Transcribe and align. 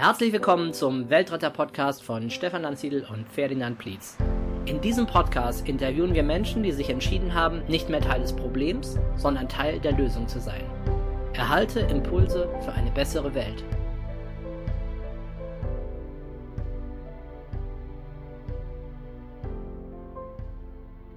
Herzlich 0.00 0.32
willkommen 0.32 0.72
zum 0.72 1.10
Weltretter-Podcast 1.10 2.04
von 2.04 2.30
Stefan 2.30 2.62
Lanziedl 2.62 3.04
und 3.12 3.28
Ferdinand 3.28 3.78
Plietz. 3.78 4.16
In 4.64 4.80
diesem 4.80 5.08
Podcast 5.08 5.66
interviewen 5.68 6.14
wir 6.14 6.22
Menschen, 6.22 6.62
die 6.62 6.70
sich 6.70 6.88
entschieden 6.88 7.34
haben, 7.34 7.64
nicht 7.66 7.88
mehr 7.88 8.00
Teil 8.00 8.20
des 8.20 8.32
Problems, 8.32 8.96
sondern 9.16 9.48
Teil 9.48 9.80
der 9.80 9.90
Lösung 9.90 10.28
zu 10.28 10.38
sein. 10.38 10.62
Erhalte 11.32 11.80
Impulse 11.80 12.48
für 12.64 12.70
eine 12.70 12.92
bessere 12.92 13.34
Welt. 13.34 13.64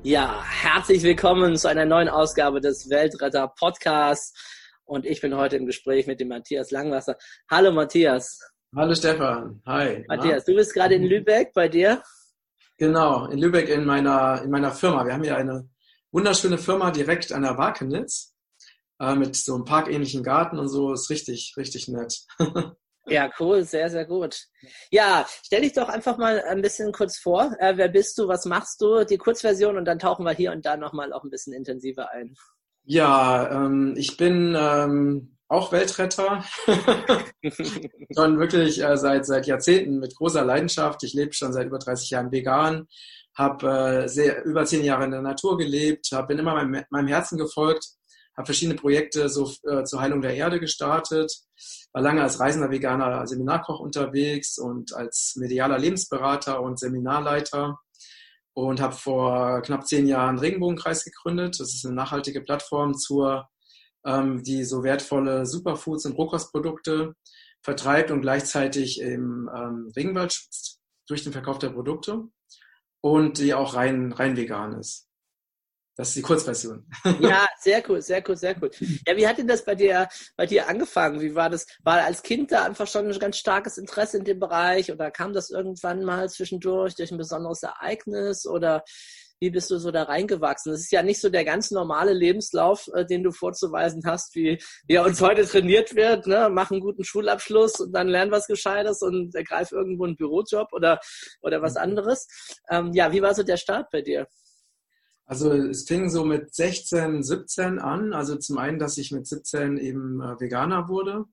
Ja, 0.02 0.44
herzlich 0.44 1.04
willkommen 1.04 1.56
zu 1.56 1.68
einer 1.68 1.86
neuen 1.86 2.10
Ausgabe 2.10 2.60
des 2.62 2.90
Weltretter 2.90 3.48
Podcasts. 3.48 4.34
Und 4.86 5.06
ich 5.06 5.22
bin 5.22 5.38
heute 5.38 5.56
im 5.56 5.68
Gespräch 5.68 6.08
mit 6.08 6.20
dem 6.20 6.30
Matthias 6.30 6.72
Langwasser. 6.72 7.16
Hallo 7.48 7.72
Matthias. 7.72 8.51
Hallo 8.74 8.96
Stefan. 8.96 9.62
Hi. 9.66 10.06
Matthias, 10.08 10.46
du 10.46 10.56
bist 10.56 10.74
gerade 10.74 10.96
in 10.96 11.04
Lübeck 11.04 11.52
bei 11.54 11.68
dir? 11.68 12.02
Genau, 12.78 13.26
in 13.26 13.38
Lübeck 13.38 13.68
in 13.68 13.84
meiner, 13.84 14.42
in 14.44 14.50
meiner 14.50 14.72
Firma. 14.72 15.06
Wir 15.06 15.14
haben 15.14 15.24
hier 15.24 15.36
eine 15.36 15.68
wunderschöne 16.12 16.58
Firma 16.58 16.90
direkt 16.90 17.34
an 17.34 17.42
der 17.42 17.58
Wakenitz 17.58 18.34
äh, 19.02 19.14
mit 19.16 19.36
so 19.36 19.56
einem 19.56 19.66
parkähnlichen 19.66 20.24
Garten 20.24 20.58
und 20.58 20.70
so. 20.70 20.94
Ist 20.94 21.10
richtig, 21.10 21.54
richtig 21.58 21.90
nett. 21.90 22.22
Ja, 23.08 23.32
cool, 23.40 23.64
sehr, 23.64 23.90
sehr 23.90 24.06
gut. 24.06 24.46
Ja, 24.92 25.26
stell 25.44 25.62
dich 25.62 25.74
doch 25.74 25.90
einfach 25.90 26.20
mal 26.20 26.40
ein 26.44 26.62
bisschen 26.62 26.92
kurz 26.92 27.18
vor. 27.18 27.52
Äh, 27.58 27.76
wer 27.76 27.88
bist 27.88 28.16
du, 28.20 28.28
was 28.28 28.46
machst 28.46 28.80
du? 28.80 29.04
Die 29.04 29.18
Kurzversion 29.18 29.76
und 29.76 29.86
dann 29.86 29.98
tauchen 29.98 30.24
wir 30.24 30.34
hier 30.34 30.52
und 30.52 30.68
da 30.68 30.78
nochmal 30.78 31.12
auch 31.12 31.24
ein 31.24 31.32
bisschen 31.32 31.52
intensiver 31.52 32.12
ein. 32.12 32.36
Ja, 32.84 33.50
ähm, 33.50 33.96
ich 33.98 34.18
bin 34.18 34.56
ähm, 34.56 35.36
auch 35.52 35.72
Weltretter. 35.74 36.44
schon 38.16 38.40
wirklich 38.40 38.82
äh, 38.82 38.98
seit, 38.98 39.26
seit 39.26 39.48
Jahrzehnten 39.48 40.00
mit 40.00 40.16
großer 40.16 40.46
Leidenschaft. 40.46 41.04
Ich 41.04 41.14
lebe 41.14 41.34
schon 41.34 41.52
seit 41.52 41.68
über 41.68 41.78
30 41.78 42.10
Jahren 42.10 42.32
vegan, 42.32 42.88
habe 43.36 44.08
äh, 44.08 44.42
über 44.44 44.66
zehn 44.66 44.86
Jahre 44.86 45.04
in 45.04 45.12
der 45.12 45.22
Natur 45.22 45.58
gelebt, 45.58 46.08
hab, 46.14 46.30
bin 46.30 46.40
immer 46.40 46.54
meinem, 46.54 46.84
meinem 46.90 47.08
Herzen 47.08 47.38
gefolgt, 47.38 47.86
habe 48.38 48.46
verschiedene 48.46 48.78
Projekte 48.78 49.28
so, 49.28 49.52
äh, 49.70 49.84
zur 49.84 50.00
Heilung 50.00 50.22
der 50.22 50.36
Erde 50.36 50.62
gestartet, 50.62 51.34
war 51.92 52.02
lange 52.02 52.24
als 52.24 52.40
reisender 52.40 52.72
veganer 52.72 53.28
Seminarkoch 53.28 53.82
unterwegs 53.82 54.58
und 54.58 54.96
als 54.96 55.34
medialer 55.36 55.78
Lebensberater 55.78 56.62
und 56.62 56.80
Seminarleiter 56.80 57.78
und 58.54 58.80
habe 58.80 58.96
vor 58.96 59.62
knapp 59.64 59.86
zehn 59.86 60.08
Jahren 60.08 60.40
Regenbogenkreis 60.40 61.04
gegründet. 61.04 61.60
Das 61.60 61.74
ist 61.74 61.86
eine 61.86 61.96
nachhaltige 61.96 62.40
Plattform 62.40 62.94
zur 62.94 63.50
ähm, 64.06 64.44
die 64.44 64.64
so 64.64 64.84
wertvolle 64.84 65.46
Superfoods 65.46 66.06
und 66.06 66.18
Rohkostprodukte 66.18 67.16
vertreibt 67.62 68.12
und 68.12 68.22
gleichzeitig 68.22 69.00
im 69.02 69.50
ähm, 69.56 69.92
Regenwald 69.96 70.34
schützt 70.34 70.80
durch 71.08 71.24
den 71.24 71.34
Verkauf 71.34 71.60
der 71.60 71.70
Produkte 71.70 72.28
und 73.02 73.38
die 73.38 73.54
auch 73.54 73.76
rein, 73.76 74.12
rein 74.12 74.38
vegan 74.38 74.80
ist. 74.80 75.08
Das 75.98 76.10
ist 76.10 76.18
die 76.18 76.22
Kurzversion. 76.22 76.88
Ja, 77.20 77.48
sehr 77.60 77.84
cool, 77.88 78.02
sehr 78.02 78.24
cool, 78.28 78.38
sehr 78.38 78.56
cool. 78.62 78.72
Ja, 79.06 79.16
wie 79.18 79.28
hat 79.28 79.38
denn 79.38 79.48
das 79.48 79.66
bei 79.66 79.76
dir, 79.76 80.08
bei 80.36 80.46
dir 80.46 80.68
angefangen? 80.68 81.20
Wie 81.20 81.36
war 81.36 81.50
das? 81.50 81.68
War 81.84 82.02
als 82.04 82.24
Kind 82.24 82.52
da 82.52 82.64
einfach 82.64 82.88
schon 82.88 83.08
ein 83.08 83.20
ganz 83.20 83.38
starkes 83.38 83.78
Interesse 83.78 84.18
in 84.18 84.24
dem 84.24 84.40
Bereich 84.40 84.92
oder 84.92 85.12
kam 85.12 85.34
das 85.34 85.50
irgendwann 85.50 86.04
mal 86.04 86.30
zwischendurch 86.30 86.96
durch 86.96 87.12
ein 87.12 87.18
besonderes 87.18 87.62
Ereignis 87.64 88.48
oder 88.48 88.84
wie 89.42 89.50
bist 89.50 89.72
du 89.72 89.80
so 89.80 89.90
da 89.90 90.04
reingewachsen? 90.04 90.72
Das 90.72 90.82
ist 90.82 90.92
ja 90.92 91.02
nicht 91.02 91.20
so 91.20 91.30
der 91.30 91.44
ganz 91.44 91.72
normale 91.72 92.14
Lebenslauf, 92.14 92.88
äh, 92.94 93.06
den 93.06 93.24
du 93.24 93.32
vorzuweisen 93.32 94.04
hast, 94.06 94.36
wie, 94.36 94.62
wie 94.86 94.94
er 94.94 95.06
uns 95.06 95.20
heute 95.20 95.46
trainiert 95.46 95.96
wird. 95.96 96.28
Ne? 96.28 96.50
Mach 96.52 96.70
einen 96.70 96.80
guten 96.80 97.04
Schulabschluss 97.04 97.80
und 97.80 97.92
dann 97.92 98.08
lern 98.08 98.30
was 98.30 98.46
Gescheites 98.46 99.02
und 99.02 99.34
ergreif 99.34 99.72
irgendwo 99.72 100.06
einen 100.06 100.16
Bürojob 100.16 100.72
oder, 100.74 101.00
oder 101.42 101.62
was 101.62 101.74
mhm. 101.74 101.82
anderes. 101.82 102.28
Ähm, 102.70 102.92
ja, 102.94 103.12
wie 103.12 103.24
war 103.24 103.34
so 103.34 103.42
der 103.42 103.58
Start 103.58 103.90
bei 103.92 104.04
dir? 104.04 104.28
Also 105.26 105.52
es 105.54 105.88
fing 105.88 106.10
so 106.10 106.24
mit 106.24 106.54
16, 106.54 107.24
17 107.24 107.80
an. 107.80 108.14
Also 108.14 108.36
zum 108.36 108.60
einen, 108.60 108.78
dass 108.78 109.00
ich 109.00 109.12
mit 109.12 109.26
17 109.26 109.78
eben 109.78 110.22
äh, 110.22 110.40
Veganer 110.40 110.88
wurde. 110.88 111.26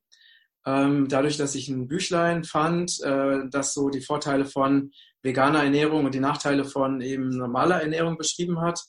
Ähm, 0.66 1.08
dadurch, 1.08 1.36
dass 1.36 1.54
ich 1.54 1.68
ein 1.68 1.88
Büchlein 1.88 2.44
fand, 2.44 3.00
äh, 3.02 3.40
das 3.50 3.74
so 3.74 3.88
die 3.88 4.00
Vorteile 4.00 4.44
von 4.44 4.90
veganer 5.22 5.62
Ernährung 5.62 6.04
und 6.04 6.14
die 6.14 6.20
Nachteile 6.20 6.64
von 6.64 7.00
eben 7.00 7.30
normaler 7.30 7.80
Ernährung 7.80 8.18
beschrieben 8.18 8.60
hat. 8.60 8.80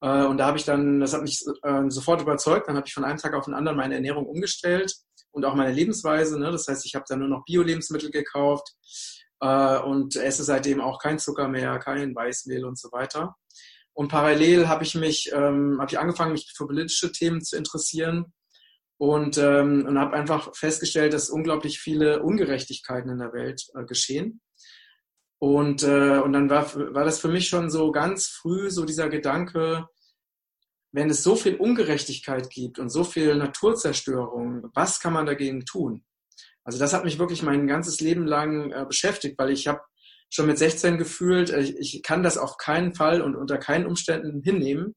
Äh, 0.00 0.24
und 0.24 0.38
da 0.38 0.46
habe 0.46 0.58
ich 0.58 0.64
dann, 0.64 1.00
das 1.00 1.14
hat 1.14 1.22
mich 1.22 1.44
äh, 1.62 1.88
sofort 1.88 2.22
überzeugt, 2.22 2.68
dann 2.68 2.76
habe 2.76 2.86
ich 2.86 2.94
von 2.94 3.04
einem 3.04 3.18
Tag 3.18 3.34
auf 3.34 3.46
den 3.46 3.54
anderen 3.54 3.76
meine 3.76 3.94
Ernährung 3.94 4.26
umgestellt 4.26 4.94
und 5.30 5.44
auch 5.44 5.54
meine 5.54 5.72
Lebensweise. 5.72 6.38
Ne? 6.38 6.50
Das 6.50 6.66
heißt, 6.68 6.84
ich 6.84 6.94
habe 6.94 7.04
dann 7.08 7.20
nur 7.20 7.28
noch 7.28 7.44
Bio-Lebensmittel 7.44 8.10
gekauft 8.10 8.74
äh, 9.40 9.78
und 9.78 10.16
esse 10.16 10.44
seitdem 10.44 10.80
auch 10.80 10.98
kein 10.98 11.18
Zucker 11.18 11.48
mehr, 11.48 11.78
kein 11.78 12.14
Weißmehl 12.14 12.64
und 12.64 12.78
so 12.78 12.90
weiter. 12.92 13.34
Und 13.92 14.08
parallel 14.08 14.68
habe 14.68 14.84
ich 14.84 14.94
mich, 14.94 15.30
ähm, 15.32 15.78
habe 15.80 15.90
ich 15.90 15.98
angefangen, 15.98 16.32
mich 16.32 16.52
für 16.56 16.66
politische 16.66 17.10
Themen 17.10 17.42
zu 17.42 17.56
interessieren 17.56 18.32
und, 18.98 19.38
ähm, 19.38 19.86
und 19.86 19.98
habe 19.98 20.16
einfach 20.16 20.54
festgestellt, 20.54 21.12
dass 21.12 21.30
unglaublich 21.30 21.78
viele 21.78 22.22
Ungerechtigkeiten 22.22 23.10
in 23.10 23.18
der 23.18 23.32
Welt 23.32 23.62
äh, 23.74 23.84
geschehen. 23.84 24.40
Und, 25.40 25.84
äh, 25.84 26.18
und 26.18 26.32
dann 26.32 26.50
war, 26.50 26.74
war 26.94 27.04
das 27.04 27.20
für 27.20 27.28
mich 27.28 27.48
schon 27.48 27.70
so 27.70 27.92
ganz 27.92 28.26
früh 28.26 28.70
so 28.70 28.84
dieser 28.84 29.08
Gedanke, 29.08 29.86
wenn 30.92 31.10
es 31.10 31.22
so 31.22 31.36
viel 31.36 31.56
Ungerechtigkeit 31.56 32.50
gibt 32.50 32.78
und 32.78 32.90
so 32.90 33.04
viel 33.04 33.36
Naturzerstörung, 33.36 34.70
was 34.74 34.98
kann 34.98 35.12
man 35.12 35.26
dagegen 35.26 35.64
tun? 35.64 36.04
Also 36.64 36.78
das 36.78 36.92
hat 36.92 37.04
mich 37.04 37.18
wirklich 37.18 37.42
mein 37.42 37.66
ganzes 37.66 38.00
Leben 38.00 38.26
lang 38.26 38.72
äh, 38.72 38.84
beschäftigt, 38.84 39.38
weil 39.38 39.50
ich 39.50 39.68
habe 39.68 39.80
schon 40.30 40.46
mit 40.46 40.58
16 40.58 40.98
gefühlt, 40.98 41.50
äh, 41.50 41.60
ich, 41.60 42.02
kann 42.02 42.22
das 42.22 42.36
auf 42.36 42.56
keinen 42.56 42.94
Fall 42.94 43.22
und 43.22 43.36
unter 43.36 43.58
keinen 43.58 43.86
Umständen 43.86 44.42
hinnehmen, 44.42 44.94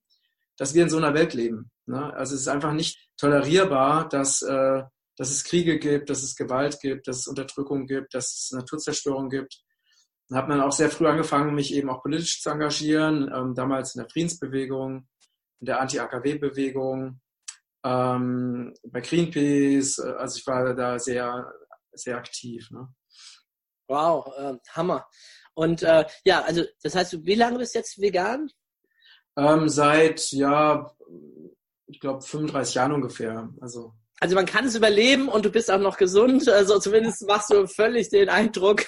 dass 0.58 0.74
wir 0.74 0.84
in 0.84 0.90
so 0.90 0.98
einer 0.98 1.14
Welt 1.14 1.34
leben. 1.34 1.72
Ne? 1.86 2.14
Also 2.14 2.36
es 2.36 2.42
ist 2.42 2.48
einfach 2.48 2.74
nicht 2.74 3.11
tolerierbar, 3.22 4.10
dass, 4.10 4.42
äh, 4.42 4.84
dass 5.16 5.30
es 5.30 5.44
Kriege 5.44 5.78
gibt, 5.78 6.10
dass 6.10 6.24
es 6.24 6.36
Gewalt 6.36 6.80
gibt, 6.80 7.08
dass 7.08 7.20
es 7.20 7.28
Unterdrückung 7.28 7.86
gibt, 7.86 8.14
dass 8.16 8.34
es 8.34 8.52
Naturzerstörung 8.52 9.30
gibt. 9.30 9.62
Dann 10.28 10.40
hat 10.40 10.50
man 10.50 10.62
auch 10.62 10.72
sehr 10.72 10.90
früh 10.90 11.08
angefangen, 11.08 11.54
mich 11.54 11.74
eben 11.74 11.90
auch 11.90 12.02
politisch 12.02 12.42
zu 12.42 12.50
engagieren, 12.50 13.32
ähm, 13.34 13.54
damals 13.54 13.96
in 13.96 14.02
der 14.02 14.10
Friedensbewegung, 14.10 15.08
in 15.60 15.66
der 15.66 15.80
Anti-AKW-Bewegung, 15.82 17.22
ähm, 17.84 18.74
bei 18.84 19.02
Greenpeace, 19.02 20.00
äh, 20.00 20.14
also 20.18 20.38
ich 20.38 20.48
war 20.48 20.74
da 20.74 20.98
sehr, 20.98 21.52
sehr 21.94 22.18
aktiv. 22.18 22.72
Ne? 22.72 22.88
Wow, 23.88 24.34
äh, 24.38 24.58
Hammer. 24.72 25.06
Und 25.54 25.84
äh, 25.84 26.06
ja, 26.24 26.42
also 26.42 26.64
das 26.82 26.96
heißt, 26.96 27.24
wie 27.24 27.36
lange 27.36 27.60
bist 27.60 27.76
du 27.76 27.80
jetzt 27.80 28.02
vegan? 28.02 28.50
Ähm, 29.38 29.70
seit, 29.70 30.32
ja, 30.32 30.92
ich 31.92 32.00
glaube 32.00 32.22
35 32.22 32.76
Jahren 32.76 32.92
ungefähr. 32.94 33.50
Also 33.60 33.94
also 34.22 34.36
man 34.36 34.46
kann 34.46 34.66
es 34.66 34.76
überleben 34.76 35.30
und 35.30 35.46
du 35.46 35.50
bist 35.50 35.72
auch 35.72 35.80
noch 35.80 35.98
gesund. 35.98 36.48
Also 36.48 36.78
zumindest 36.78 37.26
machst 37.28 37.52
du 37.52 37.66
völlig 37.66 38.10
den 38.10 38.30
Eindruck, 38.30 38.86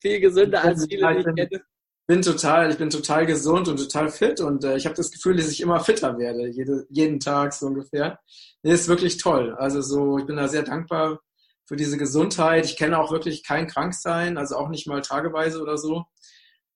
viel 0.00 0.18
gesünder 0.18 0.64
als 0.64 0.86
viele, 0.88 1.14
die 1.14 1.20
ich 1.20 1.34
kenne. 1.36 1.64
Bin 2.08 2.20
total, 2.20 2.72
ich 2.72 2.78
bin 2.78 2.90
total 2.90 3.24
gesund 3.24 3.68
und 3.68 3.76
total 3.76 4.08
fit 4.08 4.40
und 4.40 4.64
äh, 4.64 4.76
ich 4.76 4.86
habe 4.86 4.96
das 4.96 5.12
Gefühl, 5.12 5.36
dass 5.36 5.48
ich 5.48 5.60
immer 5.60 5.78
fitter 5.78 6.18
werde, 6.18 6.48
jede, 6.48 6.84
jeden 6.90 7.20
Tag 7.20 7.54
so 7.54 7.66
ungefähr. 7.66 8.18
Nee, 8.64 8.72
ist 8.72 8.88
wirklich 8.88 9.18
toll. 9.18 9.54
Also 9.56 9.80
so, 9.82 10.18
ich 10.18 10.26
bin 10.26 10.36
da 10.36 10.48
sehr 10.48 10.64
dankbar 10.64 11.20
für 11.64 11.76
diese 11.76 11.96
Gesundheit. 11.96 12.64
Ich 12.64 12.76
kenne 12.76 12.98
auch 12.98 13.12
wirklich 13.12 13.44
kein 13.44 13.68
Kranksein, 13.68 14.36
also 14.36 14.56
auch 14.56 14.68
nicht 14.68 14.88
mal 14.88 15.00
tageweise 15.00 15.62
oder 15.62 15.78
so. 15.78 16.06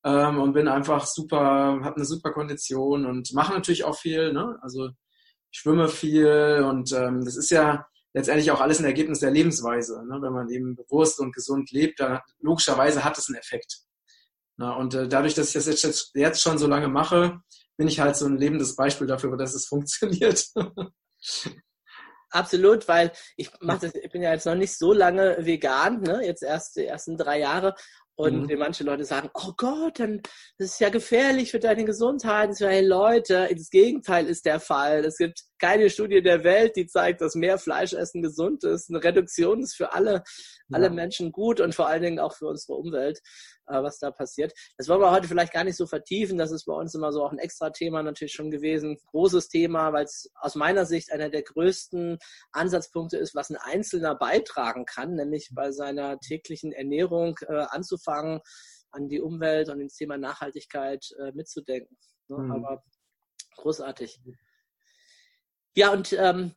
Ähm, 0.05 0.41
und 0.41 0.53
bin 0.53 0.69
einfach 0.69 1.07
super, 1.07 1.81
habe 1.83 1.97
eine 1.97 2.05
super 2.05 2.31
Kondition 2.31 3.05
und 3.05 3.35
mache 3.35 3.53
natürlich 3.53 3.83
auch 3.83 3.99
viel. 3.99 4.33
Ne? 4.33 4.57
Also 4.63 4.91
schwimme 5.57 5.89
viel 5.89 6.65
und 6.69 6.93
ähm, 6.93 7.25
das 7.25 7.37
ist 7.37 7.51
ja 7.51 7.87
letztendlich 8.13 8.51
auch 8.51 8.61
alles 8.61 8.79
ein 8.79 8.85
Ergebnis 8.85 9.21
der 9.21 9.31
Lebensweise. 9.31 10.05
Ne? 10.07 10.19
Wenn 10.21 10.33
man 10.33 10.49
eben 10.51 10.77
bewusst 10.77 11.21
und 11.21 11.35
gesund 11.35 11.71
lebt, 11.71 12.01
dann 12.01 12.21
logischerweise 12.41 13.05
hat 13.05 13.19
es 13.19 13.29
einen 13.29 13.39
Effekt. 13.39 13.81
Na, 14.59 14.75
und 14.75 14.95
äh, 14.95 15.07
dadurch, 15.07 15.35
dass 15.35 15.49
ich 15.49 15.53
das 15.53 15.67
jetzt, 15.67 16.13
jetzt 16.15 16.41
schon 16.41 16.57
so 16.59 16.67
lange 16.67 16.89
mache, 16.89 17.41
bin 17.77 17.89
ich 17.89 18.01
halt 18.01 18.17
so 18.17 18.27
ein 18.27 18.39
lebendes 18.39 18.75
Beispiel 18.75 19.07
dafür, 19.07 19.37
dass 19.37 19.55
es 19.55 19.67
funktioniert. 19.69 20.47
Absolut, 22.31 22.89
weil 22.89 23.13
ich 23.37 23.51
mach 23.61 23.79
das, 23.79 23.95
ich 23.95 24.11
bin 24.11 24.23
ja 24.23 24.33
jetzt 24.33 24.47
noch 24.47 24.55
nicht 24.55 24.77
so 24.77 24.93
lange 24.93 25.37
vegan, 25.45 26.01
ne? 26.01 26.23
jetzt 26.25 26.43
erst 26.43 26.77
die 26.77 26.87
ersten 26.87 27.17
drei 27.17 27.39
Jahre. 27.41 27.75
Und 28.19 28.51
mhm. 28.51 28.59
manche 28.59 28.83
Leute 28.83 29.05
sagen, 29.05 29.29
oh 29.35 29.53
Gott, 29.57 30.01
dann 30.01 30.23
das 30.59 30.71
ist 30.71 30.81
ja 30.81 30.89
gefährlich 30.89 31.51
für 31.51 31.59
deine 31.59 31.85
Gesundheit. 31.85 32.49
Und 32.49 32.61
hey 32.61 32.85
Leute, 32.85 33.49
das 33.55 33.69
Gegenteil 33.69 34.27
ist 34.27 34.47
der 34.47 34.59
Fall. 34.59 35.05
Es 35.05 35.19
gibt 35.19 35.43
keine 35.59 35.91
Studie 35.91 36.23
der 36.23 36.43
Welt, 36.43 36.77
die 36.77 36.87
zeigt, 36.87 37.21
dass 37.21 37.35
mehr 37.35 37.59
Fleischessen 37.59 38.23
gesund 38.23 38.65
ist. 38.65 38.89
Eine 38.89 39.05
Reduktion 39.05 39.61
ist 39.61 39.77
für 39.77 39.93
alle, 39.93 40.23
alle 40.73 40.89
Menschen 40.91 41.31
gut 41.31 41.61
und 41.61 41.75
vor 41.75 41.89
allen 41.89 42.03
Dingen 42.03 42.19
auch 42.19 42.35
für 42.35 42.47
unsere 42.47 42.79
Umwelt, 42.79 43.21
was 43.67 43.99
da 43.99 44.11
passiert. 44.11 44.53
Das 44.77 44.89
wollen 44.89 45.01
wir 45.01 45.11
heute 45.11 45.29
vielleicht 45.29 45.53
gar 45.53 45.65
nicht 45.65 45.77
so 45.77 45.87
vertiefen. 45.87 46.39
Das 46.39 46.53
ist 46.53 46.65
bei 46.65 46.75
uns 46.75 46.95
immer 46.95 47.13
so 47.13 47.25
auch 47.25 47.33
ein 47.33 47.39
extra 47.39 47.71
Thema 47.71 48.03
natürlich 48.03 48.33
schon 48.33 48.51
gewesen. 48.51 48.99
Großes 49.11 49.49
Thema, 49.49 49.93
weil 49.93 50.05
es 50.05 50.31
aus 50.41 50.55
meiner 50.55 50.87
Sicht 50.87 51.13
einer 51.13 51.31
der 51.31 51.43
größten 51.43 52.19
Ansatzpunkte 52.53 53.17
ist, 53.17 53.35
was 53.35 53.51
ein 53.51 53.57
Einzelner 53.57 54.15
beitragen 54.15 54.85
kann, 54.85 55.15
nämlich 55.15 55.51
bei 55.53 55.73
seiner 55.73 56.19
täglichen 56.21 56.73
Ernährung 56.73 57.37
äh, 57.49 57.67
anzufangen, 57.69 58.41
an 58.91 59.09
die 59.09 59.21
Umwelt 59.21 59.69
und 59.69 59.81
ins 59.81 59.97
Thema 59.97 60.17
Nachhaltigkeit 60.17 61.05
äh, 61.19 61.33
mitzudenken. 61.33 61.97
Ne? 62.29 62.39
Mhm. 62.39 62.53
Aber 62.53 62.85
großartig. 63.57 64.21
Ja, 65.75 65.93
und 65.93 66.13
ähm, 66.15 66.55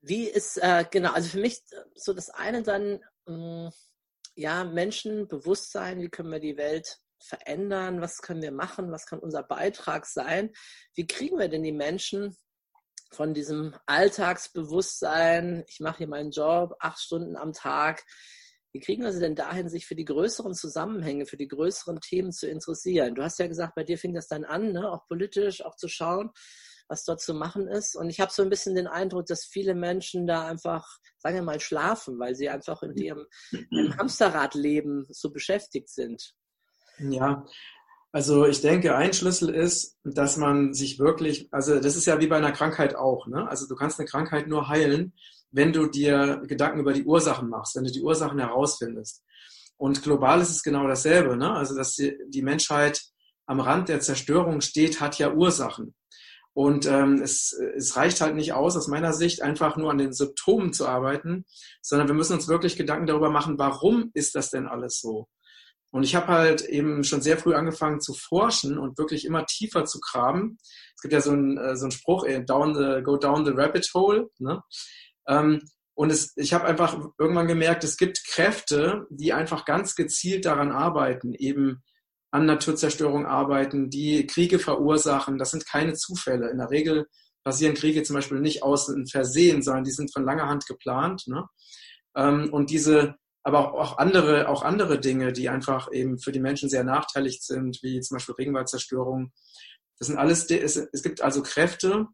wie 0.00 0.24
ist, 0.24 0.58
äh, 0.58 0.84
genau, 0.90 1.12
also 1.12 1.28
für 1.28 1.40
mich 1.40 1.62
so 1.94 2.12
das 2.12 2.30
eine 2.30 2.62
dann, 2.62 3.00
ähm, 3.26 3.70
ja, 4.38 4.62
Menschenbewusstsein, 4.62 6.00
wie 6.00 6.08
können 6.08 6.30
wir 6.30 6.38
die 6.38 6.56
Welt 6.56 7.00
verändern, 7.18 8.00
was 8.00 8.22
können 8.22 8.40
wir 8.40 8.52
machen, 8.52 8.92
was 8.92 9.04
kann 9.06 9.18
unser 9.18 9.42
Beitrag 9.42 10.06
sein, 10.06 10.52
wie 10.94 11.08
kriegen 11.08 11.38
wir 11.38 11.48
denn 11.48 11.64
die 11.64 11.72
Menschen 11.72 12.36
von 13.10 13.34
diesem 13.34 13.74
Alltagsbewusstsein, 13.86 15.64
ich 15.66 15.80
mache 15.80 15.98
hier 15.98 16.08
meinen 16.08 16.30
Job 16.30 16.76
acht 16.78 17.00
Stunden 17.00 17.36
am 17.36 17.52
Tag, 17.52 18.04
wie 18.72 18.78
kriegen 18.78 19.02
wir 19.02 19.12
sie 19.12 19.18
denn 19.18 19.34
dahin, 19.34 19.68
sich 19.68 19.86
für 19.86 19.96
die 19.96 20.04
größeren 20.04 20.54
Zusammenhänge, 20.54 21.26
für 21.26 21.36
die 21.36 21.48
größeren 21.48 22.00
Themen 22.00 22.30
zu 22.30 22.46
interessieren? 22.46 23.16
Du 23.16 23.24
hast 23.24 23.40
ja 23.40 23.48
gesagt, 23.48 23.74
bei 23.74 23.82
dir 23.82 23.98
fing 23.98 24.14
das 24.14 24.28
dann 24.28 24.44
an, 24.44 24.70
ne? 24.72 24.88
auch 24.92 25.04
politisch, 25.08 25.64
auch 25.64 25.74
zu 25.74 25.88
schauen, 25.88 26.30
was 26.88 27.04
dort 27.04 27.20
zu 27.20 27.34
machen 27.34 27.68
ist. 27.68 27.94
Und 27.94 28.10
ich 28.10 28.20
habe 28.20 28.32
so 28.32 28.42
ein 28.42 28.50
bisschen 28.50 28.74
den 28.74 28.86
Eindruck, 28.86 29.26
dass 29.26 29.44
viele 29.44 29.74
Menschen 29.74 30.26
da 30.26 30.46
einfach, 30.46 30.86
sagen 31.18 31.36
wir 31.36 31.42
mal, 31.42 31.60
schlafen, 31.60 32.18
weil 32.18 32.34
sie 32.34 32.48
einfach 32.48 32.82
in 32.82 32.96
ihrem, 32.96 33.26
ihrem 33.70 33.96
Hamsterradleben 33.96 35.06
so 35.10 35.30
beschäftigt 35.30 35.90
sind. 35.90 36.34
Ja, 36.98 37.44
also 38.10 38.46
ich 38.46 38.62
denke, 38.62 38.96
ein 38.96 39.12
Schlüssel 39.12 39.54
ist, 39.54 39.98
dass 40.02 40.36
man 40.36 40.72
sich 40.72 40.98
wirklich, 40.98 41.48
also 41.52 41.78
das 41.78 41.94
ist 41.94 42.06
ja 42.06 42.20
wie 42.20 42.26
bei 42.26 42.38
einer 42.38 42.52
Krankheit 42.52 42.96
auch, 42.96 43.26
ne? 43.26 43.46
Also 43.48 43.68
du 43.68 43.76
kannst 43.76 43.98
eine 43.98 44.08
Krankheit 44.08 44.48
nur 44.48 44.68
heilen, 44.68 45.12
wenn 45.50 45.72
du 45.72 45.86
dir 45.86 46.42
Gedanken 46.46 46.80
über 46.80 46.92
die 46.92 47.04
Ursachen 47.04 47.48
machst, 47.48 47.76
wenn 47.76 47.84
du 47.84 47.92
die 47.92 48.02
Ursachen 48.02 48.38
herausfindest. 48.38 49.22
Und 49.76 50.02
global 50.02 50.40
ist 50.40 50.50
es 50.50 50.62
genau 50.62 50.86
dasselbe. 50.86 51.36
Ne? 51.36 51.52
Also, 51.52 51.74
dass 51.74 51.94
die, 51.94 52.42
Menschheit 52.42 53.00
am 53.46 53.60
Rand 53.60 53.88
der 53.88 54.00
Zerstörung 54.00 54.60
steht, 54.60 55.00
hat 55.00 55.18
ja 55.18 55.32
Ursachen. 55.32 55.94
Und 56.58 56.86
ähm, 56.86 57.22
es, 57.22 57.52
es 57.52 57.94
reicht 57.94 58.20
halt 58.20 58.34
nicht 58.34 58.52
aus, 58.52 58.76
aus 58.76 58.88
meiner 58.88 59.12
Sicht, 59.12 59.42
einfach 59.42 59.76
nur 59.76 59.92
an 59.92 59.98
den 59.98 60.12
Symptomen 60.12 60.72
zu 60.72 60.88
arbeiten, 60.88 61.44
sondern 61.82 62.08
wir 62.08 62.16
müssen 62.16 62.32
uns 62.32 62.48
wirklich 62.48 62.74
Gedanken 62.74 63.06
darüber 63.06 63.30
machen, 63.30 63.60
warum 63.60 64.10
ist 64.12 64.34
das 64.34 64.50
denn 64.50 64.66
alles 64.66 64.98
so? 64.98 65.28
Und 65.92 66.02
ich 66.02 66.16
habe 66.16 66.26
halt 66.26 66.62
eben 66.62 67.04
schon 67.04 67.20
sehr 67.20 67.38
früh 67.38 67.54
angefangen 67.54 68.00
zu 68.00 68.12
forschen 68.12 68.76
und 68.76 68.98
wirklich 68.98 69.24
immer 69.24 69.46
tiefer 69.46 69.84
zu 69.84 70.00
graben. 70.00 70.58
Es 70.96 71.02
gibt 71.02 71.14
ja 71.14 71.20
so 71.20 71.30
einen, 71.30 71.58
äh, 71.58 71.76
so 71.76 71.84
einen 71.84 71.92
Spruch, 71.92 72.26
down 72.44 72.74
the, 72.74 73.04
go 73.04 73.16
down 73.16 73.44
the 73.44 73.52
rabbit 73.52 73.88
hole. 73.94 74.28
Ne? 74.40 74.60
Ähm, 75.28 75.62
und 75.94 76.10
es, 76.10 76.32
ich 76.34 76.54
habe 76.54 76.64
einfach 76.64 76.98
irgendwann 77.20 77.46
gemerkt, 77.46 77.84
es 77.84 77.96
gibt 77.96 78.24
Kräfte, 78.26 79.06
die 79.10 79.32
einfach 79.32 79.64
ganz 79.64 79.94
gezielt 79.94 80.44
daran 80.44 80.72
arbeiten, 80.72 81.34
eben 81.34 81.84
an 82.30 82.46
Naturzerstörung 82.46 83.26
arbeiten, 83.26 83.90
die 83.90 84.26
Kriege 84.26 84.58
verursachen. 84.58 85.38
Das 85.38 85.50
sind 85.50 85.66
keine 85.66 85.94
Zufälle. 85.94 86.50
In 86.50 86.58
der 86.58 86.70
Regel 86.70 87.06
passieren 87.44 87.74
Kriege 87.74 88.02
zum 88.02 88.14
Beispiel 88.14 88.40
nicht 88.40 88.62
aus 88.62 88.92
Versehen, 89.10 89.62
sondern 89.62 89.84
die 89.84 89.90
sind 89.90 90.12
von 90.12 90.24
langer 90.24 90.46
Hand 90.48 90.66
geplant. 90.66 91.26
Ne? 91.26 91.46
Ähm, 92.14 92.52
und 92.52 92.70
diese, 92.70 93.14
aber 93.42 93.74
auch, 93.74 93.96
andere, 93.98 94.48
auch 94.48 94.62
andere 94.62 95.00
Dinge, 95.00 95.32
die 95.32 95.48
einfach 95.48 95.90
eben 95.92 96.18
für 96.18 96.32
die 96.32 96.40
Menschen 96.40 96.68
sehr 96.68 96.84
nachteilig 96.84 97.40
sind, 97.40 97.78
wie 97.82 98.00
zum 98.00 98.16
Beispiel 98.16 98.34
Regenwaldzerstörung. 98.34 99.32
Das 99.98 100.08
sind 100.08 100.18
alles, 100.18 100.50
es, 100.50 100.76
es 100.76 101.02
gibt 101.02 101.22
also 101.22 101.42
Kräfte, 101.42 102.06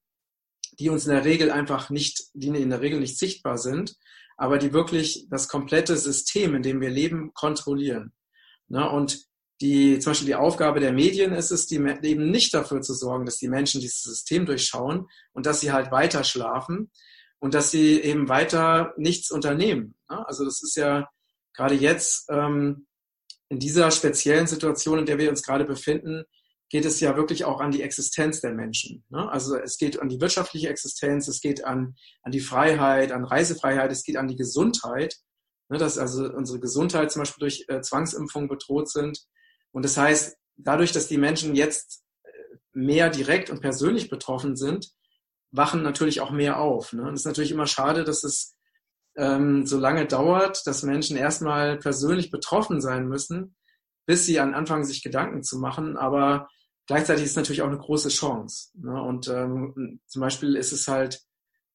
die 0.78 0.88
uns 0.88 1.06
in 1.06 1.12
der 1.12 1.24
Regel 1.24 1.50
einfach 1.50 1.90
nicht, 1.90 2.24
die 2.34 2.48
in 2.48 2.70
der 2.70 2.80
Regel 2.80 3.00
nicht 3.00 3.18
sichtbar 3.18 3.58
sind, 3.58 3.96
aber 4.36 4.58
die 4.58 4.72
wirklich 4.72 5.26
das 5.30 5.48
komplette 5.48 5.96
System, 5.96 6.54
in 6.54 6.62
dem 6.62 6.80
wir 6.80 6.90
leben, 6.90 7.32
kontrollieren. 7.34 8.12
Ne? 8.68 8.88
Und 8.88 9.26
die, 9.60 9.98
zum 9.98 10.10
Beispiel 10.10 10.26
die 10.26 10.34
Aufgabe 10.34 10.80
der 10.80 10.92
Medien 10.92 11.32
ist 11.32 11.50
es, 11.50 11.66
die 11.66 11.76
eben 11.76 12.30
nicht 12.30 12.52
dafür 12.54 12.80
zu 12.80 12.94
sorgen, 12.94 13.24
dass 13.24 13.38
die 13.38 13.48
Menschen 13.48 13.80
dieses 13.80 14.02
System 14.02 14.46
durchschauen 14.46 15.06
und 15.32 15.46
dass 15.46 15.60
sie 15.60 15.72
halt 15.72 15.90
weiter 15.92 16.24
schlafen 16.24 16.90
und 17.38 17.54
dass 17.54 17.70
sie 17.70 18.00
eben 18.00 18.28
weiter 18.28 18.94
nichts 18.96 19.30
unternehmen. 19.30 19.94
Ne? 20.10 20.26
Also 20.26 20.44
das 20.44 20.62
ist 20.62 20.76
ja 20.76 21.08
gerade 21.54 21.74
jetzt 21.74 22.28
ähm, 22.30 22.86
in 23.48 23.58
dieser 23.58 23.90
speziellen 23.90 24.46
Situation, 24.46 24.98
in 24.98 25.06
der 25.06 25.18
wir 25.18 25.30
uns 25.30 25.42
gerade 25.42 25.64
befinden, 25.64 26.24
geht 26.70 26.84
es 26.84 26.98
ja 27.00 27.16
wirklich 27.16 27.44
auch 27.44 27.60
an 27.60 27.70
die 27.70 27.82
Existenz 27.82 28.40
der 28.40 28.52
Menschen. 28.52 29.04
Ne? 29.08 29.30
Also 29.30 29.56
es 29.56 29.78
geht 29.78 30.00
an 30.00 30.08
die 30.08 30.20
wirtschaftliche 30.20 30.68
Existenz, 30.68 31.28
es 31.28 31.40
geht 31.40 31.64
an, 31.64 31.94
an 32.22 32.32
die 32.32 32.40
Freiheit, 32.40 33.12
an 33.12 33.24
Reisefreiheit, 33.24 33.92
es 33.92 34.02
geht 34.02 34.16
an 34.16 34.26
die 34.26 34.36
Gesundheit, 34.36 35.14
ne? 35.68 35.78
dass 35.78 35.98
also 35.98 36.24
unsere 36.32 36.58
Gesundheit 36.58 37.12
zum 37.12 37.22
Beispiel 37.22 37.40
durch 37.40 37.64
äh, 37.68 37.80
Zwangsimpfungen 37.80 38.48
bedroht 38.48 38.90
sind. 38.90 39.20
Und 39.74 39.84
das 39.84 39.96
heißt, 39.96 40.38
dadurch, 40.56 40.92
dass 40.92 41.08
die 41.08 41.18
Menschen 41.18 41.56
jetzt 41.56 42.04
äh, 42.22 42.28
mehr 42.72 43.10
direkt 43.10 43.50
und 43.50 43.60
persönlich 43.60 44.08
betroffen 44.08 44.54
sind, 44.56 44.92
wachen 45.50 45.82
natürlich 45.82 46.20
auch 46.20 46.30
mehr 46.30 46.60
auf. 46.60 46.92
Ne? 46.92 47.02
Und 47.02 47.14
es 47.14 47.20
ist 47.20 47.26
natürlich 47.26 47.50
immer 47.50 47.66
schade, 47.66 48.04
dass 48.04 48.22
es 48.22 48.56
ähm, 49.16 49.66
so 49.66 49.78
lange 49.78 50.06
dauert, 50.06 50.64
dass 50.66 50.84
Menschen 50.84 51.16
erstmal 51.16 51.76
persönlich 51.78 52.30
betroffen 52.30 52.80
sein 52.80 53.08
müssen, 53.08 53.56
bis 54.06 54.26
sie 54.26 54.38
anfangen, 54.38 54.84
sich 54.84 55.02
Gedanken 55.02 55.42
zu 55.42 55.58
machen. 55.58 55.96
Aber 55.96 56.48
gleichzeitig 56.86 57.24
ist 57.24 57.30
es 57.30 57.36
natürlich 57.36 57.62
auch 57.62 57.68
eine 57.68 57.78
große 57.78 58.10
Chance. 58.10 58.70
Ne? 58.74 59.02
Und 59.02 59.26
ähm, 59.26 60.00
zum 60.06 60.20
Beispiel 60.20 60.54
ist 60.54 60.72
es 60.72 60.86
halt 60.86 61.20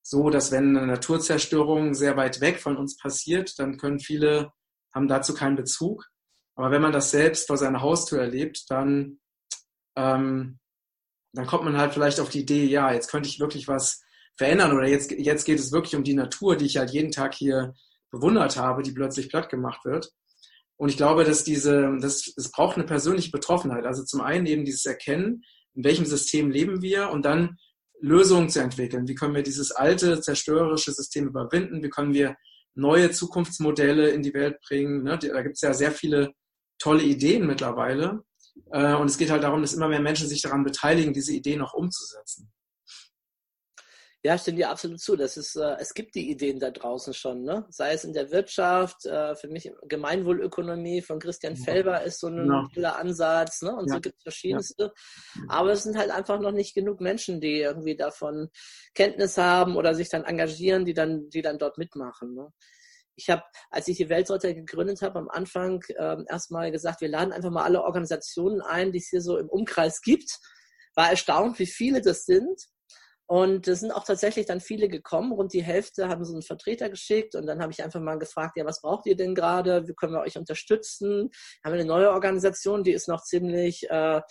so, 0.02 0.30
dass 0.30 0.54
wenn 0.54 0.78
eine 0.78 0.88
Naturzerstörung 0.88 1.96
sehr 1.96 2.16
weit 2.16 2.40
weg 2.40 2.62
von 2.62 2.78
uns 2.78 2.96
passiert, 2.96 3.60
dann 3.60 3.78
können 3.78 4.00
viele, 4.00 4.54
haben 4.96 5.10
dazu 5.10 5.34
keinen 5.34 5.58
Bezug. 5.58 6.06
Aber 6.60 6.72
wenn 6.72 6.82
man 6.82 6.92
das 6.92 7.12
selbst 7.12 7.48
vor 7.48 7.56
seiner 7.56 7.80
Haustür 7.80 8.20
erlebt, 8.20 8.66
dann, 8.70 9.22
ähm, 9.96 10.60
dann 11.32 11.48
kommt 11.48 11.64
man 11.64 11.78
halt 11.78 11.94
vielleicht 11.94 12.20
auf 12.20 12.28
die 12.28 12.42
Idee, 12.42 12.66
ja, 12.66 12.92
jetzt 12.92 13.10
könnte 13.10 13.30
ich 13.30 13.40
wirklich 13.40 13.70
was 13.70 14.04
verändern 14.36 14.76
oder 14.76 14.86
jetzt, 14.86 15.12
jetzt 15.12 15.46
geht 15.46 15.58
es 15.58 15.72
wirklich 15.72 15.96
um 15.96 16.04
die 16.04 16.16
Natur, 16.16 16.58
die 16.58 16.66
ich 16.66 16.76
halt 16.76 16.92
jeden 16.92 17.14
Tag 17.14 17.34
hier 17.34 17.76
bewundert 18.12 18.58
habe, 18.58 18.84
die 18.84 18.92
plötzlich 18.92 19.30
platt 19.30 19.48
gemacht 19.48 19.86
wird. 19.86 20.12
Und 20.76 20.90
ich 20.90 20.98
glaube, 20.98 21.24
dass 21.24 21.46
diese, 21.46 21.96
das, 22.02 22.34
es 22.36 22.52
braucht 22.52 22.76
eine 22.76 22.86
persönliche 22.86 23.32
Betroffenheit. 23.32 23.86
Also 23.86 24.04
zum 24.04 24.20
einen 24.20 24.46
eben 24.46 24.66
dieses 24.66 24.86
Erkennen, 24.86 25.46
in 25.76 25.86
welchem 25.86 26.06
System 26.06 26.52
leben 26.52 26.82
wir 26.82 27.10
und 27.10 27.24
dann 27.24 27.58
Lösungen 28.02 28.50
zu 28.50 28.60
entwickeln. 28.60 29.08
Wie 29.08 29.16
können 29.16 29.36
wir 29.36 29.44
dieses 29.44 29.72
alte, 29.72 30.20
zerstörerische 30.20 30.92
System 30.92 31.26
überwinden? 31.26 31.82
Wie 31.82 31.90
können 31.90 32.14
wir 32.14 32.36
neue 32.76 33.12
Zukunftsmodelle 33.12 34.10
in 34.10 34.24
die 34.24 34.34
Welt 34.34 34.60
bringen? 34.60 35.04
Ne? 35.04 35.18
Da 35.18 35.42
gibt 35.42 35.56
es 35.56 35.62
ja 35.62 35.74
sehr 35.74 35.94
viele 35.94 36.34
tolle 36.80 37.04
Ideen 37.04 37.46
mittlerweile. 37.46 38.24
Äh, 38.72 38.96
und 38.96 39.08
es 39.10 39.18
geht 39.18 39.30
halt 39.30 39.44
darum, 39.44 39.62
dass 39.62 39.74
immer 39.74 39.88
mehr 39.88 40.00
Menschen 40.00 40.28
sich 40.28 40.42
daran 40.42 40.64
beteiligen, 40.64 41.14
diese 41.14 41.34
Ideen 41.34 41.62
auch 41.62 41.74
umzusetzen. 41.74 42.52
Ja, 44.22 44.36
ich 44.36 44.42
stimme 44.42 44.58
dir 44.58 44.70
absolut 44.70 45.00
zu. 45.00 45.16
Das 45.16 45.38
ist, 45.38 45.56
äh, 45.56 45.78
es 45.80 45.94
gibt 45.94 46.14
die 46.14 46.30
Ideen 46.30 46.60
da 46.60 46.72
draußen 46.72 47.14
schon, 47.14 47.44
ne? 47.44 47.66
Sei 47.70 47.94
es 47.94 48.04
in 48.04 48.12
der 48.12 48.32
Wirtschaft, 48.32 49.06
äh, 49.06 49.34
für 49.36 49.48
mich 49.48 49.72
Gemeinwohlökonomie 49.88 51.02
von 51.02 51.20
Christian 51.20 51.56
ja. 51.56 51.64
Felber 51.64 52.04
ist 52.04 52.20
so 52.20 52.28
ein 52.28 52.36
genau. 52.36 52.68
toller 52.74 52.98
Ansatz, 52.98 53.62
ne? 53.62 53.74
Und 53.74 53.88
ja. 53.88 53.94
so 53.94 54.02
gibt 54.02 54.18
es 54.18 54.24
verschiedenste. 54.24 54.92
Ja. 55.36 55.42
Aber 55.48 55.72
es 55.72 55.84
sind 55.84 55.98
halt 55.98 56.12
einfach 56.12 56.38
noch 56.42 56.52
nicht 56.52 56.76
genug 56.76 57.00
Menschen, 57.00 57.40
die 57.40 57.62
irgendwie 57.62 57.96
davon 57.96 58.50
Kenntnis 58.94 59.38
haben 59.38 59.78
oder 59.78 59.96
sich 59.96 60.10
dann 60.10 60.26
engagieren, 60.26 60.84
die 60.84 60.94
dann, 60.94 61.30
die 61.30 61.42
dann 61.42 61.58
dort 61.58 61.78
mitmachen. 61.78 62.36
Ne? 62.36 62.52
Ich 63.20 63.30
habe, 63.30 63.44
als 63.70 63.88
ich 63.90 63.98
die 63.98 64.08
Weltsorte 64.08 64.56
gegründet 64.56 65.02
habe, 65.02 65.20
am 65.20 65.30
Anfang 65.30 65.84
äh, 65.90 66.18
erstmal 66.30 66.72
gesagt, 66.72 67.02
wir 67.02 67.10
laden 67.10 67.34
einfach 67.34 67.52
mal 67.52 67.64
alle 67.64 67.84
Organisationen 67.84 68.62
ein, 68.62 68.94
die 68.94 69.00
es 69.00 69.10
hier 69.10 69.22
so 69.22 69.38
im 69.38 69.50
Umkreis 69.50 70.02
gibt. 70.02 70.40
War 70.96 71.10
erstaunt, 71.10 71.60
wie 71.60 71.68
viele 71.68 72.02
das 72.02 72.24
sind. 72.26 72.58
Und 73.28 73.68
es 73.68 73.82
sind 73.82 73.92
auch 73.92 74.06
tatsächlich 74.06 74.46
dann 74.46 74.62
viele 74.62 74.88
gekommen. 74.88 75.34
Rund 75.34 75.54
die 75.54 75.62
Hälfte 75.62 76.08
haben 76.08 76.24
so 76.24 76.34
einen 76.34 76.42
Vertreter 76.42 76.90
geschickt. 76.90 77.36
Und 77.36 77.46
dann 77.46 77.62
habe 77.62 77.74
ich 77.74 77.84
einfach 77.84 78.00
mal 78.00 78.18
gefragt, 78.18 78.58
ja, 78.58 78.66
was 78.66 78.82
braucht 78.82 79.06
ihr 79.06 79.18
denn 79.18 79.36
gerade? 79.36 79.88
Wie 79.88 79.94
können 79.94 80.14
wir 80.14 80.22
euch 80.22 80.38
unterstützen? 80.38 81.30
Haben 81.64 81.74
wir 81.74 81.82
eine 81.82 81.86
neue 81.86 82.10
Organisation, 82.10 82.84
die 82.84 82.94
ist 82.94 83.10
noch 83.10 83.22
ziemlich, 83.22 83.88
äh, 83.90 84.22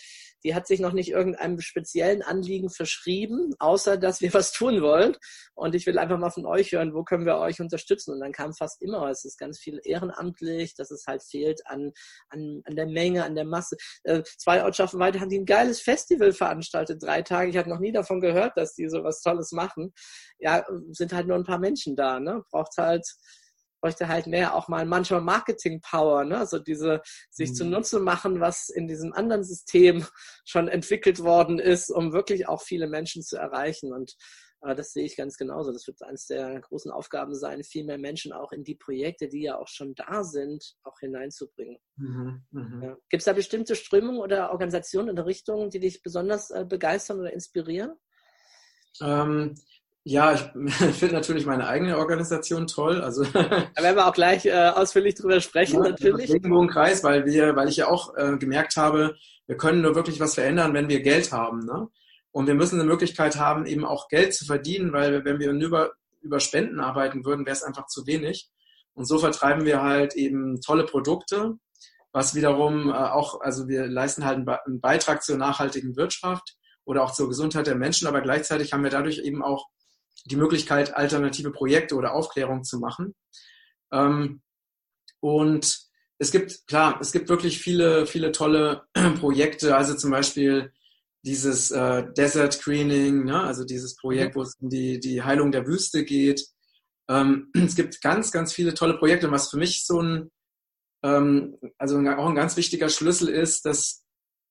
die 0.45 0.55
hat 0.55 0.67
sich 0.67 0.81
noch 0.81 0.93
nicht 0.93 1.11
irgendeinem 1.11 1.61
speziellen 1.61 2.23
Anliegen 2.23 2.71
verschrieben, 2.71 3.55
außer 3.59 3.97
dass 3.97 4.21
wir 4.21 4.33
was 4.35 4.53
tun 4.53 4.83
wollen. 4.83 5.17
Und 5.55 5.75
ich 5.75 5.87
will 5.87 5.99
einfach 5.99 6.19
mal 6.19 6.31
von 6.31 6.47
euch 6.47 6.73
hören, 6.73 6.95
wo 6.95 7.03
können 7.05 7.27
wir 7.27 7.37
euch 7.39 7.61
unterstützen? 7.61 8.13
Und 8.13 8.21
dann 8.21 8.33
kam 8.33 8.55
fast 8.55 8.81
immer, 8.83 9.09
es 9.09 9.25
ist 9.25 9.39
ganz 9.39 9.59
viel 9.59 9.81
ehrenamtlich, 9.85 10.75
dass 10.75 10.91
es 10.91 11.05
halt 11.07 11.23
fehlt 11.23 11.67
an, 11.67 11.93
an, 12.29 12.63
an 12.65 12.77
der 12.77 12.87
Menge, 12.87 13.25
an 13.25 13.35
der 13.35 13.45
Masse. 13.45 13.77
Äh, 14.05 14.23
zwei 14.39 14.65
Ortschaften 14.65 15.01
weiter 15.01 15.21
haben 15.21 15.31
die 15.31 15.39
ein 15.39 15.47
geiles 15.47 15.81
Festival 15.81 16.33
veranstaltet, 16.33 17.03
drei 17.03 17.23
Tage. 17.23 17.51
Ich 17.51 17.57
habe 17.57 17.69
noch 17.69 17.81
nie 17.81 17.93
davon 17.93 18.21
gehört, 18.21 18.57
dass 18.57 18.75
die 18.75 18.89
so 18.89 19.05
was 19.05 19.21
Tolles 19.23 19.53
machen. 19.53 19.93
Ja, 20.39 20.65
sind 20.91 21.13
halt 21.13 21.27
nur 21.27 21.37
ein 21.37 21.45
paar 21.45 21.59
Menschen 21.59 21.97
da, 21.97 22.21
ne? 22.21 22.45
Braucht 22.51 22.77
halt 22.77 23.07
bräuchte 23.81 24.09
halt 24.09 24.27
mehr 24.27 24.55
auch 24.55 24.69
mal 24.69 24.87
manchmal 24.87 25.21
Marketing-Power, 25.21 26.25
ne? 26.25 26.39
Also 26.39 26.59
diese 26.59 27.01
sich 27.31 27.51
mhm. 27.51 27.55
zunutze 27.55 28.01
machen, 28.01 28.41
was 28.41 28.69
in 28.69 28.89
diesem 28.89 29.13
anderen 29.13 29.45
System 29.45 30.07
schon 30.45 30.69
entwickelt 30.69 31.23
worden 31.23 31.59
ist, 31.59 31.91
um 31.91 32.13
wirklich 32.13 32.49
auch 32.49 32.63
viele 32.63 32.89
Menschen 32.89 33.23
zu 33.23 33.37
erreichen. 33.37 33.93
Und 33.93 34.15
äh, 34.63 34.75
das 34.75 34.93
sehe 34.93 35.05
ich 35.05 35.17
ganz 35.17 35.37
genauso. 35.37 35.73
Das 35.73 35.87
wird 35.87 36.03
eines 36.03 36.27
der 36.27 36.61
großen 36.61 36.91
Aufgaben 36.91 37.35
sein, 37.35 37.63
viel 37.63 37.85
mehr 37.85 37.99
Menschen 37.99 38.33
auch 38.33 38.53
in 38.53 38.65
die 38.65 38.75
Projekte, 38.75 39.29
die 39.29 39.43
ja 39.43 39.59
auch 39.59 39.69
schon 39.69 39.95
da 39.95 40.25
sind, 40.25 40.77
auch 40.83 40.99
hineinzubringen. 41.01 41.79
Mhm, 41.97 42.43
mh. 42.51 42.87
ja. 42.87 42.97
Gibt 43.09 43.21
es 43.21 43.25
da 43.25 43.33
bestimmte 43.33 43.77
Strömungen 43.77 44.21
oder 44.21 44.51
Organisationen 44.51 45.11
oder 45.11 45.27
Richtungen, 45.27 45.71
die 45.71 45.81
dich 45.81 46.03
besonders 46.03 46.51
äh, 46.51 46.65
begeistern 46.69 47.21
oder 47.21 47.33
inspirieren? 47.33 47.93
Ähm, 49.01 49.55
ja, 50.09 50.33
ich 50.33 50.41
finde 50.95 51.15
natürlich 51.15 51.45
meine 51.45 51.69
eigene 51.69 51.99
Organisation 51.99 52.67
toll. 52.67 53.03
Also 53.03 53.25
da 53.33 53.43
werden 53.77 53.97
wir 53.97 54.07
auch 54.07 54.15
gleich 54.15 54.47
äh, 54.47 54.69
ausführlich 54.75 55.15
drüber 55.15 55.41
sprechen, 55.41 55.85
ja, 55.85 55.91
natürlich. 55.91 56.33
Regenbogenkreis, 56.33 57.05
weil 57.05 57.27
wir, 57.27 57.55
weil 57.57 57.69
ich 57.69 57.77
ja 57.77 57.89
auch 57.89 58.17
äh, 58.17 58.39
gemerkt 58.39 58.77
habe, 58.77 59.17
wir 59.47 59.57
können 59.59 59.83
nur 59.83 59.95
wirklich 59.95 60.19
was 60.19 60.35
verändern, 60.35 60.73
wenn 60.73 60.89
wir 60.89 61.03
Geld 61.03 61.31
haben. 61.31 61.61
Ne? 61.61 61.89
Und 62.31 62.47
wir 62.47 62.55
müssen 62.55 62.81
eine 62.81 62.89
Möglichkeit 62.89 63.37
haben, 63.37 63.67
eben 63.67 63.85
auch 63.85 64.09
Geld 64.09 64.35
zu 64.35 64.47
verdienen, 64.47 64.95
weil 64.95 65.27
wenn 65.27 65.39
wir 65.39 65.53
nur 65.53 65.67
über, 65.67 65.93
über 66.23 66.41
Spenden 66.41 66.81
arbeiten 66.81 67.27
würden, 67.27 67.45
wäre 67.45 67.57
es 67.57 67.63
einfach 67.63 67.87
zu 67.87 68.07
wenig. 68.07 68.49
Und 68.95 69.05
so 69.05 69.19
vertreiben 69.19 69.67
wir 69.67 69.83
halt 69.83 70.15
eben 70.15 70.63
tolle 70.63 70.85
Produkte, 70.85 71.55
was 72.13 72.35
wiederum 72.35 72.89
äh, 72.89 72.95
auch, 72.95 73.43
also 73.43 73.69
wir 73.69 73.87
leisten 73.87 74.25
halt 74.25 74.49
einen 74.49 74.81
Beitrag 74.81 75.23
zur 75.23 75.37
nachhaltigen 75.37 75.97
Wirtschaft 75.97 76.57
oder 76.87 77.05
auch 77.05 77.13
zur 77.13 77.29
Gesundheit 77.29 77.67
der 77.67 77.77
Menschen, 77.77 78.09
aber 78.09 78.23
gleichzeitig 78.23 78.73
haben 78.73 78.85
wir 78.85 78.91
dadurch 78.91 79.19
eben 79.19 79.43
auch 79.43 79.67
die 80.27 80.37
Möglichkeit, 80.37 80.97
alternative 80.97 81.51
Projekte 81.51 81.95
oder 81.95 82.15
Aufklärung 82.15 82.65
zu 82.65 82.79
machen. 82.79 83.15
Ähm, 83.93 84.43
und 85.21 85.89
es 86.19 86.33
gibt, 86.33 86.67
klar, 86.67 86.99
es 87.01 87.13
gibt 87.13 87.29
wirklich 87.29 87.61
viele, 87.61 88.07
viele 88.07 88.33
tolle 88.33 88.83
Projekte, 89.21 89.77
also 89.77 89.95
zum 89.95 90.11
Beispiel 90.11 90.73
dieses 91.25 91.71
äh, 91.71 92.05
Desert 92.17 92.55
Screening, 92.55 93.25
ne? 93.25 93.43
also 93.43 93.65
dieses 93.65 93.97
Projekt, 93.97 94.37
wo 94.37 94.43
es 94.43 94.55
um 94.61 94.69
die, 94.69 95.01
die 95.01 95.23
Heilung 95.23 95.53
der 95.53 95.67
Wüste 95.67 96.05
geht. 96.05 96.47
Ähm, 97.09 97.51
es 97.55 97.75
gibt 97.75 98.01
ganz, 98.01 98.33
ganz 98.33 98.53
viele 98.53 98.75
tolle 98.75 98.99
Projekte, 98.99 99.31
was 99.31 99.51
für 99.51 99.59
mich 99.59 99.85
so 99.85 100.01
ein, 100.01 100.31
ähm, 101.03 101.59
also 101.79 101.99
auch 101.99 102.29
ein 102.29 102.35
ganz 102.35 102.57
wichtiger 102.57 102.89
Schlüssel 102.89 103.29
ist, 103.29 103.65
dass, 103.65 104.05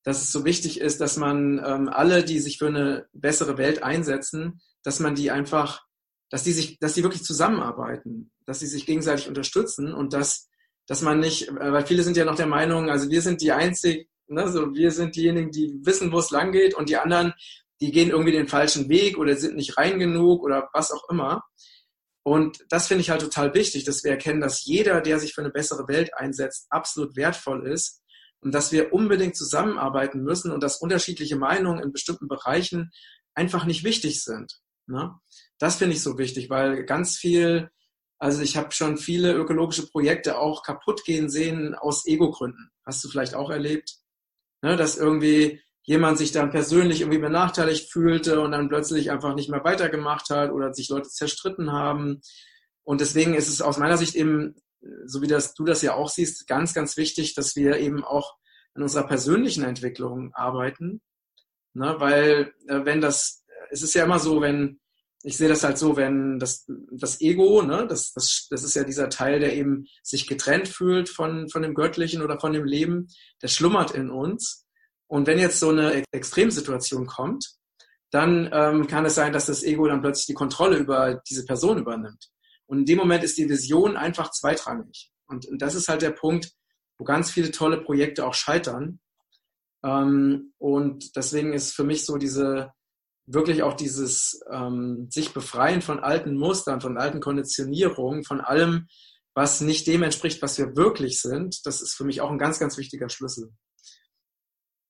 dass 0.04 0.22
es 0.22 0.32
so 0.32 0.46
wichtig 0.46 0.80
ist, 0.80 1.02
dass 1.02 1.18
man 1.18 1.62
ähm, 1.66 1.90
alle, 1.90 2.24
die 2.24 2.40
sich 2.40 2.58
für 2.58 2.68
eine 2.68 3.08
bessere 3.14 3.58
Welt 3.58 3.84
einsetzen, 3.84 4.62
dass 4.88 5.02
man 5.02 5.16
die 5.16 5.32
einfach, 5.32 5.86
dass 6.30 6.44
die 6.44 6.54
sich, 6.54 6.80
dass 6.80 6.94
die 6.94 7.04
wirklich 7.04 7.26
zusammenarbeiten, 7.26 8.32
dass 8.46 8.62
sie 8.62 8.68
sich 8.68 8.86
gegenseitig 8.86 9.28
unterstützen 9.28 9.94
und 9.94 10.14
dass, 10.14 10.48
dass 10.88 11.02
man 11.02 11.20
nicht, 11.20 11.50
äh, 11.50 11.74
weil 11.74 11.86
viele 11.86 12.04
sind 12.04 12.16
ja 12.16 12.24
noch 12.24 12.38
der 12.38 12.48
Meinung, 12.48 12.90
also 12.90 13.10
wir 13.10 13.22
sind 13.22 13.42
die 13.42 13.52
einzig, 13.52 14.08
ne, 14.28 14.48
so 14.48 14.74
wir 14.74 14.92
sind 14.92 15.18
diejenigen, 15.18 15.52
die 15.52 15.78
wissen, 15.84 16.14
wo 16.14 16.20
es 16.20 16.32
lang 16.32 16.54
geht 16.54 16.74
und 16.74 16.88
die 16.88 16.96
anderen, 16.96 17.34
die 17.82 17.92
gehen 17.92 18.12
irgendwie 18.12 18.32
den 18.32 18.48
falschen 18.48 18.88
Weg 18.88 19.18
oder 19.18 19.36
sind 19.36 19.58
nicht 19.58 19.78
rein 19.78 20.00
genug 20.00 20.42
oder 20.42 20.70
was 20.72 20.92
auch 20.92 21.10
immer. 21.10 21.44
Und 22.24 22.64
das 22.70 22.88
finde 22.88 23.02
ich 23.02 23.10
halt 23.10 23.20
total 23.20 23.54
wichtig, 23.54 23.84
dass 23.84 24.06
wir 24.06 24.12
erkennen, 24.12 24.40
dass 24.40 24.64
jeder, 24.64 25.02
der 25.02 25.20
sich 25.20 25.34
für 25.34 25.42
eine 25.42 25.52
bessere 25.52 25.90
Welt 25.90 26.14
einsetzt, 26.16 26.68
absolut 26.70 27.18
wertvoll 27.18 27.68
ist 27.68 28.02
und 28.40 28.56
dass 28.56 28.72
wir 28.72 28.94
unbedingt 28.94 29.36
zusammenarbeiten 29.36 30.24
müssen 30.24 30.54
und 30.54 30.64
dass 30.64 30.78
unterschiedliche 30.78 31.36
Meinungen 31.36 31.84
in 31.84 31.92
bestimmten 31.92 32.30
Bereichen 32.30 32.92
einfach 33.34 33.66
nicht 33.66 33.84
wichtig 33.84 34.24
sind. 34.24 34.62
Ne? 34.88 35.14
Das 35.60 35.76
finde 35.76 35.96
ich 35.96 36.02
so 36.02 36.18
wichtig, 36.18 36.50
weil 36.50 36.86
ganz 36.86 37.18
viel, 37.18 37.70
also 38.18 38.42
ich 38.42 38.58
habe 38.58 38.72
schon 38.72 38.98
viele 38.98 39.34
ökologische 39.34 39.88
Projekte 39.88 40.40
auch 40.40 40.64
kaputt 40.64 41.04
gehen 41.04 41.30
sehen 41.30 41.76
aus 41.76 42.06
Ego-Gründen. 42.06 42.72
Hast 42.86 43.04
du 43.04 43.10
vielleicht 43.10 43.36
auch 43.36 43.50
erlebt, 43.50 43.98
ne? 44.62 44.76
dass 44.78 44.98
irgendwie 44.98 45.62
jemand 45.84 46.18
sich 46.18 46.32
dann 46.32 46.52
persönlich 46.52 47.02
irgendwie 47.02 47.20
benachteiligt 47.20 47.92
fühlte 47.92 48.42
und 48.42 48.52
dann 48.52 48.68
plötzlich 48.68 49.10
einfach 49.10 49.36
nicht 49.36 49.50
mehr 49.50 49.64
weitergemacht 49.64 50.30
hat 50.30 50.52
oder 50.52 50.74
sich 50.74 50.90
Leute 50.90 51.10
zerstritten 51.10 51.72
haben. 51.72 52.22
Und 52.84 53.02
deswegen 53.02 53.34
ist 53.36 53.48
es 53.48 53.62
aus 53.62 53.78
meiner 53.78 53.98
Sicht 53.98 54.16
eben, 54.16 54.56
so 55.06 55.22
wie 55.22 55.28
das, 55.28 55.54
du 55.54 55.64
das 55.64 55.82
ja 55.82 55.94
auch 55.96 56.10
siehst, 56.10 56.48
ganz, 56.48 56.74
ganz 56.74 56.98
wichtig, 56.98 57.36
dass 57.36 57.56
wir 57.56 57.78
eben 57.78 58.04
auch 58.04 58.36
an 58.74 58.84
unserer 58.84 59.08
persönlichen 59.08 59.64
Entwicklung 59.64 60.34
arbeiten. 60.34 61.02
Ne? 61.74 61.96
Weil 62.00 62.54
äh, 62.68 62.84
wenn 62.84 63.02
das 63.02 63.46
es 63.70 63.82
ist 63.82 63.94
ja 63.94 64.04
immer 64.06 64.20
so, 64.20 64.42
wenn, 64.42 64.80
ich 65.24 65.38
sehe 65.38 65.50
das 65.50 65.64
halt 65.64 65.78
so, 65.78 65.98
wenn 65.98 66.40
das, 66.40 66.66
das 66.92 67.22
Ego, 67.22 67.62
ne, 67.62 67.88
das, 67.88 68.14
das, 68.14 68.48
das 68.50 68.64
ist 68.64 68.76
ja 68.76 68.84
dieser 68.84 69.10
Teil, 69.10 69.40
der 69.40 69.56
eben 69.56 69.86
sich 70.04 70.28
getrennt 70.28 70.68
fühlt 70.68 71.10
von, 71.10 71.50
von 71.50 71.62
dem 71.62 71.74
Göttlichen 71.74 72.22
oder 72.22 72.40
von 72.40 72.54
dem 72.54 72.66
Leben, 72.66 73.08
der 73.42 73.48
schlummert 73.48 73.92
in 73.92 74.10
uns. 74.10 74.66
Und 75.08 75.28
wenn 75.28 75.40
jetzt 75.40 75.60
so 75.60 75.70
eine 75.70 76.04
Extremsituation 76.12 77.08
kommt, 77.08 77.58
dann 78.12 78.50
ähm, 78.54 78.88
kann 78.88 79.06
es 79.06 79.16
sein, 79.16 79.34
dass 79.34 79.48
das 79.48 79.64
Ego 79.64 79.88
dann 79.88 80.02
plötzlich 80.02 80.28
die 80.28 80.34
Kontrolle 80.34 80.78
über 80.78 81.22
diese 81.28 81.46
Person 81.46 81.78
übernimmt. 81.78 82.30
Und 82.66 82.80
in 82.80 82.86
dem 82.86 82.98
Moment 82.98 83.24
ist 83.24 83.38
die 83.38 83.50
Vision 83.50 83.98
einfach 83.98 84.32
zweitrangig. 84.32 85.12
Und, 85.28 85.46
und 85.48 85.62
das 85.62 85.76
ist 85.76 85.88
halt 85.88 86.02
der 86.02 86.12
Punkt, 86.12 86.52
wo 86.98 87.04
ganz 87.04 87.32
viele 87.32 87.52
tolle 87.52 87.82
Projekte 87.82 88.26
auch 88.26 88.34
scheitern. 88.34 89.00
Ähm, 89.84 90.54
und 90.58 91.16
deswegen 91.16 91.54
ist 91.54 91.74
für 91.74 91.84
mich 91.84 92.06
so 92.06 92.18
diese, 92.18 92.72
wirklich 93.28 93.62
auch 93.62 93.74
dieses 93.74 94.40
ähm, 94.52 95.08
sich 95.12 95.34
befreien 95.34 95.82
von 95.82 96.00
alten 96.00 96.36
Mustern, 96.36 96.82
von 96.82 96.98
alten 96.98 97.20
Konditionierungen, 97.20 98.24
von 98.24 98.42
allem, 98.42 98.88
was 99.36 99.62
nicht 99.62 99.86
dem 99.86 100.02
entspricht, 100.02 100.42
was 100.42 100.58
wir 100.58 100.76
wirklich 100.76 101.22
sind, 101.22 101.66
das 101.66 101.82
ist 101.82 101.94
für 101.94 102.06
mich 102.06 102.22
auch 102.22 102.32
ein 102.32 102.40
ganz, 102.40 102.58
ganz 102.58 102.78
wichtiger 102.78 103.10
Schlüssel. 103.10 103.52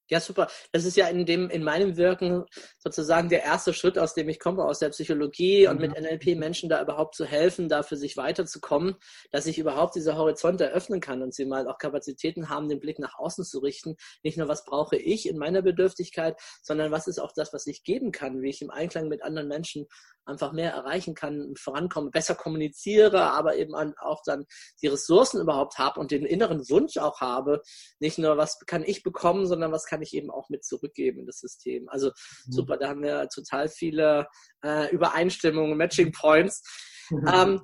Ja, 0.10 0.22
super. 0.22 0.48
Das 0.72 0.86
ist 0.86 0.96
ja 0.96 1.08
in 1.08 1.26
dem, 1.26 1.50
in 1.50 1.64
meinem 1.64 1.98
Wirken 1.98 2.46
sozusagen 2.78 3.28
der 3.28 3.44
erste 3.44 3.74
Schritt, 3.74 4.00
aus 4.00 4.14
dem 4.14 4.30
ich 4.30 4.40
komme, 4.40 4.64
aus 4.64 4.80
der 4.80 4.90
Psychologie 4.90 5.68
und 5.68 5.82
mit 5.82 6.00
NLP 6.00 6.38
Menschen 6.38 6.70
da 6.70 6.82
überhaupt 6.82 7.16
zu 7.16 7.26
helfen, 7.26 7.68
da 7.68 7.84
für 7.84 7.98
sich 7.98 8.16
weiterzukommen, 8.16 8.96
dass 9.32 9.48
ich 9.48 9.60
überhaupt 9.60 9.96
diese 9.96 10.16
Horizonte 10.16 10.66
eröffnen 10.66 11.02
kann 11.02 11.22
und 11.22 11.34
sie 11.34 11.46
mal 11.46 11.68
auch 11.68 11.78
Kapazitäten 11.78 12.50
haben, 12.50 12.70
den 12.70 12.80
Blick 12.80 13.00
nach 13.00 13.18
außen 13.18 13.44
zu 13.44 13.60
richten. 13.60 13.98
Nicht 14.24 14.38
nur, 14.38 14.48
was 14.48 14.64
brauche 14.64 14.96
ich 14.96 15.28
in 15.28 15.38
meiner 15.38 15.62
Bedürftigkeit, 15.62 16.40
sondern 16.62 16.92
was 16.92 17.08
ist 17.08 17.20
auch 17.20 17.34
das, 17.36 17.52
was 17.52 17.68
ich 17.68 17.84
geben 17.84 18.14
kann, 18.14 18.42
wie 18.42 18.50
ich 18.50 18.62
im 18.62 18.72
Einklang 18.72 19.10
mit 19.10 19.24
anderen 19.24 19.50
Menschen 19.50 19.88
einfach 20.28 20.52
mehr 20.52 20.72
erreichen 20.72 21.16
kann, 21.16 21.54
vorankomme, 21.58 22.12
besser 22.12 22.36
kommuniziere, 22.36 23.32
aber 23.32 23.56
eben 23.56 23.74
auch 23.76 24.22
dann 24.26 24.46
die 24.82 24.88
Ressourcen 24.88 25.42
überhaupt 25.42 25.78
habe 25.78 26.00
und 26.00 26.12
den 26.12 26.26
inneren 26.26 26.70
Wunsch 26.70 26.98
auch 26.98 27.22
habe, 27.22 27.62
nicht 28.00 28.18
nur, 28.18 28.38
was 28.38 28.60
kann 28.66 28.84
ich 28.84 29.04
bekommen, 29.04 29.48
sondern 29.48 29.72
was 29.72 29.86
kann 29.86 29.97
ich 30.02 30.14
eben 30.14 30.30
auch 30.32 30.50
mit 30.50 30.64
zurückgeben 30.66 31.20
in 31.20 31.26
das 31.26 31.40
System. 31.40 31.90
Also 31.90 32.08
mhm. 32.08 32.52
super, 32.52 32.78
da 32.78 32.90
haben 32.90 33.02
wir 33.02 33.28
total 33.30 33.70
viele 33.70 34.28
äh, 34.64 34.90
Übereinstimmungen, 34.94 35.78
Matching 35.78 36.12
Points. 36.12 36.64
Mhm. 37.10 37.28
Ähm, 37.34 37.62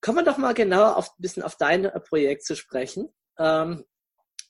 kommen 0.00 0.18
wir 0.18 0.24
doch 0.24 0.38
mal 0.38 0.54
genauer 0.54 0.96
auf, 0.96 1.08
ein 1.08 1.22
bisschen 1.22 1.42
auf 1.42 1.56
dein 1.56 1.84
äh, 1.84 2.00
Projekt 2.00 2.44
zu 2.44 2.56
sprechen. 2.56 3.08
Ähm, 3.38 3.84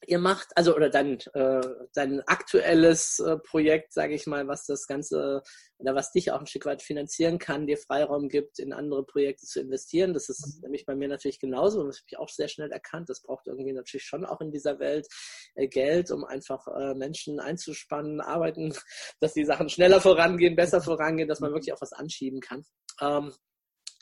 ihr 0.04 0.18
macht, 0.18 0.48
also 0.56 0.74
oder 0.74 0.90
dein, 0.90 1.18
äh, 1.34 1.60
dein 1.94 2.20
aktuelles 2.26 3.18
äh, 3.18 3.38
Projekt, 3.38 3.92
sage 3.92 4.14
ich 4.14 4.26
mal, 4.26 4.46
was 4.46 4.66
das 4.66 4.86
Ganze 4.86 5.42
oder 5.78 5.94
was 5.94 6.12
dich 6.12 6.30
auch 6.30 6.40
ein 6.40 6.46
Stück 6.46 6.66
weit 6.66 6.82
finanzieren 6.82 7.38
kann, 7.38 7.66
dir 7.66 7.76
Freiraum 7.76 8.28
gibt, 8.28 8.58
in 8.58 8.72
andere 8.72 9.04
Projekte 9.04 9.46
zu 9.46 9.60
investieren. 9.60 10.14
Das 10.14 10.28
ist 10.28 10.56
mhm. 10.56 10.62
nämlich 10.62 10.86
bei 10.86 10.94
mir 10.94 11.08
natürlich 11.08 11.40
genauso 11.40 11.80
und 11.80 11.88
das 11.88 11.98
habe 11.98 12.06
ich 12.08 12.18
auch 12.18 12.28
sehr 12.28 12.48
schnell 12.48 12.70
erkannt. 12.70 13.08
Das 13.08 13.22
braucht 13.22 13.46
irgendwie 13.46 13.72
natürlich 13.72 14.04
schon 14.04 14.24
auch 14.24 14.40
in 14.40 14.50
dieser 14.50 14.78
Welt 14.78 15.06
äh, 15.54 15.68
Geld, 15.68 16.10
um 16.10 16.24
einfach 16.24 16.66
äh, 16.68 16.94
Menschen 16.94 17.40
einzuspannen, 17.40 18.20
arbeiten, 18.20 18.74
dass 19.20 19.34
die 19.34 19.44
Sachen 19.44 19.68
schneller 19.68 20.00
vorangehen, 20.00 20.56
besser 20.56 20.80
vorangehen, 20.80 21.28
dass 21.28 21.40
man 21.40 21.52
wirklich 21.52 21.72
auch 21.72 21.80
was 21.80 21.92
anschieben 21.92 22.40
kann. 22.40 22.64
Ähm, 23.00 23.32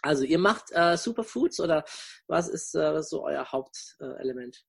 also 0.02 0.24
ihr 0.24 0.38
macht 0.38 0.66
äh, 0.72 0.98
Superfoods 0.98 1.60
oder 1.60 1.84
was 2.26 2.48
ist 2.48 2.74
äh, 2.74 3.02
so 3.02 3.24
euer 3.24 3.50
Hauptelement? 3.50 4.64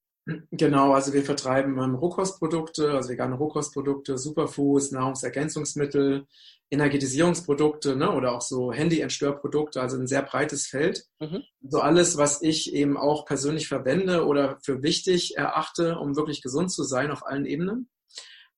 Genau, 0.51 0.93
also 0.93 1.13
wir 1.13 1.23
vertreiben 1.23 1.77
ähm, 1.77 1.93
Rohkostprodukte, 1.93 2.93
also 2.93 3.09
vegane 3.09 3.35
Rohkostprodukte, 3.35 4.17
Superfoods, 4.17 4.91
Nahrungsergänzungsmittel, 4.91 6.25
Energetisierungsprodukte 6.71 7.95
ne, 7.95 8.11
oder 8.11 8.33
auch 8.33 8.41
so 8.41 8.73
Handy-Entstörprodukte, 8.73 9.79
also 9.79 9.97
ein 9.97 10.07
sehr 10.07 10.23
breites 10.23 10.65
Feld. 10.65 11.05
Mhm. 11.19 11.43
So 11.61 11.79
alles, 11.79 12.17
was 12.17 12.41
ich 12.41 12.73
eben 12.73 12.97
auch 12.97 13.25
persönlich 13.25 13.67
verwende 13.67 14.25
oder 14.25 14.57
für 14.63 14.81
wichtig 14.81 15.37
erachte, 15.37 15.99
um 15.99 16.15
wirklich 16.15 16.41
gesund 16.41 16.71
zu 16.71 16.83
sein 16.83 17.11
auf 17.11 17.23
allen 17.25 17.45
Ebenen. 17.45 17.89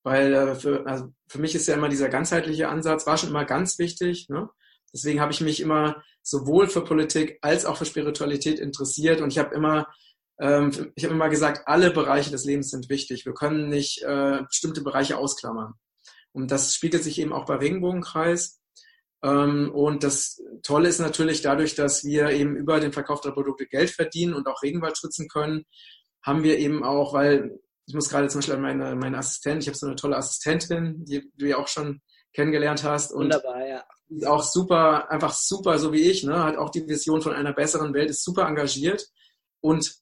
weil 0.02 0.32
äh, 0.32 0.54
für, 0.54 0.86
also 0.86 1.12
für 1.28 1.38
mich 1.38 1.54
ist 1.54 1.68
ja 1.68 1.74
immer 1.74 1.90
dieser 1.90 2.08
ganzheitliche 2.08 2.68
Ansatz, 2.68 3.06
war 3.06 3.18
schon 3.18 3.28
immer 3.28 3.44
ganz 3.44 3.78
wichtig. 3.78 4.28
Ne? 4.30 4.48
Deswegen 4.94 5.20
habe 5.20 5.32
ich 5.32 5.42
mich 5.42 5.60
immer 5.60 6.02
sowohl 6.22 6.66
für 6.68 6.82
Politik 6.82 7.38
als 7.42 7.66
auch 7.66 7.76
für 7.76 7.84
Spiritualität 7.84 8.58
interessiert 8.58 9.20
und 9.20 9.32
ich 9.32 9.38
habe 9.38 9.54
immer 9.54 9.86
ähm, 10.40 10.92
ich 10.94 11.04
habe 11.04 11.14
immer 11.14 11.28
gesagt, 11.28 11.62
alle 11.66 11.90
Bereiche 11.90 12.30
des 12.30 12.44
Lebens 12.44 12.70
sind 12.70 12.88
wichtig. 12.88 13.26
Wir 13.26 13.34
können 13.34 13.68
nicht 13.68 14.02
äh, 14.02 14.42
bestimmte 14.46 14.82
Bereiche 14.82 15.18
ausklammern. 15.18 15.74
Und 16.32 16.50
das 16.50 16.74
spiegelt 16.74 17.02
sich 17.02 17.18
eben 17.18 17.32
auch 17.32 17.46
bei 17.46 17.56
Regenbogenkreis. 17.56 18.60
Ähm, 19.22 19.72
und 19.74 20.04
das 20.04 20.40
Tolle 20.62 20.88
ist 20.88 21.00
natürlich 21.00 21.42
dadurch, 21.42 21.74
dass 21.74 22.04
wir 22.04 22.30
eben 22.30 22.56
über 22.56 22.78
den 22.78 22.92
Verkauf 22.92 23.20
der 23.20 23.32
Produkte 23.32 23.66
Geld 23.66 23.90
verdienen 23.90 24.34
und 24.34 24.46
auch 24.46 24.62
Regenwald 24.62 24.96
schützen 24.96 25.28
können, 25.28 25.64
haben 26.22 26.42
wir 26.42 26.58
eben 26.58 26.84
auch, 26.84 27.12
weil 27.14 27.58
ich 27.86 27.94
muss 27.94 28.08
gerade 28.08 28.28
zum 28.28 28.40
Beispiel 28.40 28.56
an 28.56 28.62
meine, 28.62 28.94
meine 28.94 29.18
Assistentin, 29.18 29.60
ich 29.60 29.68
habe 29.68 29.78
so 29.78 29.86
eine 29.86 29.96
tolle 29.96 30.16
Assistentin, 30.16 31.04
die 31.04 31.30
du 31.36 31.46
ja 31.46 31.56
auch 31.56 31.68
schon 31.68 32.00
kennengelernt 32.34 32.84
hast. 32.84 33.12
Und 33.12 33.24
Wunderbar, 33.24 33.66
ja. 33.66 33.84
Ist 34.10 34.26
auch 34.26 34.42
super, 34.42 35.10
einfach 35.10 35.32
super, 35.32 35.78
so 35.78 35.92
wie 35.92 36.02
ich, 36.02 36.22
ne, 36.22 36.42
hat 36.42 36.56
auch 36.56 36.70
die 36.70 36.86
Vision 36.86 37.20
von 37.20 37.34
einer 37.34 37.52
besseren 37.52 37.92
Welt, 37.92 38.10
ist 38.10 38.24
super 38.24 38.46
engagiert. 38.46 39.06
Und 39.60 39.98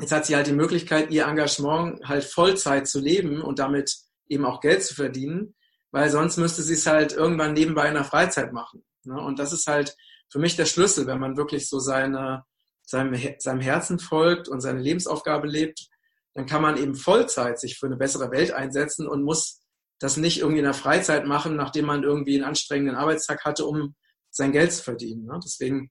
jetzt 0.00 0.12
hat 0.12 0.26
sie 0.26 0.36
halt 0.36 0.46
die 0.46 0.52
Möglichkeit, 0.52 1.10
ihr 1.10 1.26
Engagement 1.26 2.00
halt 2.06 2.24
Vollzeit 2.24 2.88
zu 2.88 3.00
leben 3.00 3.42
und 3.42 3.58
damit 3.58 3.94
eben 4.28 4.44
auch 4.44 4.60
Geld 4.60 4.82
zu 4.82 4.94
verdienen, 4.94 5.54
weil 5.90 6.10
sonst 6.10 6.36
müsste 6.36 6.62
sie 6.62 6.74
es 6.74 6.86
halt 6.86 7.12
irgendwann 7.12 7.52
nebenbei 7.52 7.88
in 7.88 7.94
der 7.94 8.04
Freizeit 8.04 8.52
machen. 8.52 8.84
Ne? 9.04 9.20
Und 9.20 9.38
das 9.38 9.52
ist 9.52 9.66
halt 9.66 9.96
für 10.30 10.38
mich 10.38 10.56
der 10.56 10.66
Schlüssel, 10.66 11.06
wenn 11.06 11.18
man 11.18 11.36
wirklich 11.36 11.68
so 11.68 11.78
seine, 11.78 12.44
seinem, 12.82 13.18
seinem 13.38 13.60
Herzen 13.60 13.98
folgt 13.98 14.48
und 14.48 14.60
seine 14.60 14.80
Lebensaufgabe 14.80 15.48
lebt, 15.48 15.88
dann 16.34 16.46
kann 16.46 16.62
man 16.62 16.76
eben 16.76 16.94
Vollzeit 16.94 17.58
sich 17.58 17.78
für 17.78 17.86
eine 17.86 17.96
bessere 17.96 18.30
Welt 18.30 18.52
einsetzen 18.52 19.08
und 19.08 19.24
muss 19.24 19.60
das 19.98 20.16
nicht 20.16 20.38
irgendwie 20.38 20.60
in 20.60 20.64
der 20.64 20.74
Freizeit 20.74 21.26
machen, 21.26 21.56
nachdem 21.56 21.86
man 21.86 22.04
irgendwie 22.04 22.36
einen 22.36 22.44
anstrengenden 22.44 22.96
Arbeitstag 22.96 23.44
hatte, 23.44 23.66
um 23.66 23.94
sein 24.30 24.52
Geld 24.52 24.72
zu 24.72 24.82
verdienen. 24.82 25.26
Ne? 25.26 25.38
Deswegen 25.44 25.90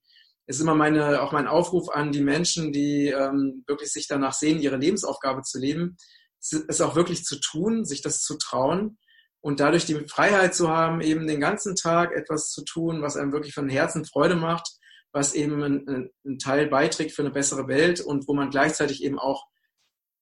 ist 0.50 0.60
immer 0.60 0.74
meine, 0.74 1.22
auch 1.22 1.32
mein 1.32 1.46
Aufruf 1.46 1.90
an 1.90 2.12
die 2.12 2.24
Menschen, 2.24 2.74
die 2.74 3.10
ähm, 3.10 3.64
wirklich 3.68 3.92
sich 3.92 4.08
danach 4.08 4.34
sehen, 4.34 4.60
ihre 4.60 4.78
Lebensaufgabe 4.78 5.44
zu 5.44 5.60
leben, 5.60 5.96
es 6.40 6.82
auch 6.82 6.96
wirklich 6.96 7.24
zu 7.24 7.40
tun, 7.40 7.86
sich 7.86 8.02
das 8.02 8.22
zu 8.22 8.36
trauen 8.36 8.98
und 9.42 9.60
dadurch 9.60 9.86
die 9.86 10.08
Freiheit 10.08 10.56
zu 10.56 10.70
haben, 10.70 11.02
eben 11.02 11.28
den 11.28 11.40
ganzen 11.40 11.76
Tag 11.76 12.14
etwas 12.16 12.50
zu 12.50 12.64
tun, 12.64 13.04
was 13.04 13.16
einem 13.16 13.32
wirklich 13.32 13.54
von 13.54 13.70
Herzen 13.70 14.06
Freude 14.06 14.36
macht, 14.36 14.68
was 15.12 15.36
eben 15.36 15.62
einen, 15.62 16.10
einen 16.26 16.40
Teil 16.40 16.68
beiträgt 16.68 17.12
für 17.12 17.22
eine 17.22 17.32
bessere 17.32 17.68
Welt 17.68 18.02
und 18.02 18.28
wo 18.28 18.34
man 18.34 18.50
gleichzeitig 18.50 19.04
eben 19.04 19.20
auch 19.20 19.46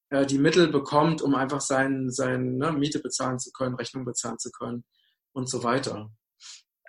äh, 0.09 0.25
die 0.25 0.39
Mittel 0.39 0.67
bekommt, 0.67 1.21
um 1.21 1.35
einfach 1.35 1.61
sein, 1.61 2.09
sein 2.09 2.57
ne, 2.57 2.73
Miete 2.73 2.99
bezahlen 2.99 3.39
zu 3.39 3.51
können, 3.51 3.75
Rechnung 3.75 4.03
bezahlen 4.03 4.39
zu 4.39 4.51
können 4.51 4.83
und 5.31 5.49
so 5.49 5.63
weiter. 5.63 6.09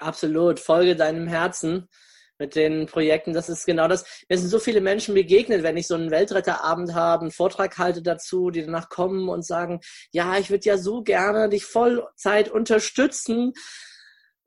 Absolut, 0.00 0.58
folge 0.58 0.96
deinem 0.96 1.28
Herzen 1.28 1.86
mit 2.38 2.54
den 2.54 2.86
Projekten. 2.86 3.32
Das 3.32 3.48
ist 3.48 3.66
genau 3.66 3.88
das. 3.88 4.24
Mir 4.28 4.38
sind 4.38 4.48
so 4.48 4.58
viele 4.58 4.80
Menschen 4.80 5.14
begegnet, 5.14 5.62
wenn 5.62 5.76
ich 5.76 5.86
so 5.86 5.94
einen 5.94 6.10
Weltretterabend 6.10 6.94
habe, 6.94 7.22
einen 7.22 7.30
Vortrag 7.30 7.78
halte 7.78 8.02
dazu, 8.02 8.50
die 8.50 8.64
danach 8.64 8.88
kommen 8.88 9.28
und 9.28 9.44
sagen, 9.44 9.80
ja, 10.12 10.38
ich 10.38 10.50
würde 10.50 10.64
ja 10.64 10.78
so 10.78 11.02
gerne 11.02 11.48
dich 11.48 11.64
Vollzeit 11.64 12.50
unterstützen. 12.50 13.52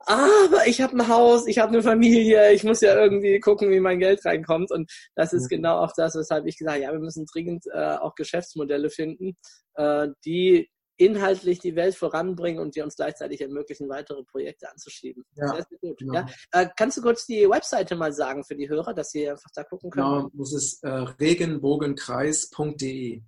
Aber 0.04 0.66
ich 0.66 0.80
habe 0.80 0.96
ein 0.96 1.08
Haus, 1.08 1.46
ich 1.46 1.58
habe 1.58 1.72
eine 1.72 1.82
Familie, 1.82 2.52
ich 2.52 2.64
muss 2.64 2.80
ja 2.80 2.96
irgendwie 2.96 3.38
gucken, 3.38 3.70
wie 3.70 3.80
mein 3.80 4.00
Geld 4.00 4.24
reinkommt. 4.24 4.72
Und 4.72 4.90
das 5.14 5.32
ist 5.32 5.48
genau 5.48 5.78
auch 5.78 5.92
das, 5.96 6.16
weshalb 6.16 6.46
ich 6.46 6.58
gesagt 6.58 6.76
habe, 6.76 6.84
ja, 6.84 6.92
wir 6.92 6.98
müssen 6.98 7.24
dringend 7.26 7.64
äh, 7.72 7.96
auch 7.96 8.14
Geschäftsmodelle 8.16 8.90
finden, 8.90 9.36
äh, 9.74 10.08
die 10.24 10.68
inhaltlich 11.04 11.58
die 11.58 11.76
Welt 11.76 11.94
voranbringen 11.94 12.60
und 12.60 12.76
die 12.76 12.82
uns 12.82 12.96
gleichzeitig 12.96 13.40
ermöglichen, 13.40 13.88
weitere 13.88 14.22
Projekte 14.24 14.70
anzuschieben. 14.70 15.24
Ja, 15.34 15.48
sehr, 15.48 15.66
sehr 15.68 15.78
gut. 15.78 15.98
Genau. 15.98 16.14
Ja. 16.14 16.26
Äh, 16.52 16.68
kannst 16.76 16.98
du 16.98 17.02
kurz 17.02 17.26
die 17.26 17.48
Webseite 17.48 17.96
mal 17.96 18.12
sagen 18.12 18.44
für 18.44 18.56
die 18.56 18.68
Hörer, 18.68 18.94
dass 18.94 19.10
sie 19.10 19.28
einfach 19.28 19.50
da 19.54 19.64
gucken 19.64 19.90
können? 19.90 20.06
Genau, 20.06 20.30
das 20.34 20.52
ist 20.52 20.84
äh, 20.84 20.88
regenbogenkreis.de. 20.88 23.22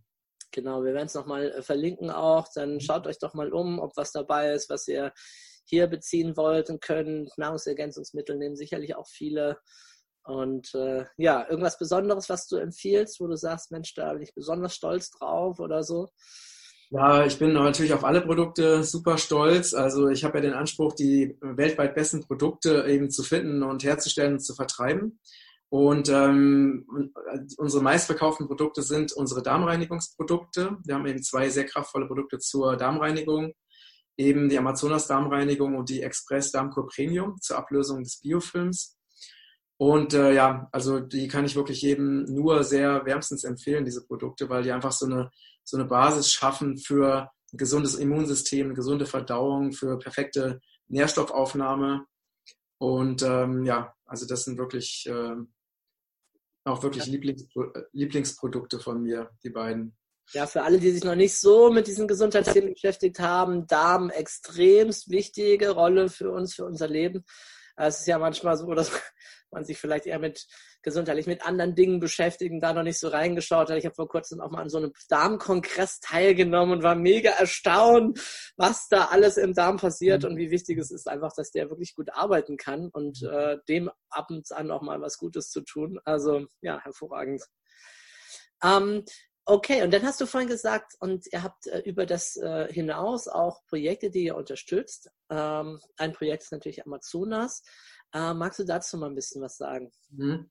Genau, 0.52 0.84
wir 0.84 0.94
werden 0.94 1.06
es 1.06 1.14
nochmal 1.14 1.50
äh, 1.50 1.62
verlinken 1.62 2.10
auch. 2.10 2.46
Dann 2.54 2.74
mhm. 2.74 2.80
schaut 2.80 3.06
euch 3.06 3.18
doch 3.18 3.32
mal 3.34 3.52
um, 3.52 3.80
ob 3.80 3.96
was 3.96 4.12
dabei 4.12 4.52
ist, 4.52 4.70
was 4.70 4.86
ihr 4.88 5.12
hier 5.64 5.86
beziehen 5.86 6.36
wollt 6.36 6.70
und 6.70 6.80
könnt. 6.80 7.36
Nahrungsergänzungsmittel 7.38 8.36
nehmen 8.36 8.56
sicherlich 8.56 8.94
auch 8.94 9.08
viele. 9.08 9.58
Und 10.24 10.74
äh, 10.74 11.04
ja, 11.16 11.46
irgendwas 11.48 11.78
Besonderes, 11.78 12.28
was 12.28 12.46
du 12.46 12.56
empfiehlst, 12.56 13.20
wo 13.20 13.26
du 13.26 13.36
sagst, 13.36 13.70
Mensch, 13.70 13.94
da 13.94 14.12
bin 14.12 14.22
ich 14.22 14.34
besonders 14.34 14.74
stolz 14.74 15.10
drauf 15.10 15.60
oder 15.60 15.82
so? 15.82 16.08
Ja, 16.90 17.24
ich 17.24 17.38
bin 17.38 17.54
natürlich 17.54 17.92
auf 17.92 18.04
alle 18.04 18.20
Produkte 18.20 18.84
super 18.84 19.18
stolz. 19.18 19.74
Also 19.74 20.08
ich 20.08 20.22
habe 20.24 20.38
ja 20.38 20.42
den 20.42 20.52
Anspruch, 20.52 20.94
die 20.94 21.36
weltweit 21.40 21.94
besten 21.94 22.20
Produkte 22.20 22.84
eben 22.88 23.10
zu 23.10 23.22
finden 23.22 23.62
und 23.62 23.82
herzustellen 23.82 24.34
und 24.34 24.40
zu 24.40 24.54
vertreiben. 24.54 25.18
Und 25.70 26.08
ähm, 26.08 26.86
unsere 27.56 27.82
meistverkauften 27.82 28.46
Produkte 28.46 28.82
sind 28.82 29.12
unsere 29.12 29.42
Darmreinigungsprodukte. 29.42 30.76
Wir 30.84 30.94
haben 30.94 31.06
eben 31.06 31.22
zwei 31.22 31.48
sehr 31.48 31.64
kraftvolle 31.64 32.06
Produkte 32.06 32.38
zur 32.38 32.76
Darmreinigung. 32.76 33.54
Eben 34.16 34.48
die 34.48 34.58
Amazonas 34.58 35.08
Darmreinigung 35.08 35.74
und 35.74 35.88
die 35.88 36.02
Express 36.02 36.52
Darmkur 36.52 36.86
Premium 36.86 37.40
zur 37.40 37.58
Ablösung 37.58 38.04
des 38.04 38.20
Biofilms. 38.20 38.96
Und 39.76 40.14
äh, 40.14 40.32
ja, 40.32 40.68
also 40.70 41.00
die 41.00 41.26
kann 41.26 41.44
ich 41.44 41.56
wirklich 41.56 41.82
jedem 41.82 42.24
nur 42.24 42.62
sehr 42.62 43.04
wärmstens 43.04 43.42
empfehlen, 43.42 43.84
diese 43.84 44.06
Produkte, 44.06 44.48
weil 44.48 44.62
die 44.62 44.70
einfach 44.70 44.92
so 44.92 45.06
eine 45.06 45.32
so 45.64 45.76
eine 45.76 45.86
Basis 45.86 46.32
schaffen 46.32 46.78
für 46.78 47.30
ein 47.52 47.56
gesundes 47.56 47.94
Immunsystem, 47.94 48.66
eine 48.66 48.74
gesunde 48.74 49.06
Verdauung, 49.06 49.72
für 49.72 49.98
perfekte 49.98 50.60
Nährstoffaufnahme. 50.88 52.04
Und 52.78 53.22
ähm, 53.22 53.64
ja, 53.64 53.94
also 54.04 54.26
das 54.26 54.44
sind 54.44 54.58
wirklich 54.58 55.06
äh, 55.08 55.36
auch 56.64 56.82
wirklich 56.82 57.06
Lieblings 57.06 57.46
Lieblingsprodukte 57.92 58.80
von 58.80 59.02
mir, 59.02 59.30
die 59.42 59.50
beiden. 59.50 59.96
Ja, 60.32 60.46
für 60.46 60.62
alle, 60.62 60.78
die 60.78 60.90
sich 60.90 61.04
noch 61.04 61.14
nicht 61.14 61.38
so 61.38 61.70
mit 61.70 61.86
diesen 61.86 62.08
Gesundheitsthemen 62.08 62.72
beschäftigt 62.72 63.18
haben, 63.18 63.66
Darm 63.66 64.08
extremst 64.08 65.10
wichtige 65.10 65.70
Rolle 65.70 66.08
für 66.08 66.30
uns, 66.30 66.54
für 66.54 66.64
unser 66.64 66.88
Leben. 66.88 67.24
Es 67.76 68.00
ist 68.00 68.06
ja 68.06 68.18
manchmal 68.18 68.56
so, 68.56 68.72
dass 68.74 68.90
man 69.50 69.64
sich 69.64 69.78
vielleicht 69.78 70.06
eher 70.06 70.18
mit 70.18 70.46
gesundheitlich 70.82 71.26
mit 71.26 71.44
anderen 71.44 71.74
Dingen 71.74 71.98
beschäftigen, 71.98 72.60
da 72.60 72.72
noch 72.72 72.82
nicht 72.82 72.98
so 72.98 73.08
reingeschaut 73.08 73.70
hat. 73.70 73.78
Ich 73.78 73.86
habe 73.86 73.94
vor 73.94 74.08
kurzem 74.08 74.40
auch 74.40 74.50
mal 74.50 74.60
an 74.60 74.68
so 74.68 74.78
einem 74.78 74.92
Darmkongress 75.08 76.00
teilgenommen 76.00 76.74
und 76.78 76.82
war 76.82 76.94
mega 76.94 77.30
erstaunt, 77.30 78.20
was 78.56 78.88
da 78.88 79.06
alles 79.06 79.36
im 79.36 79.54
Darm 79.54 79.78
passiert 79.78 80.22
mhm. 80.22 80.30
und 80.30 80.36
wie 80.36 80.50
wichtig 80.50 80.78
es 80.78 80.90
ist 80.90 81.08
einfach, 81.08 81.32
dass 81.34 81.50
der 81.50 81.70
wirklich 81.70 81.94
gut 81.94 82.10
arbeiten 82.12 82.56
kann 82.56 82.90
und 82.92 83.22
mhm. 83.22 83.28
äh, 83.28 83.56
dem 83.68 83.90
ab 84.10 84.26
und 84.30 84.50
an 84.52 84.70
auch 84.70 84.82
mal 84.82 85.00
was 85.00 85.18
Gutes 85.18 85.50
zu 85.50 85.62
tun. 85.62 85.98
Also 86.04 86.46
ja, 86.60 86.80
hervorragend. 86.80 87.42
Ähm, 88.62 89.04
Okay, 89.46 89.82
und 89.82 89.92
dann 89.92 90.04
hast 90.04 90.20
du 90.22 90.26
vorhin 90.26 90.48
gesagt, 90.48 90.94
und 91.00 91.26
ihr 91.30 91.42
habt 91.42 91.66
äh, 91.66 91.80
über 91.80 92.06
das 92.06 92.36
äh, 92.36 92.72
hinaus 92.72 93.28
auch 93.28 93.62
Projekte, 93.66 94.10
die 94.10 94.24
ihr 94.24 94.36
unterstützt. 94.36 95.10
Ähm, 95.28 95.80
ein 95.98 96.12
Projekt 96.14 96.44
ist 96.44 96.52
natürlich 96.52 96.86
Amazonas. 96.86 97.62
Äh, 98.14 98.32
magst 98.32 98.58
du 98.58 98.64
dazu 98.64 98.96
mal 98.96 99.10
ein 99.10 99.14
bisschen 99.14 99.42
was 99.42 99.58
sagen? 99.58 99.92
Mhm. 100.10 100.48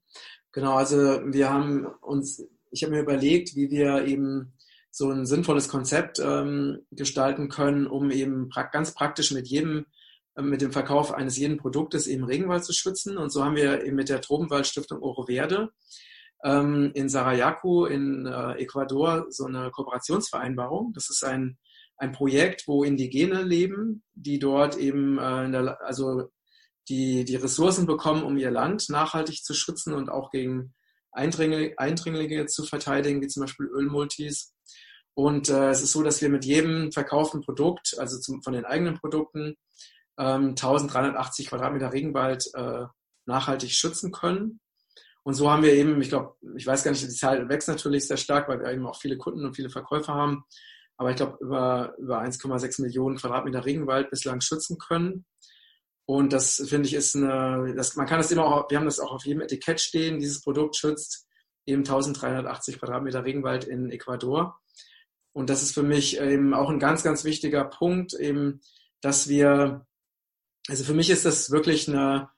Genau, 0.52 0.76
also 0.76 0.98
wir 1.26 1.50
haben 1.50 1.88
uns, 2.02 2.46
ich 2.70 2.84
habe 2.84 2.94
mir 2.94 3.02
überlegt, 3.02 3.56
wie 3.56 3.72
wir 3.72 4.06
eben 4.06 4.54
so 4.92 5.10
ein 5.10 5.26
sinnvolles 5.26 5.70
Konzept 5.70 6.20
ähm, 6.20 6.86
gestalten 6.92 7.50
können, 7.50 7.88
um 7.88 8.12
eben 8.12 8.50
pra 8.50 8.62
ganz 8.62 8.94
praktisch 8.94 9.32
mit 9.32 9.48
jedem, 9.48 9.88
äh, 10.36 10.44
mit 10.44 10.62
dem 10.62 10.72
Verkauf 10.72 11.12
eines 11.12 11.36
jeden 11.36 11.58
Produktes 11.58 12.06
eben 12.06 12.26
Regenwald 12.26 12.64
zu 12.64 12.74
schützen. 12.74 13.18
Und 13.18 13.32
so 13.32 13.44
haben 13.44 13.56
wir 13.56 13.86
eben 13.86 13.96
mit 13.96 14.10
der 14.10 14.22
Tropenwaldstiftung 14.22 15.02
Oro 15.02 15.26
Verde 15.26 15.72
ähm, 16.44 16.92
in 16.94 17.10
Sarayaku 17.10 17.86
in 17.86 18.26
äh, 18.26 18.54
Ecuador 18.54 19.28
so 19.30 19.46
eine 19.46 19.72
Kooperationsvereinbarung. 19.72 20.94
Das 20.94 21.10
ist 21.10 21.24
ein, 21.24 21.58
ein 21.98 22.12
Projekt, 22.12 22.68
wo 22.68 22.84
Indigene 22.84 23.44
leben, 23.44 24.04
die 24.14 24.40
dort 24.40 24.78
eben 24.78 25.18
äh, 25.18 25.50
der, 25.50 25.82
also 25.82 26.30
die, 26.90 27.24
die 27.24 27.38
Ressourcen 27.38 27.86
bekommen, 27.86 28.24
um 28.24 28.38
ihr 28.38 28.52
Land 28.52 28.90
nachhaltig 28.90 29.44
zu 29.44 29.54
schützen 29.54 29.94
und 29.94 30.10
auch 30.10 30.32
gegen 30.32 30.74
Eindringlinge, 31.12 31.74
Eindringlinge 31.78 32.46
zu 32.48 32.66
verteidigen, 32.66 33.22
wie 33.22 33.28
zum 33.28 33.42
Beispiel 33.42 33.68
Ölmultis. 33.68 34.54
Und 35.14 35.50
äh, 35.50 35.70
es 35.70 35.82
ist 35.82 35.92
so, 35.92 36.02
dass 36.02 36.22
wir 36.22 36.30
mit 36.30 36.44
jedem 36.44 36.92
verkauften 36.92 37.42
Produkt, 37.42 37.96
also 38.00 38.20
zum, 38.20 38.42
von 38.42 38.54
den 38.54 38.66
eigenen 38.66 39.00
Produkten, 39.00 39.56
ähm, 40.18 40.50
1380 40.50 41.48
Quadratmeter 41.48 41.94
Regenwald 41.94 42.50
äh, 42.56 42.86
nachhaltig 43.26 43.72
schützen 43.72 44.12
können. 44.12 44.60
Und 45.24 45.36
so 45.36 45.50
haben 45.50 45.64
wir 45.64 45.74
eben, 45.74 46.02
ich 46.02 46.10
glaube, 46.10 46.36
ich 46.56 46.68
weiß 46.68 46.84
gar 46.84 46.92
nicht, 46.92 47.04
die 47.04 47.10
Zahl 47.10 47.48
wächst 47.48 47.70
natürlich 47.70 48.08
sehr 48.08 48.18
stark, 48.18 48.50
weil 48.50 48.60
wir 48.60 48.72
eben 48.72 48.86
auch 48.86 49.00
viele 49.00 49.18
Kunden 49.18 49.46
und 49.46 49.56
viele 49.56 49.70
Verkäufer 49.70 50.14
haben. 50.14 50.44
Aber 50.98 51.12
ich 51.12 51.16
glaube, 51.16 51.38
über, 51.40 51.96
über 51.98 52.22
1,6 52.22 52.82
Millionen 52.82 53.18
Quadratmeter 53.18 53.66
Regenwald 53.66 54.10
bislang 54.10 54.42
schützen 54.42 54.78
können. 54.78 55.26
Und 56.06 56.34
das 56.34 56.62
finde 56.68 56.88
ich 56.88 56.94
ist 56.94 57.16
eine, 57.16 57.74
das, 57.76 57.96
man 57.96 58.06
kann 58.06 58.18
das 58.18 58.32
immer 58.32 58.46
auch, 58.46 58.70
wir 58.70 58.78
haben 58.78 58.86
das 58.86 59.00
auch 59.00 59.14
auf 59.14 59.26
jedem 59.26 59.42
Etikett 59.42 59.80
stehen, 59.80 60.20
dieses 60.20 60.42
Produkt 60.42 60.76
schützt 60.76 61.28
eben 61.66 61.82
1380 61.82 62.80
Quadratmeter 62.80 63.24
Regenwald 63.24 63.64
in 63.64 63.90
Ecuador. 63.90 64.60
Und 65.34 65.50
das 65.50 65.64
ist 65.64 65.74
für 65.74 65.84
mich 65.84 66.20
eben 66.20 66.54
auch 66.54 66.70
ein 66.70 66.80
ganz, 66.80 67.04
ganz 67.04 67.24
wichtiger 67.24 67.64
Punkt, 67.64 68.14
eben, 68.14 68.62
dass 69.02 69.28
wir, 69.28 69.86
also 70.68 70.84
für 70.84 70.94
mich 70.94 71.10
ist 71.10 71.26
das 71.26 71.52
wirklich 71.52 71.88
eine, 71.88 72.24
ein 72.24 72.33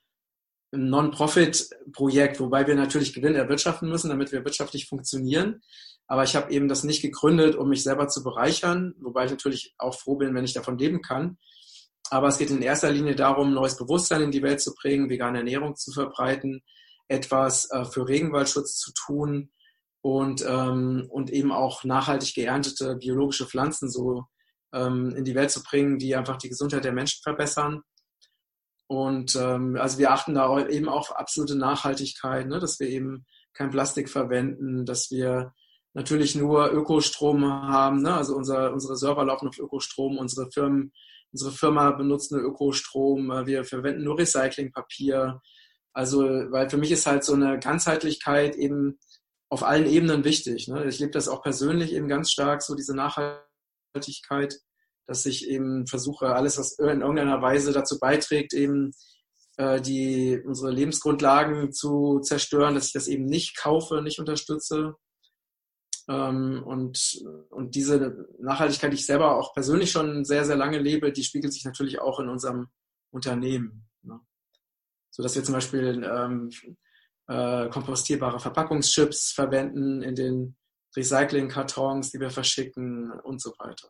Non-Profit-Projekt, 0.71 2.39
wobei 2.39 2.67
wir 2.67 2.75
natürlich 2.75 3.13
Gewinn 3.13 3.35
erwirtschaften 3.35 3.89
müssen, 3.89 4.09
damit 4.09 4.31
wir 4.31 4.43
wirtschaftlich 4.43 4.87
funktionieren. 4.87 5.61
Aber 6.07 6.23
ich 6.23 6.35
habe 6.35 6.51
eben 6.51 6.67
das 6.67 6.83
nicht 6.83 7.01
gegründet, 7.01 7.55
um 7.55 7.69
mich 7.69 7.83
selber 7.83 8.07
zu 8.07 8.23
bereichern, 8.23 8.93
wobei 8.99 9.25
ich 9.25 9.31
natürlich 9.31 9.73
auch 9.77 9.97
froh 9.97 10.15
bin, 10.15 10.35
wenn 10.35 10.45
ich 10.45 10.53
davon 10.53 10.77
leben 10.77 11.01
kann. 11.01 11.37
Aber 12.11 12.27
es 12.27 12.37
geht 12.37 12.51
in 12.51 12.61
erster 12.61 12.91
Linie 12.91 13.15
darum, 13.15 13.53
neues 13.53 13.77
Bewusstsein 13.77 14.21
in 14.21 14.31
die 14.31 14.43
Welt 14.43 14.61
zu 14.61 14.75
bringen, 14.75 15.09
vegane 15.09 15.39
Ernährung 15.39 15.75
zu 15.75 15.91
verbreiten, 15.91 16.61
etwas 17.07 17.69
äh, 17.71 17.85
für 17.85 18.07
Regenwaldschutz 18.07 18.77
zu 18.77 18.91
tun 18.93 19.51
und, 20.01 20.45
ähm, 20.47 21.07
und 21.09 21.31
eben 21.31 21.51
auch 21.51 21.83
nachhaltig 21.83 22.35
geerntete 22.35 22.95
biologische 22.97 23.47
Pflanzen 23.47 23.89
so 23.89 24.25
ähm, 24.73 25.15
in 25.15 25.25
die 25.25 25.33
Welt 25.33 25.49
zu 25.49 25.63
bringen, 25.63 25.97
die 25.97 26.15
einfach 26.15 26.37
die 26.37 26.49
Gesundheit 26.49 26.83
der 26.83 26.93
Menschen 26.93 27.21
verbessern. 27.23 27.81
Und 28.87 29.35
ähm, 29.35 29.77
also 29.79 29.97
wir 29.97 30.11
achten 30.11 30.35
da 30.35 30.67
eben 30.67 30.89
auf 30.89 31.15
absolute 31.15 31.55
Nachhaltigkeit, 31.55 32.47
ne? 32.47 32.59
dass 32.59 32.79
wir 32.79 32.87
eben 32.87 33.25
kein 33.53 33.71
Plastik 33.71 34.09
verwenden, 34.09 34.85
dass 34.85 35.09
wir 35.09 35.53
natürlich 35.93 36.35
nur 36.35 36.71
Ökostrom 36.71 37.45
haben. 37.45 38.01
Ne? 38.03 38.13
Also 38.13 38.35
unser, 38.35 38.73
unsere 38.73 38.95
Server 38.95 39.25
laufen 39.25 39.47
auf 39.47 39.57
Ökostrom, 39.57 40.17
unsere 40.17 40.51
Firmen, 40.51 40.91
unsere 41.31 41.51
Firma 41.51 41.91
benutzt 41.91 42.31
nur 42.31 42.41
Ökostrom, 42.41 43.31
äh, 43.31 43.45
wir 43.47 43.63
verwenden 43.63 44.03
nur 44.03 44.19
Recyclingpapier. 44.19 45.41
Also, 45.93 46.23
weil 46.23 46.69
für 46.69 46.77
mich 46.77 46.91
ist 46.91 47.07
halt 47.07 47.23
so 47.23 47.33
eine 47.33 47.57
Ganzheitlichkeit 47.57 48.55
eben 48.55 48.99
auf 49.49 49.63
allen 49.63 49.85
Ebenen 49.87 50.25
wichtig. 50.25 50.67
Ne? 50.67 50.85
Ich 50.85 50.99
lebe 50.99 51.11
das 51.11 51.29
auch 51.29 51.41
persönlich 51.41 51.93
eben 51.93 52.09
ganz 52.09 52.31
stark, 52.31 52.61
so 52.61 52.75
diese 52.75 52.95
Nachhaltigkeit, 52.95 54.59
dass 55.07 55.25
ich 55.25 55.47
eben 55.47 55.87
versuche, 55.87 56.35
alles, 56.35 56.57
was 56.57 56.77
in 56.79 57.01
irgendeiner 57.01 57.41
Weise 57.41 57.71
dazu 57.71 57.99
beiträgt, 57.99 58.53
eben 58.53 58.91
äh, 59.57 59.79
die 59.81 60.41
unsere 60.45 60.71
Lebensgrundlagen 60.71 61.71
zu 61.71 62.19
zerstören, 62.19 62.75
dass 62.75 62.87
ich 62.87 62.93
das 62.93 63.07
eben 63.07 63.25
nicht 63.25 63.57
kaufe, 63.57 64.01
nicht 64.01 64.19
unterstütze. 64.19 64.95
Ähm, 66.07 66.63
und, 66.65 67.23
und 67.49 67.75
diese 67.75 68.27
Nachhaltigkeit, 68.39 68.91
die 68.91 68.97
ich 68.97 69.05
selber 69.05 69.37
auch 69.37 69.53
persönlich 69.53 69.91
schon 69.91 70.25
sehr, 70.25 70.45
sehr 70.45 70.55
lange 70.57 70.79
lebe, 70.79 71.11
die 71.11 71.23
spiegelt 71.23 71.53
sich 71.53 71.65
natürlich 71.65 71.99
auch 71.99 72.19
in 72.19 72.29
unserem 72.29 72.67
Unternehmen. 73.11 73.87
Ne? 74.03 74.19
So 75.09 75.23
dass 75.23 75.35
wir 75.35 75.43
zum 75.43 75.53
Beispiel 75.53 76.03
ähm, 76.03 76.49
äh, 77.27 77.69
kompostierbare 77.69 78.39
Verpackungschips 78.39 79.31
verwenden 79.31 80.03
in 80.03 80.15
den 80.15 80.57
Recycling-Kartons, 80.95 82.11
die 82.11 82.19
wir 82.19 82.29
verschicken 82.29 83.11
und 83.21 83.41
so 83.41 83.51
weiter. 83.57 83.89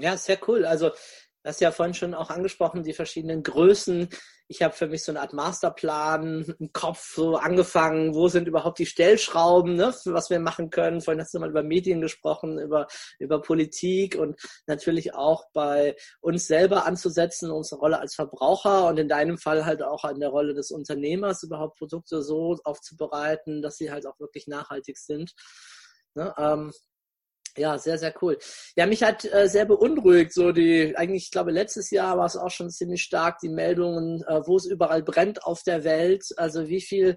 Ja, 0.00 0.16
sehr 0.16 0.38
cool. 0.48 0.64
Also 0.64 0.90
Du 1.42 1.48
hast 1.48 1.60
ja 1.62 1.70
vorhin 1.70 1.94
schon 1.94 2.12
auch 2.12 2.28
angesprochen, 2.28 2.82
die 2.82 2.92
verschiedenen 2.92 3.42
Größen. 3.42 4.10
Ich 4.46 4.62
habe 4.62 4.74
für 4.74 4.88
mich 4.88 5.02
so 5.02 5.10
eine 5.10 5.22
Art 5.22 5.32
Masterplan 5.32 6.54
im 6.58 6.70
Kopf 6.74 7.14
so 7.14 7.36
angefangen. 7.36 8.14
Wo 8.14 8.28
sind 8.28 8.46
überhaupt 8.46 8.78
die 8.78 8.84
Stellschrauben, 8.84 9.74
ne, 9.74 9.90
für 9.90 10.12
was 10.12 10.28
wir 10.28 10.38
machen 10.38 10.68
können? 10.68 11.00
Vorhin 11.00 11.22
hast 11.22 11.32
du 11.32 11.38
mal 11.38 11.48
über 11.48 11.62
Medien 11.62 12.02
gesprochen, 12.02 12.58
über, 12.58 12.88
über 13.18 13.40
Politik 13.40 14.16
und 14.16 14.38
natürlich 14.66 15.14
auch 15.14 15.44
bei 15.54 15.96
uns 16.20 16.46
selber 16.46 16.84
anzusetzen, 16.84 17.50
unsere 17.50 17.80
Rolle 17.80 18.00
als 18.00 18.14
Verbraucher 18.14 18.88
und 18.88 18.98
in 18.98 19.08
deinem 19.08 19.38
Fall 19.38 19.64
halt 19.64 19.82
auch 19.82 20.04
an 20.04 20.20
der 20.20 20.28
Rolle 20.28 20.52
des 20.52 20.70
Unternehmers, 20.70 21.42
überhaupt 21.42 21.78
Produkte 21.78 22.20
so 22.22 22.58
aufzubereiten, 22.64 23.62
dass 23.62 23.78
sie 23.78 23.90
halt 23.90 24.06
auch 24.06 24.20
wirklich 24.20 24.46
nachhaltig 24.46 24.98
sind. 24.98 25.32
Ne, 26.14 26.34
ähm, 26.36 26.70
ja, 27.56 27.78
sehr, 27.78 27.98
sehr 27.98 28.14
cool. 28.22 28.38
Ja, 28.76 28.86
mich 28.86 29.02
hat 29.02 29.24
äh, 29.24 29.48
sehr 29.48 29.64
beunruhigt, 29.64 30.32
so 30.32 30.52
die, 30.52 30.96
eigentlich, 30.96 31.24
ich 31.24 31.30
glaube, 31.30 31.50
letztes 31.50 31.90
Jahr 31.90 32.18
war 32.18 32.26
es 32.26 32.36
auch 32.36 32.50
schon 32.50 32.70
ziemlich 32.70 33.02
stark, 33.02 33.38
die 33.40 33.48
Meldungen, 33.48 34.22
äh, 34.26 34.40
wo 34.46 34.56
es 34.56 34.66
überall 34.66 35.02
brennt 35.02 35.44
auf 35.44 35.62
der 35.62 35.84
Welt. 35.84 36.24
Also 36.36 36.68
wie 36.68 36.80
viel 36.80 37.16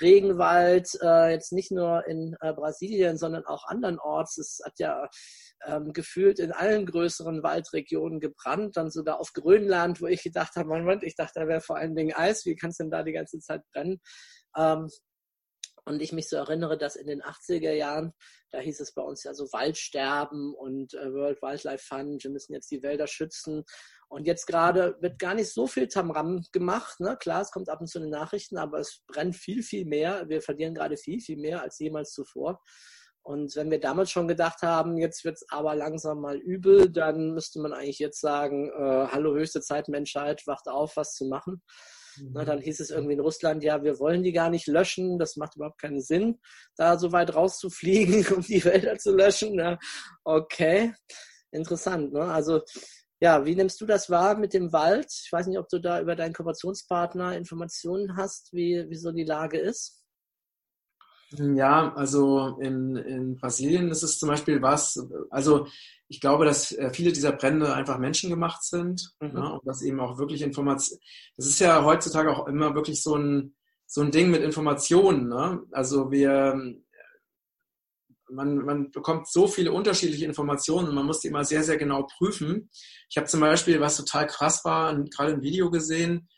Regenwald, 0.00 0.90
äh, 1.02 1.30
jetzt 1.32 1.52
nicht 1.52 1.70
nur 1.70 2.06
in 2.06 2.36
äh, 2.40 2.52
Brasilien, 2.52 3.16
sondern 3.18 3.44
auch 3.46 3.64
andernorts. 3.66 4.38
Es 4.38 4.60
hat 4.64 4.78
ja 4.78 5.08
ähm, 5.66 5.92
gefühlt 5.92 6.38
in 6.38 6.52
allen 6.52 6.86
größeren 6.86 7.42
Waldregionen 7.42 8.20
gebrannt, 8.20 8.76
dann 8.76 8.90
sogar 8.90 9.20
auf 9.20 9.32
Grönland, 9.32 10.00
wo 10.00 10.06
ich 10.06 10.22
gedacht 10.22 10.56
habe, 10.56 10.68
Moment, 10.68 11.02
ich 11.02 11.14
dachte, 11.14 11.40
da 11.40 11.48
wäre 11.48 11.60
vor 11.60 11.76
allen 11.76 11.94
Dingen 11.94 12.14
Eis, 12.14 12.44
wie 12.44 12.56
kann 12.56 12.70
es 12.70 12.76
denn 12.76 12.90
da 12.90 13.02
die 13.02 13.12
ganze 13.12 13.38
Zeit 13.38 13.62
brennen? 13.72 14.00
Ähm, 14.56 14.88
und 15.84 16.00
ich 16.00 16.12
mich 16.12 16.28
so 16.28 16.36
erinnere, 16.36 16.78
dass 16.78 16.96
in 16.96 17.06
den 17.06 17.22
80er 17.22 17.72
Jahren, 17.72 18.12
da 18.50 18.58
hieß 18.58 18.80
es 18.80 18.94
bei 18.94 19.02
uns 19.02 19.22
ja 19.24 19.34
so 19.34 19.44
Waldsterben 19.52 20.54
und 20.54 20.94
äh, 20.94 21.12
World 21.12 21.42
Wildlife 21.42 21.84
Fund, 21.86 22.24
wir 22.24 22.30
müssen 22.30 22.54
jetzt 22.54 22.70
die 22.70 22.82
Wälder 22.82 23.06
schützen. 23.06 23.64
Und 24.08 24.26
jetzt 24.26 24.46
gerade 24.46 24.96
wird 25.00 25.18
gar 25.18 25.34
nicht 25.34 25.52
so 25.52 25.66
viel 25.66 25.88
Tamram 25.88 26.44
gemacht. 26.52 27.00
Ne? 27.00 27.16
Klar, 27.18 27.42
es 27.42 27.50
kommt 27.50 27.68
ab 27.68 27.80
und 27.80 27.88
zu 27.88 27.98
in 27.98 28.04
den 28.04 28.12
Nachrichten, 28.12 28.56
aber 28.58 28.78
es 28.78 29.02
brennt 29.06 29.36
viel, 29.36 29.62
viel 29.62 29.84
mehr. 29.84 30.28
Wir 30.28 30.40
verlieren 30.40 30.74
gerade 30.74 30.96
viel, 30.96 31.20
viel 31.20 31.36
mehr 31.36 31.62
als 31.62 31.78
jemals 31.78 32.12
zuvor. 32.12 32.62
Und 33.22 33.56
wenn 33.56 33.70
wir 33.70 33.80
damals 33.80 34.10
schon 34.10 34.28
gedacht 34.28 34.62
haben, 34.62 34.98
jetzt 34.98 35.24
wird 35.24 35.36
es 35.36 35.46
aber 35.48 35.74
langsam 35.74 36.20
mal 36.20 36.36
übel, 36.36 36.90
dann 36.90 37.32
müsste 37.32 37.58
man 37.58 37.72
eigentlich 37.72 37.98
jetzt 37.98 38.20
sagen, 38.20 38.68
äh, 38.68 39.08
hallo 39.10 39.34
höchste 39.34 39.62
Zeit, 39.62 39.88
Menschheit, 39.88 40.46
wacht 40.46 40.68
auf, 40.68 40.96
was 40.96 41.14
zu 41.14 41.24
machen. 41.24 41.62
Na, 42.32 42.44
dann 42.44 42.60
hieß 42.60 42.80
es 42.80 42.90
irgendwie 42.90 43.14
in 43.14 43.20
Russland, 43.20 43.62
ja, 43.62 43.82
wir 43.82 43.98
wollen 43.98 44.22
die 44.22 44.32
gar 44.32 44.50
nicht 44.50 44.66
löschen, 44.66 45.18
das 45.18 45.36
macht 45.36 45.56
überhaupt 45.56 45.80
keinen 45.80 46.00
Sinn, 46.00 46.38
da 46.76 46.98
so 46.98 47.12
weit 47.12 47.34
rauszufliegen, 47.34 48.26
um 48.36 48.42
die 48.42 48.64
Wälder 48.64 48.96
zu 48.98 49.14
löschen. 49.14 49.54
Ja, 49.54 49.78
okay, 50.24 50.94
interessant. 51.50 52.12
Ne? 52.12 52.22
Also 52.22 52.62
ja, 53.20 53.44
wie 53.46 53.54
nimmst 53.54 53.80
du 53.80 53.86
das 53.86 54.10
wahr 54.10 54.36
mit 54.36 54.52
dem 54.52 54.72
Wald? 54.72 55.06
Ich 55.24 55.32
weiß 55.32 55.46
nicht, 55.46 55.58
ob 55.58 55.68
du 55.68 55.78
da 55.78 56.00
über 56.00 56.16
deinen 56.16 56.34
Kooperationspartner 56.34 57.36
Informationen 57.36 58.16
hast, 58.16 58.52
wie, 58.52 58.84
wie 58.88 58.96
so 58.96 59.12
die 59.12 59.24
Lage 59.24 59.58
ist. 59.58 60.04
Ja, 61.30 61.92
also 61.94 62.58
in, 62.60 62.96
in 62.96 63.36
Brasilien 63.36 63.90
ist 63.90 64.02
es 64.02 64.18
zum 64.18 64.28
Beispiel 64.28 64.60
was, 64.62 65.02
also 65.30 65.66
ich 66.08 66.20
glaube, 66.20 66.44
dass 66.44 66.72
äh, 66.72 66.90
viele 66.92 67.12
dieser 67.12 67.32
Brände 67.32 67.72
einfach 67.74 67.98
menschengemacht 67.98 68.62
sind 68.62 69.14
mhm. 69.20 69.32
ne, 69.32 69.52
und 69.54 69.66
dass 69.66 69.82
eben 69.82 70.00
auch 70.00 70.18
wirklich 70.18 70.42
Informationen, 70.42 71.00
das 71.36 71.46
ist 71.46 71.60
ja 71.60 71.84
heutzutage 71.84 72.30
auch 72.30 72.46
immer 72.46 72.74
wirklich 72.74 73.02
so 73.02 73.16
ein, 73.16 73.54
so 73.86 74.02
ein 74.02 74.10
Ding 74.10 74.30
mit 74.30 74.42
Informationen. 74.42 75.28
Ne? 75.28 75.62
Also 75.72 76.10
wir, 76.10 76.74
man, 78.30 78.56
man 78.58 78.90
bekommt 78.90 79.28
so 79.28 79.46
viele 79.46 79.72
unterschiedliche 79.72 80.26
Informationen 80.26 80.88
und 80.88 80.94
man 80.94 81.06
muss 81.06 81.20
die 81.20 81.28
immer 81.28 81.44
sehr, 81.44 81.62
sehr 81.62 81.76
genau 81.76 82.06
prüfen. 82.18 82.70
Ich 83.08 83.16
habe 83.16 83.26
zum 83.26 83.40
Beispiel, 83.40 83.80
was 83.80 83.96
total 83.96 84.26
krass 84.26 84.64
war, 84.64 84.94
gerade 85.10 85.34
ein 85.34 85.42
Video 85.42 85.70
gesehen, 85.70 86.28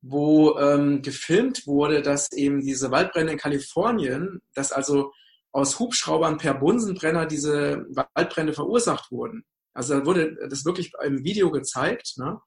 wo 0.00 0.58
ähm, 0.58 1.02
gefilmt 1.02 1.66
wurde, 1.66 2.02
dass 2.02 2.30
eben 2.32 2.60
diese 2.60 2.90
Waldbrände 2.90 3.32
in 3.32 3.38
Kalifornien, 3.38 4.42
dass 4.54 4.70
also 4.70 5.12
aus 5.54 5.78
Hubschraubern 5.78 6.36
per 6.36 6.54
Bunsenbrenner 6.54 7.26
diese 7.26 7.86
Waldbrände 8.14 8.52
verursacht 8.52 9.12
wurden. 9.12 9.44
Also 9.72 9.94
da 9.94 10.04
wurde 10.04 10.36
das 10.50 10.64
wirklich 10.64 10.92
im 11.04 11.22
Video 11.22 11.52
gezeigt. 11.52 12.14
Ne? 12.16 12.40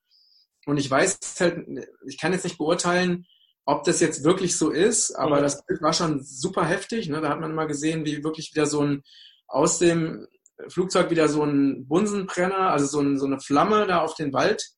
Und 0.65 0.77
ich 0.77 0.91
weiß 0.91 1.17
halt, 1.39 1.65
ich 2.05 2.19
kann 2.19 2.33
jetzt 2.33 2.43
nicht 2.43 2.57
beurteilen, 2.57 3.25
ob 3.65 3.85
das 3.85 4.01
jetzt 4.01 4.25
wirklich 4.25 4.57
so 4.57 4.71
ist, 4.71 5.15
aber 5.15 5.37
mhm. 5.37 5.41
das 5.41 5.65
Bild 5.65 5.81
war 5.81 5.93
schon 5.93 6.21
super 6.21 6.65
heftig. 6.65 7.07
Ne? 7.07 7.21
Da 7.21 7.29
hat 7.29 7.39
man 7.39 7.55
mal 7.55 7.67
gesehen, 7.67 8.05
wie 8.05 8.25
wirklich 8.25 8.51
wieder 8.53 8.65
so 8.65 8.81
ein 8.81 9.03
aus 9.47 9.79
dem 9.79 10.27
Flugzeug 10.67 11.09
wieder 11.09 11.29
so 11.29 11.43
ein 11.43 11.87
Bunsenbrenner, 11.87 12.71
also 12.71 12.87
so, 12.87 12.99
ein, 12.99 13.17
so 13.17 13.25
eine 13.25 13.39
Flamme 13.39 13.87
da 13.87 14.01
auf 14.01 14.15
den 14.15 14.33
Wald 14.33 14.71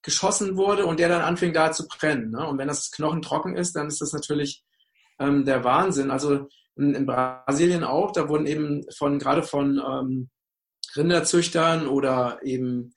geschossen 0.00 0.56
wurde 0.56 0.86
und 0.86 1.00
der 1.00 1.10
dann 1.10 1.20
anfing 1.20 1.52
da 1.52 1.70
zu 1.70 1.86
brennen. 1.86 2.30
Ne? 2.30 2.46
Und 2.46 2.56
wenn 2.56 2.68
das 2.68 2.90
Knochen 2.90 3.20
trocken 3.20 3.56
ist, 3.56 3.76
dann 3.76 3.88
ist 3.88 4.00
das 4.00 4.14
natürlich 4.14 4.64
ähm, 5.18 5.44
der 5.44 5.64
Wahnsinn. 5.64 6.10
Also 6.10 6.48
in, 6.76 6.94
in, 6.94 7.06
Brasilien 7.06 7.84
auch, 7.84 8.12
da 8.12 8.28
wurden 8.28 8.46
eben 8.46 8.84
von 8.96 9.18
gerade 9.18 9.42
von 9.42 9.78
ähm, 9.78 10.30
Rinderzüchtern 10.96 11.86
oder 11.86 12.40
eben 12.42 12.94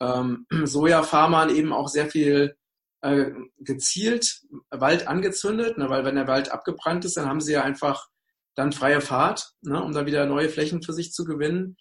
ähm, 0.00 0.46
Sojafarmern 0.64 1.50
eben 1.50 1.72
auch 1.72 1.88
sehr 1.88 2.08
viel 2.08 2.56
äh, 3.02 3.30
gezielt 3.58 4.40
Wald 4.70 5.06
angezündet, 5.06 5.78
ne? 5.78 5.88
weil 5.88 6.04
wenn 6.04 6.16
der 6.16 6.28
Wald 6.28 6.50
abgebrannt 6.50 7.04
ist, 7.04 7.16
dann 7.16 7.28
haben 7.28 7.40
sie 7.40 7.52
ja 7.52 7.62
einfach 7.62 8.06
dann 8.54 8.72
freie 8.72 9.00
Fahrt, 9.00 9.52
ne? 9.60 9.82
um 9.82 9.92
da 9.92 10.06
wieder 10.06 10.26
neue 10.26 10.48
Flächen 10.48 10.82
für 10.82 10.92
sich 10.92 11.12
zu 11.12 11.24
gewinnen. 11.24 11.76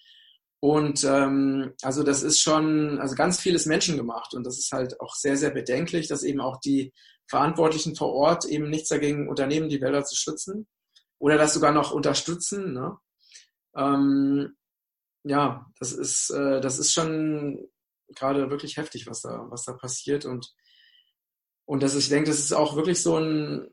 Und 0.61 1.03
ähm, 1.03 1.73
also 1.83 2.03
das 2.03 2.23
ist 2.23 2.41
schon, 2.41 2.99
also 2.99 3.15
ganz 3.15 3.39
vieles 3.39 3.65
menschengemacht 3.65 4.33
und 4.33 4.45
das 4.45 4.57
ist 4.57 4.71
halt 4.71 4.99
auch 4.99 5.13
sehr, 5.13 5.37
sehr 5.37 5.51
bedenklich, 5.51 6.07
dass 6.07 6.23
eben 6.23 6.41
auch 6.41 6.59
die 6.59 6.91
Verantwortlichen 7.27 7.95
vor 7.95 8.13
Ort 8.13 8.45
eben 8.45 8.69
nichts 8.69 8.89
dagegen 8.89 9.29
unternehmen, 9.29 9.69
die 9.69 9.81
Wälder 9.81 10.03
zu 10.03 10.15
schützen 10.15 10.67
oder 11.25 11.37
das 11.37 11.53
sogar 11.53 11.71
noch 11.71 11.91
unterstützen. 11.91 12.73
Ne? 12.73 12.97
Ähm, 13.75 14.55
ja, 15.23 15.65
das 15.79 15.91
ist, 15.91 16.29
äh, 16.29 16.61
das 16.61 16.77
ist 16.77 16.93
schon 16.93 17.67
gerade 18.09 18.49
wirklich 18.49 18.77
heftig, 18.77 19.07
was 19.07 19.21
da, 19.21 19.47
was 19.49 19.63
da 19.63 19.73
passiert 19.73 20.25
und 20.25 20.53
und 21.67 21.81
das 21.81 21.95
ist, 21.95 22.03
ich 22.03 22.09
denke, 22.09 22.29
das 22.29 22.37
ist 22.37 22.53
auch 22.53 22.75
wirklich 22.75 23.01
so 23.01 23.17
ein, 23.17 23.67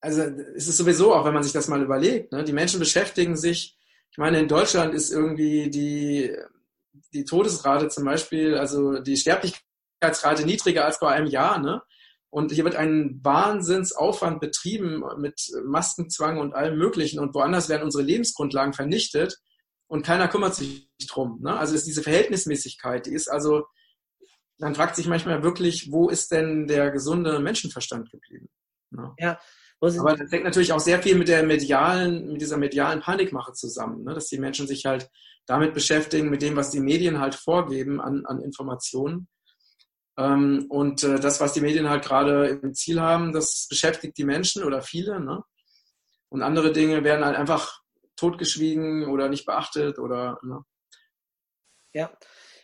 also 0.00 0.22
es 0.22 0.66
ist 0.66 0.76
sowieso 0.76 1.14
auch, 1.14 1.24
wenn 1.24 1.34
man 1.34 1.44
sich 1.44 1.52
das 1.52 1.68
mal 1.68 1.80
überlegt, 1.80 2.32
ne? 2.32 2.42
die 2.42 2.52
Menschen 2.52 2.80
beschäftigen 2.80 3.36
sich 3.36 3.78
ich 4.10 4.18
meine, 4.18 4.40
in 4.40 4.48
Deutschland 4.48 4.92
ist 4.92 5.10
irgendwie 5.10 5.70
die, 5.70 6.36
die 7.12 7.24
Todesrate 7.24 7.88
zum 7.88 8.04
Beispiel, 8.04 8.56
also 8.56 8.98
die 8.98 9.16
Sterblichkeitsrate 9.16 10.44
niedriger 10.44 10.84
als 10.84 10.98
bei 10.98 11.10
einem 11.10 11.28
Jahr, 11.28 11.58
ne? 11.58 11.82
Und 12.30 12.52
hier 12.52 12.64
wird 12.64 12.76
ein 12.76 13.20
Wahnsinnsaufwand 13.22 14.40
betrieben 14.40 15.02
mit 15.18 15.50
Maskenzwang 15.64 16.38
und 16.38 16.54
allem 16.54 16.78
Möglichen. 16.78 17.18
Und 17.18 17.34
woanders 17.34 17.68
werden 17.68 17.82
unsere 17.82 18.04
Lebensgrundlagen 18.04 18.72
vernichtet 18.72 19.36
und 19.88 20.06
keiner 20.06 20.28
kümmert 20.28 20.54
sich 20.54 20.88
drum. 21.08 21.40
Ne? 21.42 21.58
Also 21.58 21.74
ist 21.74 21.86
diese 21.86 22.02
Verhältnismäßigkeit, 22.02 23.06
die 23.06 23.14
ist 23.14 23.28
also, 23.28 23.64
man 24.58 24.76
fragt 24.76 24.94
sich 24.94 25.08
manchmal 25.08 25.42
wirklich, 25.42 25.90
wo 25.90 26.08
ist 26.08 26.30
denn 26.30 26.68
der 26.68 26.92
gesunde 26.92 27.40
Menschenverstand 27.40 28.08
geblieben? 28.10 28.48
Ne? 28.90 29.12
Ja. 29.18 29.40
Aber 29.80 30.14
das 30.14 30.30
hängt 30.30 30.44
natürlich 30.44 30.72
auch 30.72 30.80
sehr 30.80 31.02
viel 31.02 31.16
mit 31.16 31.28
der 31.28 31.42
medialen, 31.42 32.32
mit 32.32 32.42
dieser 32.42 32.58
medialen 32.58 33.00
Panikmache 33.00 33.52
zusammen, 33.54 34.04
ne? 34.04 34.14
dass 34.14 34.26
die 34.26 34.38
Menschen 34.38 34.66
sich 34.66 34.84
halt 34.84 35.08
damit 35.46 35.74
beschäftigen, 35.74 36.30
mit 36.30 36.42
dem, 36.42 36.54
was 36.54 36.70
die 36.70 36.80
Medien 36.80 37.18
halt 37.18 37.34
vorgeben 37.34 38.00
an, 38.00 38.24
an 38.26 38.40
Informationen. 38.40 39.26
Ähm, 40.20 40.66
und 40.68 41.02
äh, 41.02 41.18
das, 41.18 41.40
was 41.40 41.54
die 41.54 41.62
Medien 41.62 41.88
halt 41.88 42.04
gerade 42.04 42.60
im 42.62 42.74
Ziel 42.74 43.00
haben, 43.00 43.32
das 43.32 43.66
beschäftigt 43.70 44.18
die 44.18 44.24
Menschen 44.24 44.62
oder 44.64 44.82
viele. 44.82 45.18
Ne? 45.18 45.42
Und 46.28 46.42
andere 46.42 46.72
Dinge 46.72 47.02
werden 47.04 47.24
halt 47.24 47.36
einfach 47.36 47.80
totgeschwiegen 48.16 49.06
oder 49.06 49.30
nicht 49.30 49.46
beachtet 49.46 49.98
oder. 49.98 50.38
Ne? 50.42 50.62
Ja, 51.94 52.12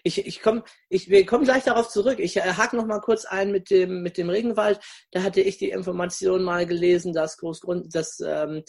ich, 0.02 0.24
ich 0.26 0.42
komm, 0.42 0.64
ich, 0.90 1.08
wir 1.08 1.24
gleich 1.24 1.64
darauf 1.64 1.88
zurück. 1.88 2.18
Ich 2.18 2.36
äh, 2.36 2.42
hake 2.42 2.76
noch 2.76 2.86
mal 2.86 3.00
kurz 3.00 3.24
ein 3.24 3.50
mit 3.52 3.70
dem, 3.70 4.02
mit 4.02 4.18
dem 4.18 4.28
Regenwald. 4.28 4.78
Da 5.10 5.22
hatte 5.22 5.40
ich 5.40 5.56
die 5.56 5.70
Information 5.70 6.44
mal 6.44 6.66
gelesen, 6.66 7.14
dass 7.14 7.38
Großgrund, 7.38 7.94
dass 7.94 8.20
ähm, 8.20 8.64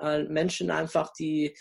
äh, 0.00 0.24
Menschen 0.24 0.72
einfach 0.72 1.12
die 1.12 1.56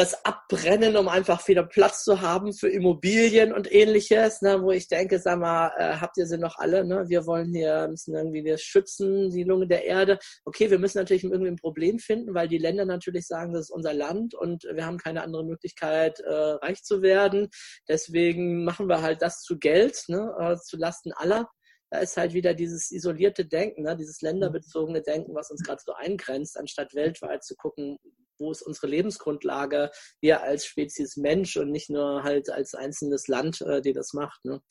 das 0.00 0.24
abbrennen, 0.24 0.96
um 0.96 1.08
einfach 1.08 1.46
wieder 1.46 1.62
Platz 1.62 2.04
zu 2.04 2.22
haben 2.22 2.54
für 2.54 2.70
Immobilien 2.70 3.52
und 3.52 3.70
ähnliches, 3.70 4.40
ne, 4.40 4.62
wo 4.62 4.70
ich 4.70 4.88
denke, 4.88 5.18
sag 5.18 5.38
mal, 5.38 5.72
äh, 5.76 5.96
habt 6.00 6.16
ihr 6.16 6.24
sie 6.24 6.38
noch 6.38 6.56
alle, 6.56 6.86
ne? 6.86 7.04
Wir 7.08 7.26
wollen 7.26 7.52
hier, 7.52 7.86
müssen 7.86 8.14
irgendwie 8.14 8.42
das 8.42 8.62
schützen, 8.62 9.28
die 9.28 9.44
Lunge 9.44 9.66
der 9.66 9.84
Erde. 9.84 10.18
Okay, 10.46 10.70
wir 10.70 10.78
müssen 10.78 10.96
natürlich 10.96 11.24
irgendwie 11.24 11.50
ein 11.50 11.56
Problem 11.56 11.98
finden, 11.98 12.32
weil 12.32 12.48
die 12.48 12.56
Länder 12.56 12.86
natürlich 12.86 13.26
sagen, 13.26 13.52
das 13.52 13.64
ist 13.64 13.70
unser 13.70 13.92
Land 13.92 14.34
und 14.34 14.64
wir 14.72 14.86
haben 14.86 14.96
keine 14.96 15.22
andere 15.22 15.44
Möglichkeit, 15.44 16.18
äh, 16.20 16.32
reich 16.32 16.82
zu 16.82 17.02
werden. 17.02 17.50
Deswegen 17.86 18.64
machen 18.64 18.88
wir 18.88 19.02
halt 19.02 19.20
das 19.20 19.42
zu 19.42 19.58
Geld, 19.58 20.04
ne, 20.08 20.34
äh, 20.40 20.56
zu 20.56 20.78
Lasten 20.78 21.12
aller 21.12 21.46
da 21.90 21.98
ist 21.98 22.16
halt 22.16 22.34
wieder 22.34 22.54
dieses 22.54 22.90
isolierte 22.90 23.44
Denken, 23.44 23.82
ne, 23.82 23.96
dieses 23.96 24.20
länderbezogene 24.22 25.02
Denken, 25.02 25.34
was 25.34 25.50
uns 25.50 25.62
gerade 25.62 25.82
so 25.84 25.92
eingrenzt, 25.92 26.56
anstatt 26.56 26.94
weltweit 26.94 27.44
zu 27.44 27.56
gucken, 27.56 27.98
wo 28.38 28.50
ist 28.50 28.62
unsere 28.62 28.86
Lebensgrundlage, 28.86 29.90
wir 30.20 30.42
als 30.42 30.64
Spezies 30.64 31.16
Mensch 31.16 31.56
und 31.56 31.70
nicht 31.70 31.90
nur 31.90 32.22
halt 32.22 32.48
als 32.48 32.74
einzelnes 32.74 33.28
Land, 33.28 33.60
äh, 33.60 33.82
die 33.82 33.92
das 33.92 34.12
macht. 34.12 34.44
Ne? 34.44 34.62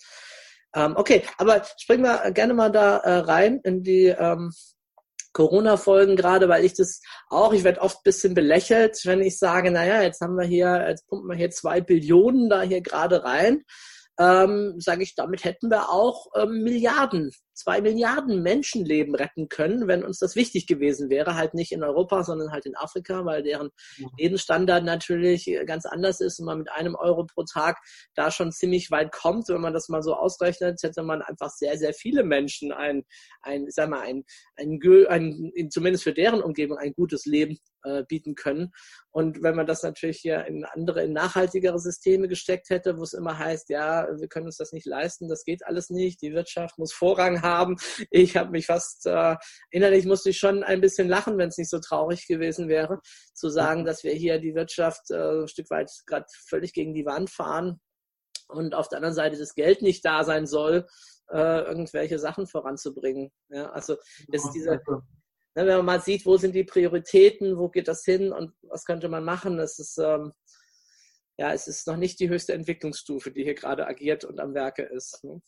Ähm, 0.76 0.96
okay, 0.96 1.24
aber 1.38 1.64
springen 1.78 2.04
wir 2.04 2.32
gerne 2.32 2.54
mal 2.54 2.72
da 2.72 2.98
äh, 2.98 3.18
rein 3.20 3.60
in 3.64 3.84
die 3.84 4.06
ähm, 4.06 4.52
Corona-Folgen 5.34 6.16
gerade, 6.16 6.50
weil 6.50 6.66
ich 6.66 6.74
das 6.74 7.02
auch, 7.30 7.54
ich 7.54 7.64
werde 7.64 7.82
oft 7.82 7.98
ein 7.98 8.04
bisschen 8.06 8.34
belächelt, 8.34 9.00
wenn 9.06 9.22
ich 9.22 9.38
sage, 9.38 9.72
naja, 9.72 10.02
jetzt 10.02 10.22
haben 10.22 10.36
wir 10.36 10.46
hier, 10.46 10.88
jetzt 10.88 11.08
pumpen 11.08 11.30
wir 11.30 11.36
hier 11.36 11.52
zwei 11.52 11.82
Billionen 11.82 12.50
da 12.50 12.62
hier 12.62 12.82
gerade 12.82 13.24
rein 13.24 13.64
ähm, 14.20 14.76
sage 14.80 15.04
ich, 15.04 15.16
damit 15.16 15.44
hätten 15.46 15.70
wir 15.70 15.90
auch 15.90 16.28
ähm, 16.36 16.62
Milliarden, 16.64 17.32
zwei 17.60 17.82
Milliarden 17.82 18.42
Menschenleben 18.42 19.16
retten 19.16 19.50
können, 19.50 19.88
wenn 19.88 20.04
uns 20.04 20.20
das 20.20 20.36
wichtig 20.36 20.66
gewesen 20.66 21.10
wäre. 21.10 21.36
Halt 21.36 21.54
nicht 21.54 21.72
in 21.72 21.84
Europa, 21.84 22.24
sondern 22.24 22.52
halt 22.52 22.66
in 22.66 22.76
Afrika, 22.76 23.26
weil 23.26 23.44
deren 23.44 23.70
ja. 23.98 24.08
Lebensstandard 24.18 24.84
natürlich 24.84 25.52
ganz 25.66 25.86
anders 25.86 26.22
ist 26.22 26.40
und 26.40 26.46
man 26.46 26.60
mit 26.60 26.72
einem 26.72 26.96
Euro 26.96 27.26
pro 27.26 27.44
Tag 27.44 27.78
da 28.16 28.32
schon 28.32 28.52
ziemlich 28.52 28.92
weit 28.92 29.12
kommt. 29.12 29.50
Wenn 29.50 29.62
man 29.62 29.74
das 29.74 29.90
mal 29.90 30.02
so 30.02 30.16
ausrechnet, 30.16 30.82
hätte 30.82 31.04
man 31.04 31.22
einfach 31.22 31.50
sehr, 31.50 31.78
sehr 31.78 31.94
viele 31.94 32.24
Menschen 32.24 32.72
ein, 32.72 33.04
ein, 33.42 33.66
sag 33.70 33.90
mal, 33.90 34.02
ein, 34.02 34.24
ein, 34.56 34.80
ein, 35.10 35.52
ein 35.58 35.70
zumindest 35.70 36.04
für 36.04 36.14
deren 36.14 36.42
Umgebung 36.42 36.78
ein 36.78 36.94
gutes 36.94 37.26
Leben 37.26 37.58
äh, 37.84 38.04
bieten 38.08 38.36
können. 38.36 38.72
Und 39.12 39.42
wenn 39.42 39.56
man 39.56 39.66
das 39.66 39.84
natürlich 39.84 40.20
hier 40.20 40.46
in 40.46 40.66
andere, 40.66 41.04
in 41.04 41.14
nachhaltigere 41.14 41.80
Systeme 41.80 42.28
gesteckt 42.28 42.70
hätte, 42.70 42.98
wo 42.98 43.04
es 43.04 43.14
immer 43.14 43.38
heißt, 43.38 43.70
ja, 43.70 44.08
wir 44.20 44.28
können 44.28 44.46
uns 44.46 44.58
das 44.58 44.72
nicht 44.72 44.86
leisten, 44.86 45.28
das 45.28 45.44
geht 45.44 45.66
alles 45.66 45.90
nicht, 45.90 46.22
die 46.22 46.34
Wirtschaft 46.34 46.78
muss 46.78 46.94
Vorrang 46.94 47.42
haben. 47.42 47.49
Ich 48.12 48.38
habe 48.38 48.52
mich 48.52 48.66
fast, 48.66 49.06
äh, 49.06 49.36
innerlich 49.72 50.06
musste 50.06 50.30
ich 50.30 50.38
schon 50.38 50.64
ein 50.64 50.82
bisschen 50.82 51.08
lachen, 51.08 51.38
wenn 51.38 51.50
es 51.50 51.58
nicht 51.58 51.70
so 51.70 51.80
traurig 51.80 52.28
gewesen 52.28 52.68
wäre, 52.68 53.00
zu 53.34 53.50
sagen, 53.50 53.86
dass 53.86 54.04
wir 54.04 54.14
hier 54.14 54.40
die 54.40 54.56
Wirtschaft 54.56 55.12
äh, 55.12 55.42
ein 55.42 55.48
Stück 55.48 55.70
weit 55.70 55.92
gerade 56.06 56.26
völlig 56.48 56.74
gegen 56.74 56.94
die 56.94 57.06
Wand 57.06 57.30
fahren 57.30 57.80
und 58.48 58.74
auf 58.76 58.90
der 58.90 58.98
anderen 58.98 59.16
Seite 59.16 59.38
das 59.38 59.56
Geld 59.56 59.82
nicht 59.82 60.04
da 60.06 60.24
sein 60.24 60.48
soll, 60.48 60.88
äh, 61.32 61.62
irgendwelche 61.62 62.20
Sachen 62.20 62.48
voranzubringen. 62.48 63.32
Ja, 63.50 63.70
also 63.72 63.96
das 64.28 64.46
ist 64.46 64.52
diese, 64.52 64.82
Ne, 65.56 65.66
wenn 65.66 65.78
man 65.78 65.86
mal 65.86 66.02
sieht, 66.02 66.26
wo 66.26 66.38
sind 66.38 66.54
die 66.54 66.64
Prioritäten, 66.64 67.58
wo 67.58 67.70
geht 67.70 67.88
das 67.88 68.06
hin 68.06 68.32
und 68.32 68.54
was 68.62 68.86
könnte 68.86 69.10
man 69.10 69.24
machen, 69.24 69.60
es 69.60 69.80
ist, 69.80 69.98
ähm, 69.98 70.32
ja, 71.38 71.54
es 71.54 71.68
ist 71.68 71.88
noch 71.88 71.98
nicht 71.98 72.20
die 72.20 72.30
höchste 72.30 72.54
Entwicklungsstufe, 72.54 73.32
die 73.32 73.44
hier 73.44 73.56
gerade 73.56 73.88
agiert 73.88 74.26
und 74.26 74.40
am 74.40 74.54
Werke 74.54 74.84
ist. 74.84 75.24
Ne? 75.24 75.42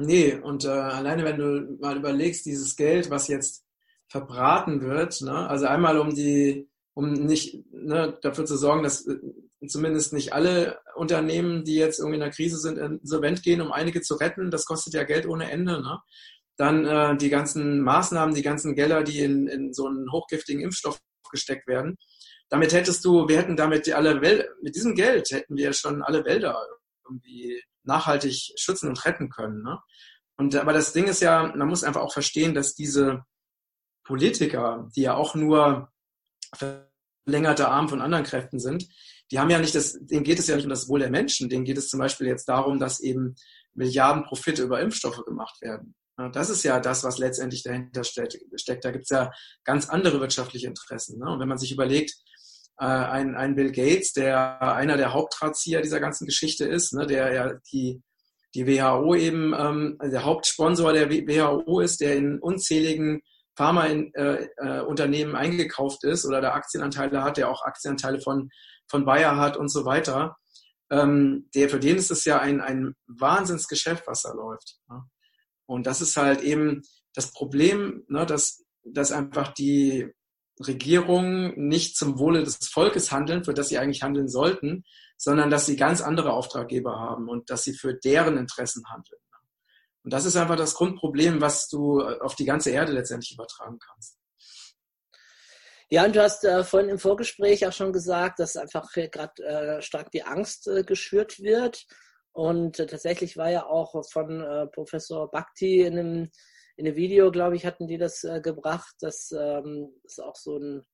Nee, 0.00 0.34
und 0.34 0.64
äh, 0.64 0.68
alleine 0.68 1.24
wenn 1.24 1.38
du 1.38 1.76
mal 1.80 1.96
überlegst, 1.96 2.46
dieses 2.46 2.76
Geld, 2.76 3.10
was 3.10 3.26
jetzt 3.26 3.64
verbraten 4.06 4.80
wird, 4.80 5.20
ne, 5.22 5.48
also 5.48 5.66
einmal 5.66 5.98
um 5.98 6.14
die, 6.14 6.68
um 6.94 7.14
nicht 7.14 7.64
ne, 7.72 8.16
dafür 8.22 8.46
zu 8.46 8.56
sorgen, 8.56 8.84
dass 8.84 9.08
äh, 9.08 9.18
zumindest 9.66 10.12
nicht 10.12 10.32
alle 10.32 10.78
Unternehmen, 10.94 11.64
die 11.64 11.74
jetzt 11.74 11.98
irgendwie 11.98 12.14
in 12.14 12.20
der 12.20 12.30
Krise 12.30 12.58
sind, 12.58 12.78
insolvent 12.78 13.42
gehen, 13.42 13.60
um 13.60 13.72
einige 13.72 14.00
zu 14.00 14.14
retten, 14.14 14.52
das 14.52 14.66
kostet 14.66 14.94
ja 14.94 15.02
Geld 15.02 15.26
ohne 15.26 15.50
Ende. 15.50 15.82
Ne? 15.82 15.98
Dann 16.56 16.84
äh, 16.86 17.16
die 17.16 17.28
ganzen 17.28 17.80
Maßnahmen, 17.80 18.36
die 18.36 18.42
ganzen 18.42 18.76
Gelder, 18.76 19.02
die 19.02 19.18
in, 19.18 19.48
in 19.48 19.72
so 19.74 19.88
einen 19.88 20.12
hochgiftigen 20.12 20.62
Impfstoff 20.62 21.00
gesteckt 21.32 21.66
werden. 21.66 21.96
Damit 22.50 22.72
hättest 22.72 23.04
du, 23.04 23.26
wir 23.28 23.38
hätten 23.38 23.56
damit 23.56 23.92
alle 23.92 24.20
Wälder, 24.22 24.44
mit 24.62 24.76
diesem 24.76 24.94
Geld 24.94 25.28
hätten 25.32 25.56
wir 25.56 25.72
schon 25.72 26.04
alle 26.04 26.24
Wälder 26.24 26.56
irgendwie 27.04 27.60
nachhaltig 27.88 28.52
schützen 28.56 28.88
und 28.88 29.04
retten 29.04 29.30
können. 29.30 29.62
Ne? 29.62 29.80
Und 30.36 30.54
aber 30.54 30.72
das 30.72 30.92
Ding 30.92 31.06
ist 31.06 31.20
ja, 31.20 31.52
man 31.56 31.68
muss 31.68 31.82
einfach 31.82 32.02
auch 32.02 32.12
verstehen, 32.12 32.54
dass 32.54 32.74
diese 32.74 33.24
Politiker, 34.04 34.88
die 34.94 35.02
ja 35.02 35.14
auch 35.14 35.34
nur 35.34 35.90
verlängerte 36.54 37.68
Arm 37.68 37.88
von 37.88 38.00
anderen 38.00 38.24
Kräften 38.24 38.60
sind, 38.60 38.86
die 39.30 39.38
haben 39.38 39.50
ja 39.50 39.58
nicht 39.58 39.74
das, 39.74 39.98
denen 40.00 40.24
geht 40.24 40.38
es 40.38 40.46
ja 40.46 40.56
nicht 40.56 40.64
um 40.64 40.70
das 40.70 40.88
Wohl 40.88 41.00
der 41.00 41.10
Menschen, 41.10 41.48
denen 41.48 41.64
geht 41.64 41.76
es 41.76 41.90
zum 41.90 41.98
Beispiel 41.98 42.26
jetzt 42.26 42.48
darum, 42.48 42.78
dass 42.78 43.00
eben 43.00 43.34
Milliarden 43.74 44.24
Profite 44.24 44.62
über 44.62 44.80
Impfstoffe 44.80 45.24
gemacht 45.24 45.60
werden. 45.60 45.94
Das 46.32 46.50
ist 46.50 46.64
ja 46.64 46.80
das, 46.80 47.04
was 47.04 47.18
letztendlich 47.18 47.62
dahinter 47.62 48.02
steckt. 48.02 48.84
Da 48.84 48.90
gibt 48.90 49.04
es 49.04 49.10
ja 49.10 49.30
ganz 49.62 49.88
andere 49.88 50.20
wirtschaftliche 50.20 50.66
Interessen. 50.66 51.18
Ne? 51.18 51.30
Und 51.30 51.38
wenn 51.38 51.48
man 51.48 51.58
sich 51.58 51.70
überlegt, 51.70 52.12
äh, 52.78 52.84
ein, 52.84 53.34
ein 53.34 53.54
Bill 53.54 53.72
Gates, 53.72 54.12
der 54.12 54.60
einer 54.62 54.96
der 54.96 55.12
Hauptdrahtzieher 55.12 55.82
dieser 55.82 56.00
ganzen 56.00 56.26
Geschichte 56.26 56.64
ist, 56.64 56.92
ne, 56.94 57.06
der 57.06 57.32
ja 57.32 57.52
die, 57.72 58.02
die 58.54 58.66
WHO 58.66 59.14
eben 59.14 59.54
ähm, 59.58 59.98
der 60.02 60.24
Hauptsponsor 60.24 60.92
der 60.92 61.10
WHO 61.10 61.80
ist, 61.80 62.00
der 62.00 62.16
in 62.16 62.38
unzähligen 62.38 63.20
Pharmaunternehmen 63.56 65.34
äh, 65.34 65.38
äh, 65.38 65.40
eingekauft 65.40 66.04
ist 66.04 66.24
oder 66.24 66.40
da 66.40 66.52
Aktienanteile 66.52 67.22
hat, 67.22 67.36
der 67.36 67.50
auch 67.50 67.62
Aktienanteile 67.62 68.20
von, 68.20 68.50
von 68.88 69.04
Bayer 69.04 69.36
hat 69.36 69.56
und 69.56 69.68
so 69.68 69.84
weiter. 69.84 70.36
Ähm, 70.90 71.50
der, 71.54 71.68
für 71.68 71.80
den 71.80 71.96
ist 71.96 72.12
es 72.12 72.24
ja 72.24 72.38
ein, 72.38 72.60
ein 72.60 72.94
Wahnsinnsgeschäft, 73.08 74.06
was 74.06 74.22
da 74.22 74.32
läuft. 74.32 74.78
Ne? 74.88 75.02
Und 75.66 75.86
das 75.86 76.00
ist 76.00 76.16
halt 76.16 76.40
eben 76.40 76.82
das 77.14 77.32
Problem, 77.32 78.04
ne, 78.08 78.24
dass, 78.24 78.64
dass 78.84 79.12
einfach 79.12 79.52
die 79.52 80.08
Regierungen 80.66 81.52
nicht 81.56 81.96
zum 81.96 82.18
Wohle 82.18 82.42
des 82.42 82.58
Volkes 82.68 83.12
handeln, 83.12 83.44
für 83.44 83.54
das 83.54 83.68
sie 83.68 83.78
eigentlich 83.78 84.02
handeln 84.02 84.28
sollten, 84.28 84.84
sondern 85.16 85.50
dass 85.50 85.66
sie 85.66 85.76
ganz 85.76 86.00
andere 86.00 86.32
Auftraggeber 86.32 86.98
haben 86.98 87.28
und 87.28 87.50
dass 87.50 87.64
sie 87.64 87.74
für 87.74 87.94
deren 87.94 88.36
Interessen 88.36 88.84
handeln. 88.90 89.20
Und 90.04 90.12
das 90.12 90.24
ist 90.24 90.36
einfach 90.36 90.56
das 90.56 90.74
Grundproblem, 90.74 91.40
was 91.40 91.68
du 91.68 92.00
auf 92.02 92.34
die 92.34 92.44
ganze 92.44 92.70
Erde 92.70 92.92
letztendlich 92.92 93.34
übertragen 93.34 93.78
kannst. 93.78 94.18
Ja, 95.90 96.04
und 96.04 96.14
du 96.14 96.22
hast 96.22 96.44
äh, 96.44 96.64
vorhin 96.64 96.90
im 96.90 96.98
Vorgespräch 96.98 97.66
auch 97.66 97.72
schon 97.72 97.94
gesagt, 97.94 98.40
dass 98.40 98.56
einfach 98.56 98.92
gerade 98.92 99.42
äh, 99.42 99.82
stark 99.82 100.10
die 100.10 100.22
Angst 100.22 100.68
äh, 100.68 100.82
geschürt 100.82 101.40
wird. 101.40 101.86
Und 102.32 102.78
äh, 102.78 102.86
tatsächlich 102.86 103.38
war 103.38 103.50
ja 103.50 103.66
auch 103.66 104.02
von 104.10 104.42
äh, 104.42 104.66
Professor 104.66 105.30
Bhakti 105.30 105.80
in 105.80 105.98
einem, 105.98 106.30
in 106.78 106.86
einem 106.86 106.96
Video, 106.96 107.32
glaube 107.32 107.56
ich, 107.56 107.66
hatten 107.66 107.88
die 107.88 107.98
das 107.98 108.22
äh, 108.22 108.40
gebracht, 108.40 108.94
dass 109.00 109.32
ähm, 109.32 109.92
es 110.04 110.20
auch 110.20 110.36
so 110.36 110.58
ein, 110.58 110.86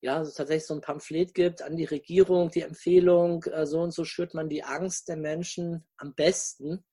ja, 0.00 0.16
also 0.16 0.32
tatsächlich 0.32 0.66
so 0.66 0.74
ein 0.74 0.80
Pamphlet 0.80 1.32
gibt 1.32 1.62
an 1.62 1.76
die 1.76 1.84
Regierung, 1.84 2.50
die 2.50 2.62
Empfehlung, 2.62 3.44
äh, 3.44 3.64
so 3.64 3.80
und 3.80 3.92
so 3.94 4.04
schürt 4.04 4.34
man 4.34 4.48
die 4.48 4.64
Angst 4.64 5.08
der 5.08 5.16
Menschen 5.16 5.86
am 5.96 6.12
besten. 6.16 6.84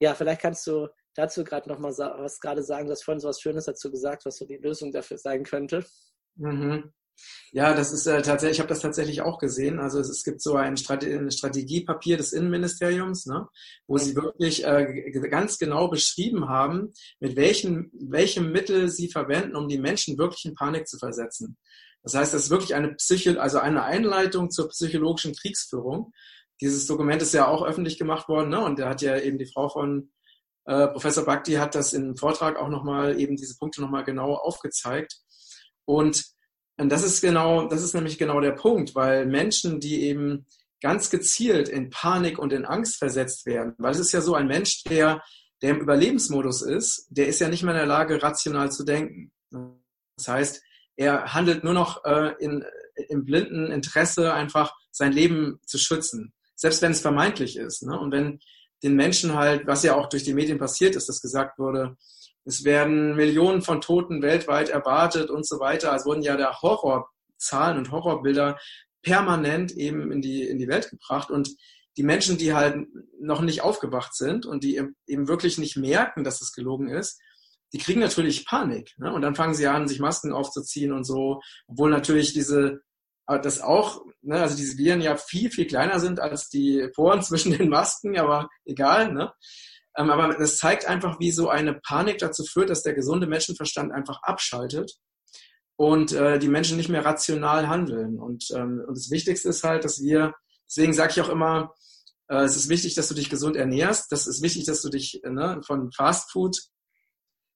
Ja, 0.00 0.14
vielleicht 0.14 0.42
kannst 0.42 0.66
du 0.66 0.88
dazu 1.14 1.42
gerade 1.42 1.70
noch 1.70 1.78
mal 1.78 1.96
was 1.96 2.40
gerade 2.40 2.62
sagen. 2.62 2.86
Du 2.86 2.92
hast 2.92 3.04
vorhin 3.04 3.20
so 3.20 3.28
was 3.28 3.40
Schönes 3.40 3.64
dazu 3.64 3.90
gesagt, 3.90 4.26
was 4.26 4.36
so 4.36 4.44
die 4.44 4.58
Lösung 4.58 4.92
dafür 4.92 5.16
sein 5.16 5.42
könnte. 5.42 5.86
Mhm. 6.34 6.92
Ja, 7.52 7.74
das 7.74 7.92
ist 7.92 8.06
äh, 8.06 8.22
tatsächlich, 8.22 8.56
ich 8.56 8.60
habe 8.60 8.68
das 8.68 8.80
tatsächlich 8.80 9.22
auch 9.22 9.38
gesehen. 9.38 9.80
Also 9.80 9.98
es, 9.98 10.08
es 10.08 10.22
gibt 10.22 10.40
so 10.40 10.54
ein, 10.54 10.76
Strate 10.76 11.06
ein 11.06 11.30
Strategiepapier 11.30 12.16
des 12.16 12.32
Innenministeriums, 12.32 13.26
ne, 13.26 13.48
wo 13.88 13.98
sie 13.98 14.14
wirklich 14.14 14.64
äh, 14.64 15.10
ganz 15.28 15.58
genau 15.58 15.88
beschrieben 15.88 16.48
haben, 16.48 16.92
mit 17.18 17.36
welchen, 17.36 17.90
welchem 17.92 18.52
Mittel 18.52 18.88
sie 18.88 19.08
verwenden, 19.08 19.56
um 19.56 19.68
die 19.68 19.78
Menschen 19.78 20.16
wirklich 20.16 20.44
in 20.44 20.54
Panik 20.54 20.86
zu 20.86 20.98
versetzen. 20.98 21.56
Das 22.02 22.14
heißt, 22.14 22.32
das 22.32 22.44
ist 22.44 22.50
wirklich 22.50 22.74
eine 22.74 22.94
Psycho 22.94 23.38
also 23.38 23.58
eine 23.58 23.82
Einleitung 23.82 24.50
zur 24.50 24.68
psychologischen 24.68 25.34
Kriegsführung. 25.34 26.12
Dieses 26.60 26.86
Dokument 26.86 27.20
ist 27.20 27.34
ja 27.34 27.48
auch 27.48 27.62
öffentlich 27.62 27.98
gemacht 27.98 28.28
worden, 28.28 28.50
ne? 28.50 28.60
Und 28.62 28.78
da 28.78 28.88
hat 28.88 29.02
ja 29.02 29.18
eben 29.18 29.38
die 29.38 29.46
Frau 29.46 29.68
von 29.68 30.10
äh, 30.66 30.88
Professor 30.88 31.24
Bhakti 31.24 31.54
hat 31.54 31.74
das 31.74 31.92
im 31.92 32.16
Vortrag 32.16 32.56
auch 32.56 32.68
nochmal 32.68 33.18
eben 33.18 33.36
diese 33.36 33.56
Punkte 33.56 33.80
nochmal 33.80 34.04
genau 34.04 34.34
aufgezeigt. 34.34 35.16
Und 35.84 36.24
und 36.80 36.88
das 36.90 37.02
ist 37.02 37.20
genau, 37.20 37.68
das 37.68 37.82
ist 37.82 37.94
nämlich 37.94 38.16
genau 38.16 38.40
der 38.40 38.52
Punkt, 38.52 38.94
weil 38.94 39.26
Menschen, 39.26 39.80
die 39.80 40.02
eben 40.04 40.46
ganz 40.80 41.10
gezielt 41.10 41.68
in 41.68 41.90
Panik 41.90 42.38
und 42.38 42.52
in 42.54 42.64
Angst 42.64 42.96
versetzt 42.96 43.44
werden, 43.44 43.74
weil 43.78 43.92
es 43.92 43.98
ist 43.98 44.12
ja 44.12 44.22
so 44.22 44.34
ein 44.34 44.46
Mensch, 44.46 44.84
der, 44.84 45.22
der 45.60 45.70
im 45.70 45.80
Überlebensmodus 45.80 46.62
ist, 46.62 47.06
der 47.10 47.28
ist 47.28 47.38
ja 47.38 47.48
nicht 47.48 47.62
mehr 47.62 47.74
in 47.74 47.80
der 47.80 47.86
Lage, 47.86 48.22
rational 48.22 48.72
zu 48.72 48.84
denken. 48.84 49.30
Das 50.16 50.28
heißt, 50.28 50.62
er 50.96 51.34
handelt 51.34 51.64
nur 51.64 51.74
noch 51.74 52.04
äh, 52.04 52.32
in, 52.38 52.64
im 53.08 53.24
blinden 53.24 53.70
Interesse, 53.70 54.32
einfach 54.32 54.74
sein 54.90 55.12
Leben 55.12 55.60
zu 55.66 55.76
schützen, 55.76 56.32
selbst 56.56 56.80
wenn 56.82 56.92
es 56.92 57.00
vermeintlich 57.00 57.56
ist. 57.56 57.82
Ne? 57.82 57.98
Und 57.98 58.10
wenn 58.10 58.40
den 58.82 58.96
Menschen 58.96 59.34
halt, 59.34 59.66
was 59.66 59.82
ja 59.82 59.96
auch 59.96 60.08
durch 60.08 60.24
die 60.24 60.34
Medien 60.34 60.58
passiert 60.58 60.96
ist, 60.96 61.10
dass 61.10 61.20
gesagt 61.20 61.58
wurde, 61.58 61.96
es 62.50 62.64
werden 62.64 63.14
Millionen 63.14 63.62
von 63.62 63.80
Toten 63.80 64.22
weltweit 64.22 64.68
erwartet 64.68 65.30
und 65.30 65.46
so 65.46 65.60
weiter. 65.60 65.94
Es 65.94 66.04
wurden 66.04 66.22
ja 66.22 66.36
da 66.36 66.60
Horrorzahlen 66.60 67.78
und 67.78 67.92
Horrorbilder 67.92 68.58
permanent 69.02 69.72
eben 69.72 70.10
in 70.10 70.20
die, 70.20 70.42
in 70.42 70.58
die 70.58 70.66
Welt 70.66 70.90
gebracht. 70.90 71.30
Und 71.30 71.48
die 71.96 72.02
Menschen, 72.02 72.38
die 72.38 72.52
halt 72.52 72.86
noch 73.20 73.40
nicht 73.40 73.62
aufgewacht 73.62 74.16
sind 74.16 74.46
und 74.46 74.64
die 74.64 74.80
eben 75.06 75.28
wirklich 75.28 75.58
nicht 75.58 75.76
merken, 75.76 76.24
dass 76.24 76.40
es 76.40 76.52
gelogen 76.52 76.88
ist, 76.88 77.20
die 77.72 77.78
kriegen 77.78 78.00
natürlich 78.00 78.46
Panik. 78.46 78.94
Ne? 78.98 79.12
Und 79.12 79.22
dann 79.22 79.36
fangen 79.36 79.54
sie 79.54 79.68
an, 79.68 79.86
sich 79.86 80.00
Masken 80.00 80.32
aufzuziehen 80.32 80.92
und 80.92 81.04
so, 81.04 81.40
obwohl 81.68 81.90
natürlich 81.90 82.32
diese, 82.32 82.80
das 83.26 83.60
auch, 83.60 84.04
ne, 84.22 84.40
also 84.40 84.56
diese 84.56 84.76
Viren 84.76 85.00
ja 85.00 85.16
viel, 85.16 85.50
viel 85.50 85.66
kleiner 85.66 86.00
sind 86.00 86.18
als 86.18 86.48
die 86.48 86.88
Poren 86.94 87.22
zwischen 87.22 87.52
den 87.52 87.68
Masken, 87.68 88.18
aber 88.18 88.48
egal. 88.64 89.12
Ne? 89.12 89.32
Ähm, 89.96 90.10
aber 90.10 90.34
das 90.34 90.58
zeigt 90.58 90.86
einfach, 90.86 91.18
wie 91.18 91.32
so 91.32 91.48
eine 91.48 91.74
Panik 91.74 92.18
dazu 92.18 92.44
führt, 92.44 92.70
dass 92.70 92.82
der 92.82 92.94
gesunde 92.94 93.26
Menschenverstand 93.26 93.92
einfach 93.92 94.22
abschaltet 94.22 94.92
und 95.76 96.12
äh, 96.12 96.38
die 96.38 96.48
Menschen 96.48 96.76
nicht 96.76 96.88
mehr 96.88 97.04
rational 97.04 97.68
handeln. 97.68 98.18
Und, 98.18 98.46
ähm, 98.54 98.82
und 98.86 98.96
das 98.96 99.10
Wichtigste 99.10 99.48
ist 99.48 99.64
halt, 99.64 99.84
dass 99.84 100.00
wir, 100.02 100.34
deswegen 100.68 100.92
sage 100.92 101.12
ich 101.12 101.20
auch 101.20 101.28
immer, 101.28 101.74
äh, 102.28 102.42
es 102.44 102.56
ist 102.56 102.68
wichtig, 102.68 102.94
dass 102.94 103.08
du 103.08 103.14
dich 103.14 103.30
gesund 103.30 103.56
ernährst. 103.56 104.12
Das 104.12 104.26
ist 104.26 104.42
wichtig, 104.42 104.66
dass 104.66 104.82
du 104.82 104.90
dich 104.90 105.20
ne, 105.24 105.60
von 105.66 105.90
Fast 105.92 106.30
Food 106.30 106.56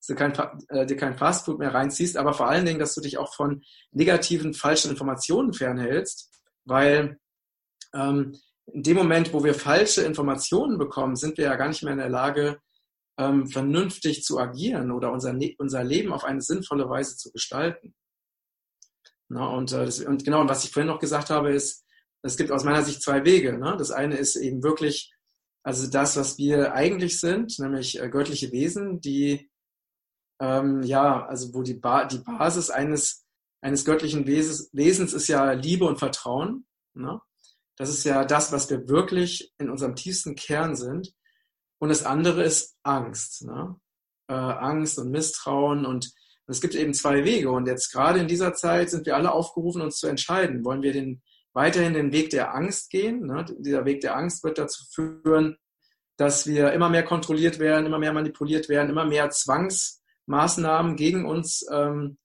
dass 0.05 0.07
du 0.09 0.15
kein, 0.15 0.35
äh, 0.69 0.87
dir 0.87 0.97
kein 0.97 1.17
Fastfood 1.17 1.59
mehr 1.59 1.73
reinziehst, 1.73 2.17
aber 2.17 2.35
vor 2.35 2.49
allen 2.49 2.67
Dingen, 2.67 2.79
dass 2.79 2.95
du 2.95 3.01
dich 3.01 3.17
auch 3.17 3.35
von 3.35 3.63
negativen, 3.91 4.53
falschen 4.53 4.91
Informationen 4.91 5.55
fernhältst, 5.55 6.31
weil 6.65 7.19
ähm, 7.95 8.39
in 8.73 8.83
dem 8.83 8.97
Moment, 8.97 9.33
wo 9.33 9.45
wir 9.45 9.55
falsche 9.55 10.03
Informationen 10.03 10.79
bekommen, 10.79 11.17
sind 11.17 11.39
wir 11.39 11.45
ja 11.45 11.57
gar 11.57 11.69
nicht 11.69 11.83
mehr 11.83 11.93
in 11.93 11.99
der 11.99 12.09
Lage, 12.09 12.59
ähm, 13.19 13.47
vernünftig 13.47 14.25
zu 14.25 14.39
agieren 14.39 14.91
oder 14.91 15.13
unser, 15.13 15.37
unser 15.59 15.85
Leben 15.85 16.13
auf 16.13 16.25
eine 16.25 16.41
sinnvolle 16.41 16.89
Weise 16.89 17.17
zu 17.17 17.31
gestalten. 17.31 17.95
Na, 19.29 19.47
und, 19.49 19.73
äh, 19.73 19.85
das, 19.85 20.01
und 20.01 20.25
genau, 20.25 20.41
und 20.41 20.49
was 20.49 20.65
ich 20.65 20.71
vorhin 20.71 20.89
noch 20.89 20.99
gesagt 20.99 21.31
habe, 21.31 21.53
ist, 21.53 21.85
es 22.23 22.37
gibt 22.37 22.51
aus 22.51 22.65
meiner 22.65 22.83
Sicht 22.83 23.03
zwei 23.03 23.25
Wege. 23.25 23.59
Ne? 23.59 23.77
Das 23.79 23.91
eine 23.91 24.17
ist 24.17 24.37
eben 24.37 24.63
wirklich, 24.63 25.15
also 25.63 25.89
das, 25.91 26.17
was 26.17 26.39
wir 26.39 26.75
eigentlich 26.75 27.21
sind, 27.21 27.59
nämlich 27.59 28.01
äh, 28.01 28.09
göttliche 28.09 28.51
Wesen, 28.51 29.01
die, 29.01 29.51
ähm, 30.41 30.83
ja, 30.83 31.25
also 31.27 31.55
wo 31.55 31.63
die, 31.63 31.75
ba 31.75 32.07
die 32.07 32.19
Basis 32.19 32.71
eines, 32.71 33.27
eines 33.61 33.85
göttlichen 33.85 34.27
Wesens, 34.27 34.71
Wesens 34.73 35.13
ist 35.13 35.29
ja 35.29 35.53
Liebe 35.53 35.87
und 35.87 35.99
Vertrauen. 35.99 36.67
Ne? 36.95 37.21
Das 37.77 37.89
ist 37.89 38.05
ja 38.05 38.25
das, 38.25 38.53
was 38.53 38.71
wir 38.71 38.89
wirklich 38.89 39.53
in 39.59 39.71
unserem 39.71 39.97
tiefsten 39.97 40.37
Kern 40.37 40.77
sind. 40.77 41.13
Und 41.79 41.89
das 41.89 42.05
andere 42.05 42.43
ist 42.45 42.77
Angst. 42.83 43.45
Ne? 43.45 43.77
Äh, 44.29 44.35
Angst 44.35 44.99
und 44.99 45.11
Misstrauen. 45.11 45.85
Und 45.85 46.13
es 46.47 46.61
gibt 46.61 46.75
eben 46.75 46.95
zwei 46.95 47.25
Wege. 47.25 47.51
Und 47.51 47.67
jetzt 47.67 47.91
gerade 47.93 48.21
in 48.21 48.29
dieser 48.29 48.55
Zeit 48.55 48.91
sind 48.91 49.07
wir 49.07 49.17
alle 49.17 49.33
aufgerufen, 49.33 49.83
uns 49.83 49.97
zu 49.97 50.07
entscheiden. 50.07 50.65
Wollen 50.65 50.83
wir 50.83 50.93
den, 50.93 51.23
weiterhin 51.53 51.95
den 51.95 52.13
Weg 52.13 52.31
der 52.31 52.55
Angst 52.55 52.91
gehen? 52.91 53.27
Ne? 53.27 53.45
Dieser 53.59 53.85
Weg 53.85 54.01
der 54.01 54.17
Angst 54.17 54.45
wird 54.45 54.59
dazu 54.59 54.85
führen, 54.93 55.57
dass 56.17 56.47
wir 56.47 56.73
immer 56.73 56.89
mehr 56.89 57.05
kontrolliert 57.05 57.59
werden, 57.59 57.87
immer 57.87 57.99
mehr 57.99 58.13
manipuliert 58.13 58.69
werden, 58.69 58.91
immer 58.91 59.05
mehr 59.05 59.31
Zwangsmaßnahmen 59.31 60.95
gegen 60.95 61.27
uns 61.27 61.67
ähm, 61.73 62.19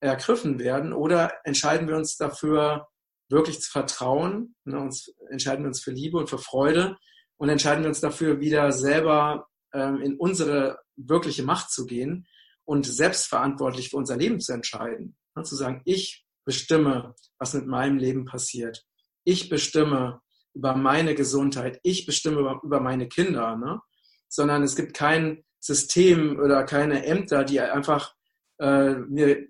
ergriffen 0.00 0.58
werden. 0.58 0.94
Oder 0.94 1.32
entscheiden 1.44 1.88
wir 1.88 1.96
uns 1.96 2.16
dafür, 2.16 2.88
wirklich 3.28 3.60
zu 3.60 3.70
vertrauen, 3.70 4.54
ne, 4.64 4.78
uns, 4.78 5.12
entscheiden 5.30 5.64
wir 5.64 5.68
uns 5.68 5.82
für 5.82 5.90
Liebe 5.90 6.18
und 6.18 6.30
für 6.30 6.38
Freude 6.38 6.96
und 7.36 7.48
entscheiden 7.48 7.84
wir 7.84 7.88
uns 7.88 8.00
dafür, 8.00 8.40
wieder 8.40 8.72
selber 8.72 9.48
ähm, 9.72 10.00
in 10.00 10.16
unsere 10.16 10.78
wirkliche 10.96 11.42
Macht 11.42 11.70
zu 11.70 11.86
gehen 11.86 12.26
und 12.64 12.86
selbstverantwortlich 12.86 13.90
für 13.90 13.96
unser 13.96 14.16
Leben 14.16 14.40
zu 14.40 14.52
entscheiden. 14.52 15.16
Ne, 15.34 15.42
zu 15.42 15.56
sagen, 15.56 15.82
ich 15.84 16.24
bestimme, 16.44 17.14
was 17.38 17.54
mit 17.54 17.66
meinem 17.66 17.98
Leben 17.98 18.24
passiert. 18.24 18.84
Ich 19.24 19.50
bestimme 19.50 20.22
über 20.54 20.74
meine 20.74 21.14
Gesundheit. 21.14 21.78
Ich 21.82 22.06
bestimme 22.06 22.40
über, 22.40 22.60
über 22.62 22.80
meine 22.80 23.08
Kinder. 23.08 23.56
Ne? 23.56 23.80
Sondern 24.28 24.62
es 24.62 24.74
gibt 24.74 24.94
kein 24.94 25.44
System 25.60 26.38
oder 26.38 26.64
keine 26.64 27.04
Ämter, 27.04 27.44
die 27.44 27.60
einfach 27.60 28.14
äh, 28.58 28.94
mir 28.94 29.46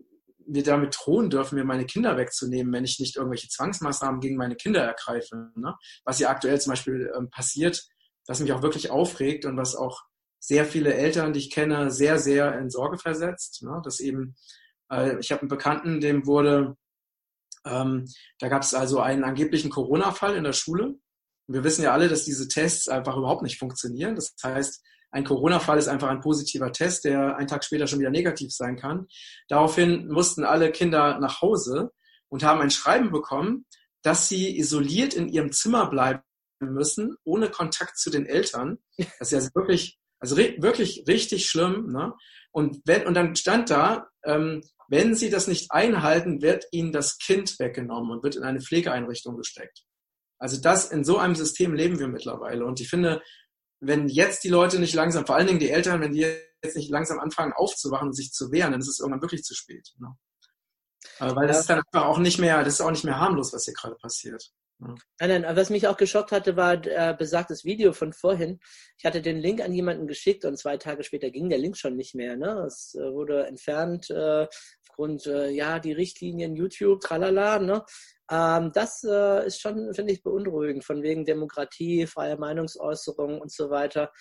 mir 0.49 0.63
damit 0.63 0.97
drohen 0.99 1.31
dürfen, 1.31 1.57
mir 1.57 1.65
meine 1.65 1.87
Kinder 1.87 2.17
wegzunehmen, 2.17 2.73
wenn 2.73 2.85
ich 2.85 2.99
nicht 2.99 3.17
irgendwelche 3.17 3.49
Zwangsmaßnahmen 3.49 4.21
gegen 4.21 4.37
meine 4.37 4.57
Kinder 4.57 4.83
ergreife. 4.83 5.51
Ne? 5.55 5.75
Was 6.05 6.19
ja 6.19 6.31
aktuell 6.31 6.61
zum 6.61 6.73
Beispiel 6.73 7.13
ähm, 7.17 7.31
passiert, 7.31 7.87
was 8.27 8.41
mich 8.41 8.53
auch 8.53 8.63
wirklich 8.63 8.91
aufregt 8.91 9.45
und 9.45 9.57
was 9.57 9.77
auch 9.77 10.03
sehr 10.41 10.65
viele 10.65 10.95
Eltern, 10.95 11.33
die 11.33 11.41
ich 11.41 11.51
kenne, 11.51 11.91
sehr, 11.91 12.19
sehr 12.19 12.59
in 12.59 12.71
Sorge 12.71 12.99
versetzt. 12.99 13.63
Ne? 13.63 13.81
Dass 13.85 14.01
eben, 14.01 14.37
äh, 14.91 15.19
ich 15.19 15.31
habe 15.33 15.43
einen 15.43 15.49
Bekannten, 15.49 16.01
dem 16.01 16.27
wurde, 16.27 16.77
ähm, 17.67 18.07
da 18.39 18.49
gab 18.49 18.63
es 18.63 18.75
also 18.75 19.01
einen 19.01 19.25
angeblichen 19.25 19.71
Corona-Fall 19.71 20.37
in 20.37 20.45
der 20.45 20.53
Schule. 20.53 20.87
Und 20.87 21.55
wir 21.55 21.65
wissen 21.65 21.83
ja 21.83 21.93
alle, 21.93 22.09
dass 22.09 22.25
diese 22.25 22.49
Tests 22.49 22.89
einfach 22.89 23.17
überhaupt 23.17 23.43
nicht 23.43 23.59
funktionieren. 23.59 24.15
Das 24.15 24.35
heißt, 24.43 24.83
ein 25.11 25.25
Corona-Fall 25.25 25.79
ist 25.79 25.89
einfach 25.89 26.09
ein 26.09 26.21
positiver 26.21 26.73
Test, 26.73 27.05
der 27.05 27.37
einen 27.37 27.49
Tag 27.49 27.65
später 27.65 27.87
schon 27.87 28.01
wieder 28.01 28.11
negativ 28.11 28.53
sein 28.53 28.77
kann. 28.77 29.07
Daraufhin 29.49 30.09
mussten 30.09 30.45
alle 30.45 30.71
Kinder 30.71 31.19
nach 31.19 31.41
Hause 31.41 31.93
und 32.29 32.43
haben 32.43 32.61
ein 32.61 32.71
Schreiben 32.71 33.11
bekommen, 33.11 33.65
dass 34.03 34.29
sie 34.29 34.59
isoliert 34.59 35.15
in 35.15 35.29
ihrem 35.29 35.53
Zimmer 35.53 35.89
bleiben 35.89 36.23
müssen, 36.61 37.17
ohne 37.25 37.51
Kontakt 37.51 37.99
zu 37.99 38.11
den 38.11 38.27
Eltern. 38.27 38.79
Das 39.19 39.33
ist 39.33 39.45
ja 39.45 39.55
wirklich, 39.55 39.99
also 40.21 40.37
wirklich 40.37 41.05
richtig 41.07 41.49
schlimm. 41.49 41.89
Ne? 41.93 42.13
Und, 42.51 42.81
wenn, 42.85 43.07
und 43.07 43.15
dann 43.15 43.35
stand 43.37 43.71
da, 43.71 44.09
ähm, 44.25 44.63
wenn 44.89 45.15
sie 45.15 45.31
das 45.31 45.47
nicht 45.47 45.71
einhalten, 45.71 46.43
wird 46.43 46.65
ihnen 46.73 46.93
das 46.93 47.19
Kind 47.19 47.59
weggenommen 47.59 48.11
und 48.11 48.23
wird 48.23 48.37
in 48.37 48.43
eine 48.43 48.61
Pflegeeinrichtung 48.61 49.37
gesteckt. 49.37 49.85
Also 50.39 50.61
das, 50.61 50.91
in 50.91 51.05
so 51.05 51.19
einem 51.19 51.35
System 51.35 51.75
leben 51.75 51.99
wir 51.99 52.09
mittlerweile. 52.09 52.65
Und 52.65 52.81
ich 52.81 52.89
finde, 52.89 53.23
wenn 53.81 54.09
jetzt 54.09 54.45
die 54.45 54.49
Leute 54.49 54.79
nicht 54.79 54.95
langsam, 54.95 55.27
vor 55.27 55.37
allen 55.37 55.47
Dingen 55.47 55.61
die 55.61 55.71
Eltern, 55.71 56.01
wenn 56.01 56.13
die 56.13 56.27
jetzt 56.63 56.77
nicht 56.77 56.91
langsam 56.91 57.21
anfangen 57.21 57.53
aufzuwachen 57.53 58.09
und 58.09 58.15
sich 58.15 58.33
zu 58.33 58.51
wehren, 58.51 58.73
dann 58.73 58.81
ist 58.81 58.89
es 58.89 58.99
irgendwann 58.99 59.23
wirklich 59.23 59.45
zu 59.45 59.55
spät. 59.55 59.89
Ne? 59.99 60.15
Weil 61.19 61.47
das 61.47 61.61
ist 61.61 61.71
dann 61.71 61.83
einfach 61.93 62.07
auch 62.07 62.19
nicht 62.19 62.39
mehr, 62.39 62.63
das 62.65 62.75
ist 62.75 62.81
auch 62.81 62.91
nicht 62.91 63.05
mehr 63.05 63.19
harmlos, 63.19 63.53
was 63.53 63.65
hier 63.65 63.75
gerade 63.75 63.97
passiert. 63.97 64.51
Ne? 64.81 64.95
Nein, 65.21 65.43
nein, 65.43 65.57
was 65.57 65.71
mich 65.71 65.87
auch 65.89 65.97
geschockt 65.97 66.33
hatte, 66.33 66.57
war 66.57 66.85
äh, 66.87 67.15
besagtes 67.17 67.65
Video 67.65 67.93
von 67.93 68.13
vorhin. 68.13 68.61
Ich 68.97 69.05
hatte 69.05 69.23
den 69.23 69.39
Link 69.39 69.61
an 69.61 69.73
jemanden 69.73 70.07
geschickt 70.07 70.45
und 70.45 70.59
zwei 70.59 70.77
Tage 70.77 71.03
später 71.03 71.31
ging 71.31 71.49
der 71.49 71.59
Link 71.59 71.77
schon 71.77 71.97
nicht 71.97 72.15
mehr. 72.15 72.37
Ne? 72.37 72.65
Es 72.67 72.95
äh, 72.95 73.13
wurde 73.13 73.47
entfernt 73.47 74.11
äh, 74.11 74.47
aufgrund, 74.89 75.27
äh, 75.27 75.51
ja, 75.51 75.79
die 75.79 75.93
Richtlinien 75.93 76.55
YouTube, 76.55 77.01
tralala. 77.01 77.59
Ne? 77.59 77.85
Ähm, 78.31 78.73
das 78.73 79.05
äh, 79.05 79.47
ist 79.47 79.61
schon, 79.61 79.95
finde 79.95 80.13
ich, 80.13 80.23
beunruhigend, 80.23 80.85
von 80.85 81.03
wegen 81.03 81.25
Demokratie, 81.25 82.07
freie 82.07 82.37
Meinungsäußerung 82.37 83.41
und 83.41 83.51
so 83.51 83.71
weiter. 83.71 84.13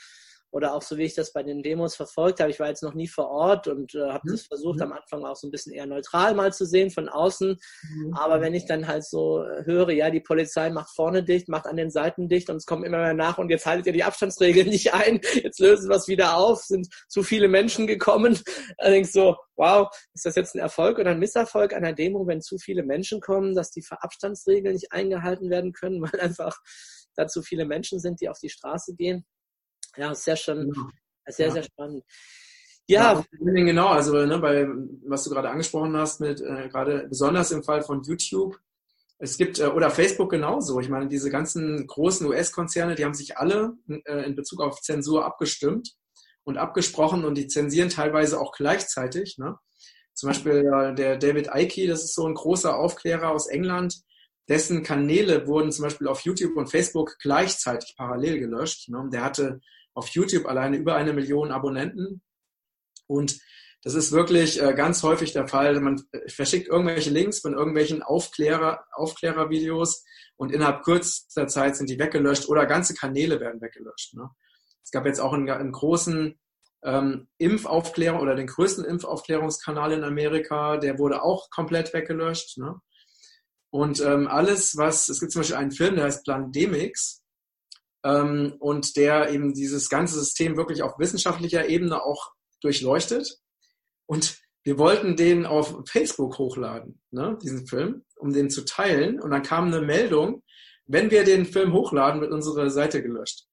Oder 0.51 0.73
auch 0.73 0.81
so 0.81 0.97
wie 0.97 1.03
ich 1.03 1.13
das 1.13 1.33
bei 1.33 1.43
den 1.43 1.61
Demos 1.61 1.95
verfolgt 1.95 2.39
habe. 2.39 2.49
Ich 2.49 2.59
war 2.59 2.67
jetzt 2.67 2.83
noch 2.83 2.93
nie 2.93 3.07
vor 3.07 3.29
Ort 3.29 3.67
und 3.67 3.93
äh, 3.95 4.09
habe 4.09 4.21
mhm. 4.23 4.31
das 4.31 4.43
versucht 4.43 4.81
am 4.81 4.93
Anfang 4.93 5.25
auch 5.25 5.35
so 5.35 5.47
ein 5.47 5.51
bisschen 5.51 5.73
eher 5.73 5.85
neutral 5.85 6.33
mal 6.35 6.53
zu 6.53 6.65
sehen 6.65 6.89
von 6.89 7.09
außen. 7.09 7.57
Mhm. 7.83 8.13
Aber 8.13 8.41
wenn 8.41 8.53
ich 8.53 8.65
dann 8.65 8.87
halt 8.87 9.03
so 9.03 9.43
äh, 9.43 9.65
höre, 9.65 9.91
ja, 9.91 10.09
die 10.09 10.21
Polizei 10.21 10.69
macht 10.69 10.95
vorne 10.95 11.23
dicht, 11.23 11.49
macht 11.49 11.67
an 11.67 11.75
den 11.75 11.91
Seiten 11.91 12.29
dicht 12.29 12.49
und 12.49 12.57
es 12.57 12.65
kommt 12.65 12.85
immer 12.85 12.99
mehr 12.99 13.13
nach 13.13 13.37
und 13.37 13.49
jetzt 13.49 13.65
haltet 13.65 13.87
ihr 13.87 13.93
die 13.93 14.03
Abstandsregeln 14.03 14.69
nicht 14.69 14.93
ein, 14.93 15.19
jetzt 15.33 15.59
lösen 15.59 15.89
wir 15.89 15.95
es 15.97 16.07
wieder 16.07 16.37
auf, 16.37 16.63
sind 16.63 16.87
zu 17.09 17.23
viele 17.23 17.47
Menschen 17.47 17.87
gekommen. 17.87 18.39
Du 18.87 19.03
so, 19.03 19.35
wow, 19.55 19.89
ist 20.13 20.25
das 20.25 20.35
jetzt 20.35 20.55
ein 20.55 20.59
Erfolg 20.59 20.97
oder 20.99 21.11
ein 21.11 21.19
Misserfolg 21.19 21.73
einer 21.73 21.93
Demo, 21.93 22.25
wenn 22.27 22.41
zu 22.41 22.57
viele 22.57 22.83
Menschen 22.83 23.21
kommen, 23.21 23.55
dass 23.55 23.71
die 23.71 23.83
Abstandsregeln 23.89 24.73
nicht 24.73 24.91
eingehalten 24.91 25.49
werden 25.49 25.73
können, 25.73 26.01
weil 26.01 26.19
einfach 26.19 26.57
da 27.15 27.27
zu 27.27 27.41
viele 27.41 27.65
Menschen 27.65 27.99
sind, 27.99 28.21
die 28.21 28.29
auf 28.29 28.39
die 28.39 28.49
Straße 28.49 28.95
gehen? 28.95 29.25
Ja, 29.97 30.13
sehr 30.13 30.35
schön, 30.35 30.71
genau. 30.71 30.89
sehr, 31.27 31.47
ja. 31.47 31.53
sehr 31.53 31.63
spannend. 31.63 32.03
Ja. 32.87 33.13
ja 33.13 33.51
genau, 33.51 33.87
also 33.87 34.13
ne, 34.25 34.39
bei, 34.39 34.67
was 35.05 35.23
du 35.23 35.31
gerade 35.31 35.49
angesprochen 35.49 35.95
hast, 35.97 36.21
mit 36.21 36.39
äh, 36.39 36.69
gerade 36.69 37.07
besonders 37.09 37.51
im 37.51 37.63
Fall 37.63 37.81
von 37.81 38.01
YouTube, 38.03 38.57
es 39.19 39.37
gibt, 39.37 39.59
äh, 39.59 39.67
oder 39.67 39.89
Facebook 39.89 40.31
genauso. 40.31 40.79
Ich 40.79 40.89
meine, 40.89 41.07
diese 41.07 41.29
ganzen 41.29 41.85
großen 41.87 42.25
US-Konzerne, 42.27 42.95
die 42.95 43.03
haben 43.03 43.13
sich 43.13 43.37
alle 43.37 43.73
äh, 43.87 44.25
in 44.25 44.35
Bezug 44.35 44.61
auf 44.61 44.81
Zensur 44.81 45.25
abgestimmt 45.25 45.95
und 46.43 46.57
abgesprochen 46.57 47.25
und 47.25 47.35
die 47.35 47.47
zensieren 47.47 47.89
teilweise 47.89 48.39
auch 48.39 48.53
gleichzeitig. 48.53 49.37
Ne? 49.37 49.57
Zum 50.13 50.29
Beispiel 50.29 50.71
äh, 50.73 50.95
der 50.95 51.17
David 51.17 51.49
Icke, 51.53 51.87
das 51.87 52.03
ist 52.03 52.15
so 52.15 52.25
ein 52.27 52.35
großer 52.35 52.77
Aufklärer 52.77 53.31
aus 53.31 53.47
England, 53.47 53.95
dessen 54.47 54.83
Kanäle 54.83 55.45
wurden 55.45 55.71
zum 55.71 55.83
Beispiel 55.83 56.07
auf 56.07 56.21
YouTube 56.21 56.55
und 56.55 56.71
Facebook 56.71 57.17
gleichzeitig 57.19 57.95
parallel 57.97 58.39
gelöscht. 58.39 58.87
Ne? 58.87 59.09
Der 59.11 59.23
hatte 59.23 59.59
auf 59.97 60.09
YouTube 60.09 60.45
alleine 60.45 60.77
über 60.77 60.95
eine 60.95 61.11
Million 61.11 61.51
Abonnenten. 61.51 62.21
Und 63.07 63.39
das 63.83 63.95
ist 63.95 64.11
wirklich 64.11 64.61
äh, 64.61 64.73
ganz 64.73 65.01
häufig 65.01 65.33
der 65.33 65.47
Fall. 65.47 65.79
Man 65.79 66.03
verschickt 66.27 66.67
irgendwelche 66.67 67.09
Links 67.09 67.39
von 67.39 67.53
irgendwelchen 67.53 68.03
Aufklärer, 68.03 68.85
Aufklärervideos 68.91 70.05
und 70.35 70.51
innerhalb 70.51 70.83
kürzester 70.83 71.47
Zeit 71.47 71.75
sind 71.75 71.89
die 71.89 71.97
weggelöscht 71.97 72.47
oder 72.47 72.67
ganze 72.67 72.93
Kanäle 72.93 73.39
werden 73.39 73.59
weggelöscht. 73.59 74.13
Ne? 74.13 74.29
Es 74.83 74.91
gab 74.91 75.05
jetzt 75.05 75.19
auch 75.19 75.33
einen, 75.33 75.49
einen 75.49 75.71
großen 75.71 76.39
ähm, 76.83 77.27
Impfaufklärung 77.39 78.19
oder 78.21 78.35
den 78.35 78.47
größten 78.47 78.85
Impfaufklärungskanal 78.85 79.93
in 79.93 80.03
Amerika, 80.03 80.77
der 80.77 80.99
wurde 80.99 81.23
auch 81.23 81.49
komplett 81.49 81.91
weggelöscht. 81.93 82.59
Ne? 82.59 82.79
Und 83.71 83.99
ähm, 84.01 84.27
alles, 84.27 84.77
was, 84.77 85.09
es 85.09 85.19
gibt 85.19 85.31
zum 85.31 85.41
Beispiel 85.41 85.57
einen 85.57 85.71
Film, 85.71 85.95
der 85.95 86.05
heißt 86.05 86.23
Plandemix, 86.23 87.23
ähm, 88.03 88.55
und 88.59 88.95
der 88.95 89.29
eben 89.31 89.53
dieses 89.53 89.89
ganze 89.89 90.19
System 90.19 90.57
wirklich 90.57 90.83
auf 90.83 90.99
wissenschaftlicher 90.99 91.67
Ebene 91.67 92.03
auch 92.03 92.31
durchleuchtet. 92.61 93.39
Und 94.05 94.39
wir 94.63 94.77
wollten 94.77 95.15
den 95.15 95.45
auf 95.45 95.75
Facebook 95.87 96.37
hochladen, 96.37 97.01
ne, 97.11 97.37
diesen 97.41 97.67
Film, 97.67 98.03
um 98.17 98.33
den 98.33 98.49
zu 98.49 98.65
teilen. 98.65 99.21
Und 99.21 99.31
dann 99.31 99.43
kam 99.43 99.67
eine 99.67 99.81
Meldung, 99.81 100.43
wenn 100.85 101.11
wir 101.11 101.23
den 101.23 101.45
Film 101.45 101.73
hochladen, 101.73 102.21
wird 102.21 102.31
unsere 102.31 102.69
Seite 102.69 103.01
gelöscht. 103.01 103.45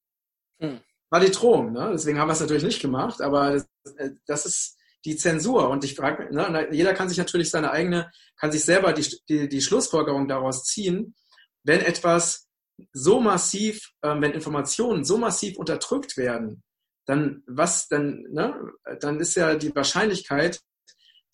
Hm. 0.60 0.80
War 1.10 1.20
die 1.20 1.30
Drohung, 1.30 1.72
ne? 1.72 1.90
deswegen 1.92 2.18
haben 2.18 2.28
wir 2.28 2.32
es 2.32 2.40
natürlich 2.40 2.64
nicht 2.64 2.80
gemacht, 2.80 3.20
aber 3.20 3.52
das, 3.52 3.94
äh, 3.96 4.10
das 4.26 4.46
ist 4.46 4.76
die 5.04 5.16
Zensur. 5.16 5.68
Und 5.68 5.84
ich 5.84 5.94
frage, 5.94 6.34
ne, 6.34 6.68
jeder 6.72 6.94
kann 6.94 7.08
sich 7.08 7.18
natürlich 7.18 7.50
seine 7.50 7.70
eigene, 7.70 8.10
kann 8.36 8.50
sich 8.50 8.64
selber 8.64 8.92
die, 8.92 9.06
die, 9.28 9.48
die 9.48 9.60
Schlussfolgerung 9.60 10.28
daraus 10.28 10.64
ziehen, 10.64 11.14
wenn 11.62 11.80
etwas 11.80 12.43
so 12.92 13.20
massiv, 13.20 13.92
äh, 14.02 14.14
wenn 14.20 14.32
Informationen 14.32 15.04
so 15.04 15.18
massiv 15.18 15.56
unterdrückt 15.58 16.16
werden, 16.16 16.62
dann 17.06 17.42
was, 17.46 17.88
dann, 17.88 18.24
ne, 18.30 18.72
dann 19.00 19.20
ist 19.20 19.34
ja 19.34 19.54
die 19.56 19.74
Wahrscheinlichkeit, 19.74 20.60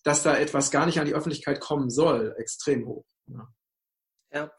dass 0.02 0.22
da 0.22 0.36
etwas 0.36 0.70
gar 0.70 0.86
nicht 0.86 0.98
an 0.98 1.06
die 1.06 1.14
Öffentlichkeit 1.14 1.60
kommen 1.60 1.90
soll, 1.90 2.34
extrem 2.38 2.86
hoch. 2.86 3.04
Ja. 3.26 3.48
ja. 4.32 4.52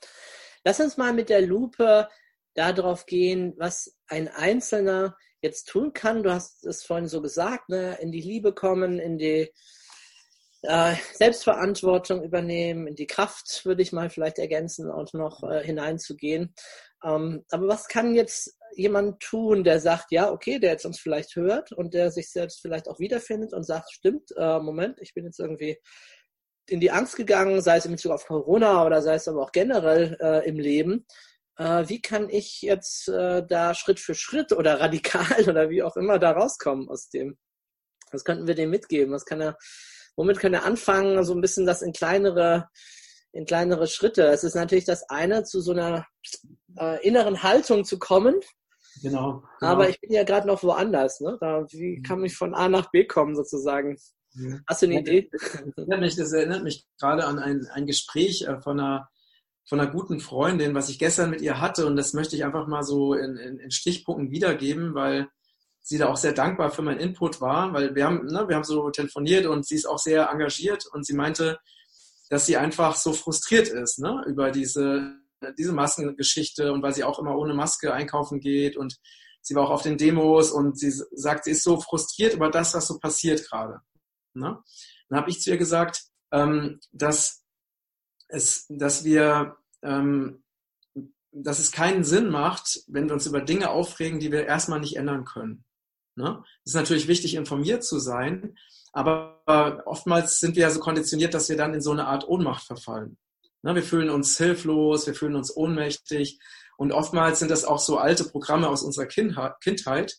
Lass 0.63 0.79
uns 0.79 0.97
mal 0.97 1.13
mit 1.13 1.29
der 1.29 1.41
Lupe 1.41 2.07
darauf 2.53 3.05
gehen, 3.05 3.53
was 3.57 3.97
ein 4.07 4.27
Einzelner 4.27 5.17
jetzt 5.41 5.69
tun 5.69 5.93
kann. 5.93 6.23
Du 6.23 6.32
hast 6.32 6.65
es 6.65 6.84
vorhin 6.84 7.07
so 7.07 7.21
gesagt, 7.21 7.69
ne? 7.69 7.97
in 7.99 8.11
die 8.11 8.21
Liebe 8.21 8.53
kommen, 8.53 8.99
in 8.99 9.17
die 9.17 9.51
äh, 10.64 10.95
Selbstverantwortung 11.14 12.24
übernehmen, 12.24 12.88
in 12.88 12.95
die 12.95 13.07
Kraft, 13.07 13.66
würde 13.66 13.82
ich 13.82 13.91
mal 13.91 14.09
vielleicht 14.09 14.38
ergänzen, 14.38 14.91
auch 14.91 15.12
noch 15.14 15.43
äh, 15.43 15.64
hineinzugehen. 15.64 16.53
Ähm, 17.03 17.43
aber 17.49 17.68
was 17.68 17.88
kann 17.88 18.14
jetzt 18.14 18.55
jemand 18.76 19.20
tun, 19.22 19.64
der 19.64 19.80
sagt, 19.80 20.12
ja, 20.12 20.32
okay, 20.32 20.59
der 20.59 20.72
jetzt 20.72 20.86
uns 20.86 20.99
vielleicht 20.99 21.36
hört 21.36 21.72
und 21.72 21.93
der 21.93 22.12
sich 22.12 22.32
selbst 22.32 22.62
vielleicht 22.62 22.88
auch 22.88 22.99
wiederfindet 22.99 23.53
und 23.53 23.64
sagt, 23.64 23.91
stimmt, 23.91 24.32
äh, 24.38 24.59
Moment, 24.59 24.99
ich 25.01 25.14
bin 25.14 25.26
jetzt 25.26 25.39
irgendwie 25.39 25.80
in 26.70 26.80
die 26.80 26.91
Angst 26.91 27.16
gegangen, 27.16 27.62
sei 27.62 27.78
es 27.78 27.86
in 27.86 27.91
Bezug 27.91 28.12
auf 28.12 28.28
Corona 28.28 28.86
oder 28.86 29.01
sei 29.01 29.16
es 29.16 29.28
aber 29.28 29.41
auch 29.41 29.51
generell 29.51 30.16
äh, 30.22 30.47
im 30.47 30.59
Leben. 30.59 31.05
Wie 31.57 32.01
kann 32.01 32.30
ich 32.30 32.64
jetzt 32.64 33.07
da 33.07 33.76
Schritt 33.76 33.99
für 33.99 34.16
Schritt 34.16 34.51
oder 34.51 34.80
radikal 34.80 35.47
oder 35.47 35.70
wie 35.70 35.84
auch 35.84 35.95
immer 35.95 36.18
da 36.18 36.32
rauskommen 36.32 36.89
aus 36.89 37.09
dem? 37.09 37.38
Was 38.12 38.24
könnten 38.24 38.47
wir 38.47 38.55
dem 38.55 38.72
mitgeben? 38.72 39.14
Was 39.14 39.26
kann 39.26 39.41
er 39.41 39.57
womit 40.16 40.39
können 40.39 40.53
wir 40.53 40.66
anfangen, 40.66 41.24
so 41.24 41.34
ein 41.34 41.41
bisschen 41.41 41.66
das 41.66 41.82
in 41.82 41.93
kleinere, 41.93 42.68
in 43.32 43.45
kleinere 43.45 43.88
Schritte. 43.88 44.24
Es 44.28 44.43
ist 44.43 44.55
natürlich 44.55 44.86
das 44.86 45.09
eine, 45.09 45.43
zu 45.43 45.62
so 45.62 45.72
einer 45.72 46.05
äh, 46.78 47.05
inneren 47.05 47.43
Haltung 47.43 47.86
zu 47.86 47.99
kommen. 47.99 48.36
Genau. 49.01 49.43
genau. 49.59 49.72
Aber 49.72 49.89
ich 49.89 49.99
bin 50.01 50.12
ja 50.12 50.24
gerade 50.24 50.47
noch 50.47 50.64
woanders. 50.64 51.22
Ne? 51.22 51.38
Da, 51.39 51.66
wie 51.70 51.97
mhm. 51.97 52.03
kann 52.03 52.24
ich 52.26 52.36
von 52.36 52.53
A 52.53 52.68
nach 52.70 52.91
B 52.91 53.05
kommen 53.05 53.36
sozusagen? 53.36 53.97
Ja. 54.34 54.59
Hast 54.68 54.82
du 54.82 54.86
eine 54.86 54.99
Idee? 54.99 55.30
Das 55.76 56.32
erinnert 56.34 56.64
mich 56.64 56.86
gerade 56.99 57.26
an 57.26 57.39
ein, 57.39 57.68
ein 57.74 57.86
Gespräch 57.86 58.43
äh, 58.43 58.59
von 58.62 58.80
einer, 58.80 59.09
von 59.68 59.80
einer 59.80 59.91
guten 59.91 60.20
Freundin, 60.20 60.74
was 60.76 60.89
ich 60.89 60.99
gestern 60.99 61.30
mit 61.30 61.41
ihr 61.41 61.59
hatte. 61.59 61.86
Und 61.86 61.95
das 61.95 62.14
möchte 62.14 62.36
ich 62.36 62.45
einfach 62.45 62.68
mal 62.68 62.84
so 62.84 63.14
in, 63.14 63.38
in, 63.38 63.59
in 63.59 63.72
Stichpunkten 63.72 64.32
wiedergeben, 64.32 64.93
weil 64.93 65.28
sie 65.82 65.97
da 65.97 66.09
auch 66.09 66.17
sehr 66.17 66.34
dankbar 66.34 66.71
für 66.71 66.82
meinen 66.82 66.99
Input 66.99 67.41
war, 67.41 67.73
weil 67.73 67.95
wir 67.95 68.05
haben, 68.05 68.25
ne, 68.25 68.47
wir 68.47 68.55
haben 68.55 68.63
so 68.63 68.89
telefoniert 68.91 69.45
und 69.45 69.65
sie 69.65 69.75
ist 69.75 69.88
auch 69.88 69.99
sehr 69.99 70.29
engagiert 70.29 70.86
und 70.91 71.05
sie 71.05 71.13
meinte, 71.13 71.59
dass 72.29 72.45
sie 72.45 72.57
einfach 72.57 72.95
so 72.95 73.13
frustriert 73.13 73.67
ist 73.67 73.99
ne, 73.99 74.23
über 74.27 74.51
diese, 74.51 75.15
diese 75.57 75.73
Maskengeschichte 75.73 76.71
und 76.71 76.82
weil 76.82 76.93
sie 76.93 77.03
auch 77.03 77.19
immer 77.19 77.36
ohne 77.36 77.53
Maske 77.53 77.93
einkaufen 77.93 78.39
geht 78.39 78.77
und 78.77 78.97
sie 79.41 79.55
war 79.55 79.65
auch 79.65 79.71
auf 79.71 79.82
den 79.82 79.97
Demos 79.97 80.51
und 80.51 80.77
sie 80.79 80.91
sagt, 80.91 81.45
sie 81.45 81.51
ist 81.51 81.63
so 81.63 81.82
frustriert 81.82 82.36
über 82.36 82.49
das, 82.49 82.73
was 82.73 82.88
so 82.88 82.99
passiert 82.99 83.49
gerade. 83.49 83.82
Ne? 84.34 84.59
Dann 85.09 85.19
habe 85.19 85.29
ich 85.29 85.41
zu 85.41 85.49
ihr 85.49 85.57
gesagt, 85.57 86.03
ähm, 86.32 86.79
dass 86.91 87.43
es, 88.27 88.65
dass 88.69 89.03
wir 89.03 89.57
ähm, 89.82 90.43
dass 91.32 91.59
es 91.59 91.71
keinen 91.71 92.03
Sinn 92.03 92.29
macht, 92.29 92.82
wenn 92.88 93.07
wir 93.07 93.13
uns 93.13 93.25
über 93.25 93.41
Dinge 93.41 93.69
aufregen, 93.69 94.19
die 94.19 94.32
wir 94.32 94.45
erstmal 94.45 94.79
nicht 94.79 94.97
ändern 94.97 95.25
können. 95.25 95.63
Ne? 96.16 96.43
Es 96.66 96.72
ist 96.72 96.76
natürlich 96.76 97.07
wichtig, 97.07 97.36
informiert 97.36 97.84
zu 97.84 97.99
sein, 97.99 98.57
aber 98.93 99.84
oftmals 99.86 100.39
sind 100.39 100.55
wir 100.55 100.64
ja 100.64 100.70
so 100.72 100.80
konditioniert, 100.80 101.34
dass 101.34 101.49
wir 101.49 101.57
dann 101.57 101.74
in 101.74 101.82
so 101.82 101.91
eine 101.91 102.07
Art 102.07 102.28
Ohnmacht 102.28 102.66
verfallen. 102.66 103.18
Ne? 103.64 103.76
Wir 103.76 103.84
fühlen 103.84 104.09
uns 104.09 104.38
hilflos, 104.38 105.07
wir 105.07 105.16
fühlen 105.16 105.36
uns 105.36 105.55
ohnmächtig 105.55 106.39
und 106.78 106.91
oftmals 106.91 107.39
sind 107.39 107.51
das 107.51 107.66
auch 107.66 107.80
so 107.80 107.97
alte 107.97 108.26
Programme 108.26 108.68
aus 108.68 108.84
unserer 108.84 109.05
Kindheit, 109.05 110.18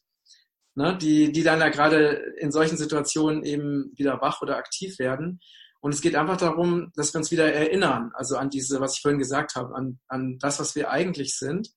ne? 0.74 0.96
die, 0.96 1.32
die 1.32 1.42
dann 1.42 1.60
ja 1.60 1.68
gerade 1.68 2.22
in 2.38 2.52
solchen 2.52 2.76
Situationen 2.76 3.44
eben 3.44 3.92
wieder 3.96 4.20
wach 4.20 4.42
oder 4.42 4.56
aktiv 4.56 4.98
werden. 4.98 5.40
Und 5.80 5.92
es 5.92 6.00
geht 6.00 6.14
einfach 6.14 6.36
darum, 6.36 6.92
dass 6.94 7.12
wir 7.12 7.18
uns 7.18 7.32
wieder 7.32 7.52
erinnern, 7.52 8.12
also 8.14 8.36
an 8.36 8.50
diese, 8.50 8.80
was 8.80 8.94
ich 8.94 9.02
vorhin 9.02 9.18
gesagt 9.18 9.56
habe, 9.56 9.74
an, 9.74 9.98
an 10.06 10.38
das, 10.38 10.60
was 10.60 10.76
wir 10.76 10.90
eigentlich 10.90 11.36
sind 11.36 11.70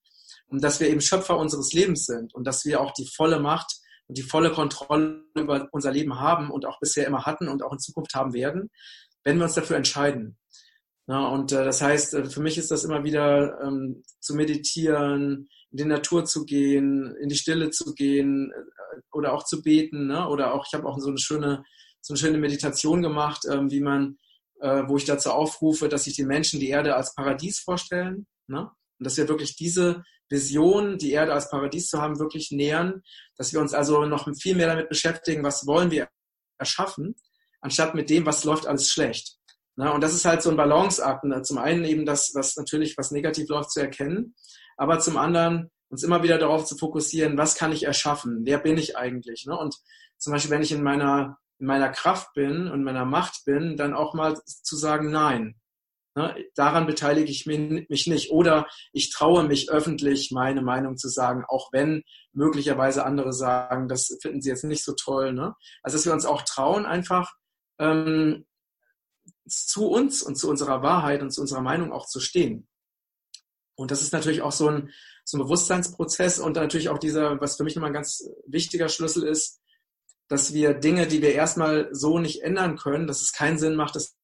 und 0.48 0.64
dass 0.64 0.80
wir 0.80 0.90
eben 0.90 1.02
Schöpfer 1.02 1.38
unseres 1.38 1.74
Lebens 1.74 2.06
sind 2.06 2.34
und 2.36 2.46
dass 2.46 2.66
wir 2.66 2.82
auch 2.82 2.92
die 2.92 3.08
volle 3.08 3.40
Macht 3.40 3.80
und 4.08 4.18
die 4.18 4.24
volle 4.24 4.52
Kontrolle 4.52 5.24
über 5.36 5.68
unser 5.72 5.92
Leben 5.92 6.20
haben 6.20 6.52
und 6.52 6.66
auch 6.66 6.80
bisher 6.80 7.08
immer 7.08 7.26
hatten 7.26 7.48
und 7.48 7.64
auch 7.64 7.74
in 7.74 7.80
Zukunft 7.80 8.14
haben 8.14 8.34
werden, 8.34 8.70
wenn 9.24 9.38
wir 9.38 9.46
uns 9.46 9.56
dafür 9.56 9.78
entscheiden. 9.78 10.38
Ja, 11.08 11.28
und 11.28 11.52
äh, 11.52 11.64
das 11.64 11.82
heißt, 11.82 12.14
äh, 12.16 12.26
für 12.26 12.42
mich 12.42 12.58
ist 12.58 12.72
das 12.72 12.84
immer 12.84 13.04
wieder 13.04 13.62
ähm, 13.62 14.04
zu 14.20 14.34
meditieren, 14.34 15.48
in 15.72 15.78
die 15.78 15.86
Natur 15.86 16.26
zu 16.26 16.46
gehen, 16.46 17.16
in 17.22 17.30
die 17.30 17.36
Stille 17.36 17.70
zu 17.70 17.94
gehen 17.94 18.52
äh, 18.52 19.02
oder 19.12 19.34
auch 19.34 19.44
zu 19.44 19.62
beten. 19.62 20.08
Ne? 20.08 20.28
Oder 20.28 20.54
auch, 20.54 20.66
ich 20.68 20.74
habe 20.74 20.88
auch 20.88 20.98
so 21.00 21.10
eine 21.10 21.20
schöne, 21.20 21.64
so 22.02 22.14
eine 22.14 22.20
schöne 22.20 22.38
Meditation 22.40 23.04
gemacht, 23.04 23.44
ähm, 23.50 23.70
wie 23.70 23.82
man, 23.82 24.18
äh, 24.62 24.84
wo 24.88 24.98
ich 24.98 25.06
dazu 25.06 25.30
aufrufe, 25.32 25.90
dass 25.90 26.06
sich 26.06 26.16
die 26.16 26.26
Menschen 26.26 26.60
die 26.60 26.70
Erde 26.70 26.96
als 26.96 27.14
Paradies 27.14 27.60
vorstellen. 27.60 28.26
Ne? 28.48 28.62
Und 28.62 29.06
dass 29.06 29.18
wir 29.18 29.28
wirklich 29.28 29.56
diese 29.56 30.04
Vision, 30.30 30.98
die 30.98 31.12
Erde 31.12 31.34
als 31.34 31.50
Paradies 31.50 31.90
zu 31.90 32.02
haben, 32.02 32.20
wirklich 32.20 32.52
nähern, 32.52 33.02
dass 33.38 33.54
wir 33.54 33.60
uns 33.60 33.74
also 33.74 34.06
noch 34.06 34.28
viel 34.36 34.56
mehr 34.56 34.68
damit 34.68 34.90
beschäftigen, 34.90 35.44
was 35.44 35.68
wollen 35.68 35.92
wir 35.92 36.08
erschaffen, 36.58 37.16
anstatt 37.62 37.96
mit 37.96 38.10
dem, 38.10 38.26
was 38.26 38.44
läuft 38.44 38.68
alles 38.68 38.90
schlecht. 38.90 39.38
Und 39.76 40.02
das 40.02 40.14
ist 40.14 40.26
halt 40.26 40.42
so 40.42 40.50
ein 40.50 40.58
Balanceakt. 40.58 41.26
Ne? 41.26 41.42
Zum 41.42 41.58
einen 41.58 41.84
eben 41.84 42.06
das, 42.06 42.32
was 42.34 42.56
natürlich, 42.56 42.98
was 42.98 43.12
negativ 43.12 43.50
läuft, 43.50 43.72
zu 43.72 43.82
erkennen, 43.82 44.36
aber 44.78 45.00
zum 45.00 45.18
anderen 45.18 45.70
uns 45.90 46.04
immer 46.04 46.24
wieder 46.24 46.38
darauf 46.38 46.66
zu 46.66 46.78
fokussieren, 46.78 47.38
was 47.38 47.56
kann 47.56 47.72
ich 47.72 47.84
erschaffen? 47.84 48.42
Wer 48.44 48.58
bin 48.58 48.78
ich 48.78 48.98
eigentlich? 48.98 49.46
Ne? 49.46 49.58
Und 49.58 49.76
zum 50.18 50.34
Beispiel, 50.34 50.52
wenn 50.52 50.62
ich 50.62 50.72
in 50.72 50.82
meiner, 50.82 51.38
in 51.60 51.68
meiner 51.68 51.90
Kraft 51.90 52.34
bin 52.34 52.70
und 52.70 52.84
meiner 52.84 53.06
Macht 53.06 53.44
bin, 53.46 53.78
dann 53.78 53.94
auch 53.94 54.14
mal 54.14 54.40
zu 54.46 54.76
sagen, 54.76 55.12
nein, 55.12 55.56
ne? 56.16 56.36
daran 56.56 56.86
beteilige 56.88 57.30
ich 57.30 57.46
mich 57.46 58.08
nicht. 58.08 58.32
Oder 58.32 58.68
ich 58.92 59.12
traue 59.12 59.44
mich 59.44 59.70
öffentlich, 59.70 60.32
meine 60.32 60.62
Meinung 60.62 60.98
zu 60.98 61.10
sagen, 61.10 61.44
auch 61.48 61.72
wenn 61.72 62.04
möglicherweise 62.34 63.06
andere 63.06 63.34
sagen, 63.34 63.88
das 63.88 64.18
finden 64.22 64.42
sie 64.42 64.50
jetzt 64.50 64.64
nicht 64.64 64.84
so 64.84 64.94
toll. 64.94 65.34
Ne? 65.34 65.56
Also, 65.84 65.98
dass 65.98 66.06
wir 66.06 66.14
uns 66.14 66.26
auch 66.26 66.42
trauen, 66.42 66.86
einfach 66.86 67.34
ähm, 67.80 68.46
zu 69.48 69.88
uns 69.88 70.24
und 70.24 70.36
zu 70.36 70.50
unserer 70.50 70.82
Wahrheit 70.82 71.22
und 71.22 71.32
zu 71.32 71.42
unserer 71.42 71.62
Meinung 71.62 71.92
auch 71.92 72.08
zu 72.08 72.20
stehen. 72.20 72.68
Und 73.76 73.92
das 73.92 74.02
ist 74.02 74.14
natürlich 74.14 74.42
auch 74.42 74.54
so 74.54 74.70
ein, 74.70 74.92
so 75.26 75.38
ein 75.38 75.44
Bewusstseinsprozess 75.44 76.40
und 76.40 76.56
natürlich 76.56 76.90
auch 76.90 76.98
dieser, 76.98 77.40
was 77.42 77.58
für 77.58 77.64
mich 77.64 77.76
nochmal 77.76 77.90
ein 77.90 77.96
ganz 77.96 78.24
wichtiger 78.48 78.90
Schlüssel 78.90 79.24
ist, 79.24 79.60
dass 80.28 80.54
wir 80.54 80.74
Dinge, 80.74 81.08
die 81.08 81.22
wir 81.22 81.34
erstmal 81.34 81.90
so 81.92 82.20
nicht 82.20 82.42
ändern 82.42 82.78
können, 82.78 83.06
dass 83.06 83.22
es 83.22 83.34
keinen 83.34 83.60
Sinn 83.60 83.76
macht, 83.76 83.96
wir 83.96 84.16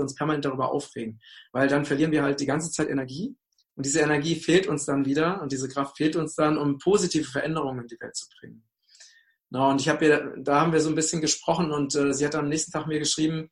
uns 0.00 0.14
permanent 0.14 0.44
darüber 0.44 0.70
aufregen. 0.70 1.20
Weil 1.52 1.68
dann 1.68 1.84
verlieren 1.84 2.12
wir 2.12 2.22
halt 2.22 2.40
die 2.40 2.46
ganze 2.46 2.70
Zeit 2.70 2.88
Energie 2.88 3.36
und 3.76 3.86
diese 3.86 4.00
Energie 4.00 4.36
fehlt 4.36 4.66
uns 4.66 4.84
dann 4.84 5.04
wieder 5.04 5.42
und 5.42 5.52
diese 5.52 5.68
Kraft 5.68 5.96
fehlt 5.96 6.16
uns 6.16 6.34
dann, 6.34 6.58
um 6.58 6.78
positive 6.78 7.24
Veränderungen 7.24 7.82
in 7.82 7.88
die 7.88 8.00
Welt 8.00 8.16
zu 8.16 8.26
bringen. 8.38 8.64
Na, 9.50 9.70
und 9.70 9.80
ich 9.80 9.88
habe 9.88 10.04
ihr, 10.04 10.34
da 10.38 10.60
haben 10.60 10.72
wir 10.72 10.80
so 10.80 10.88
ein 10.88 10.94
bisschen 10.94 11.20
gesprochen 11.20 11.70
und 11.70 11.94
äh, 11.94 12.12
sie 12.12 12.26
hat 12.26 12.34
am 12.34 12.48
nächsten 12.48 12.72
Tag 12.72 12.86
mir 12.86 12.98
geschrieben, 12.98 13.50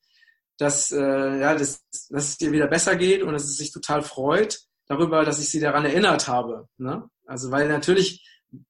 dass, 0.59 0.93
äh, 0.93 0.99
ja, 1.40 1.55
dass, 1.55 1.84
dass 2.09 2.28
es 2.28 2.38
dir 2.38 2.53
wieder 2.53 2.66
besser 2.66 2.97
geht 2.97 3.22
und 3.22 3.32
dass 3.32 3.45
es 3.45 3.57
sich 3.57 3.72
total 3.72 4.03
freut 4.03 4.61
darüber, 4.86 5.24
dass 5.24 5.40
ich 5.40 5.49
sie 5.49 5.61
daran 5.61 5.84
erinnert 5.84 6.28
habe. 6.28 6.68
Ne? 6.76 7.09
Also 7.26 7.51
weil 7.51 7.68
natürlich 7.68 8.28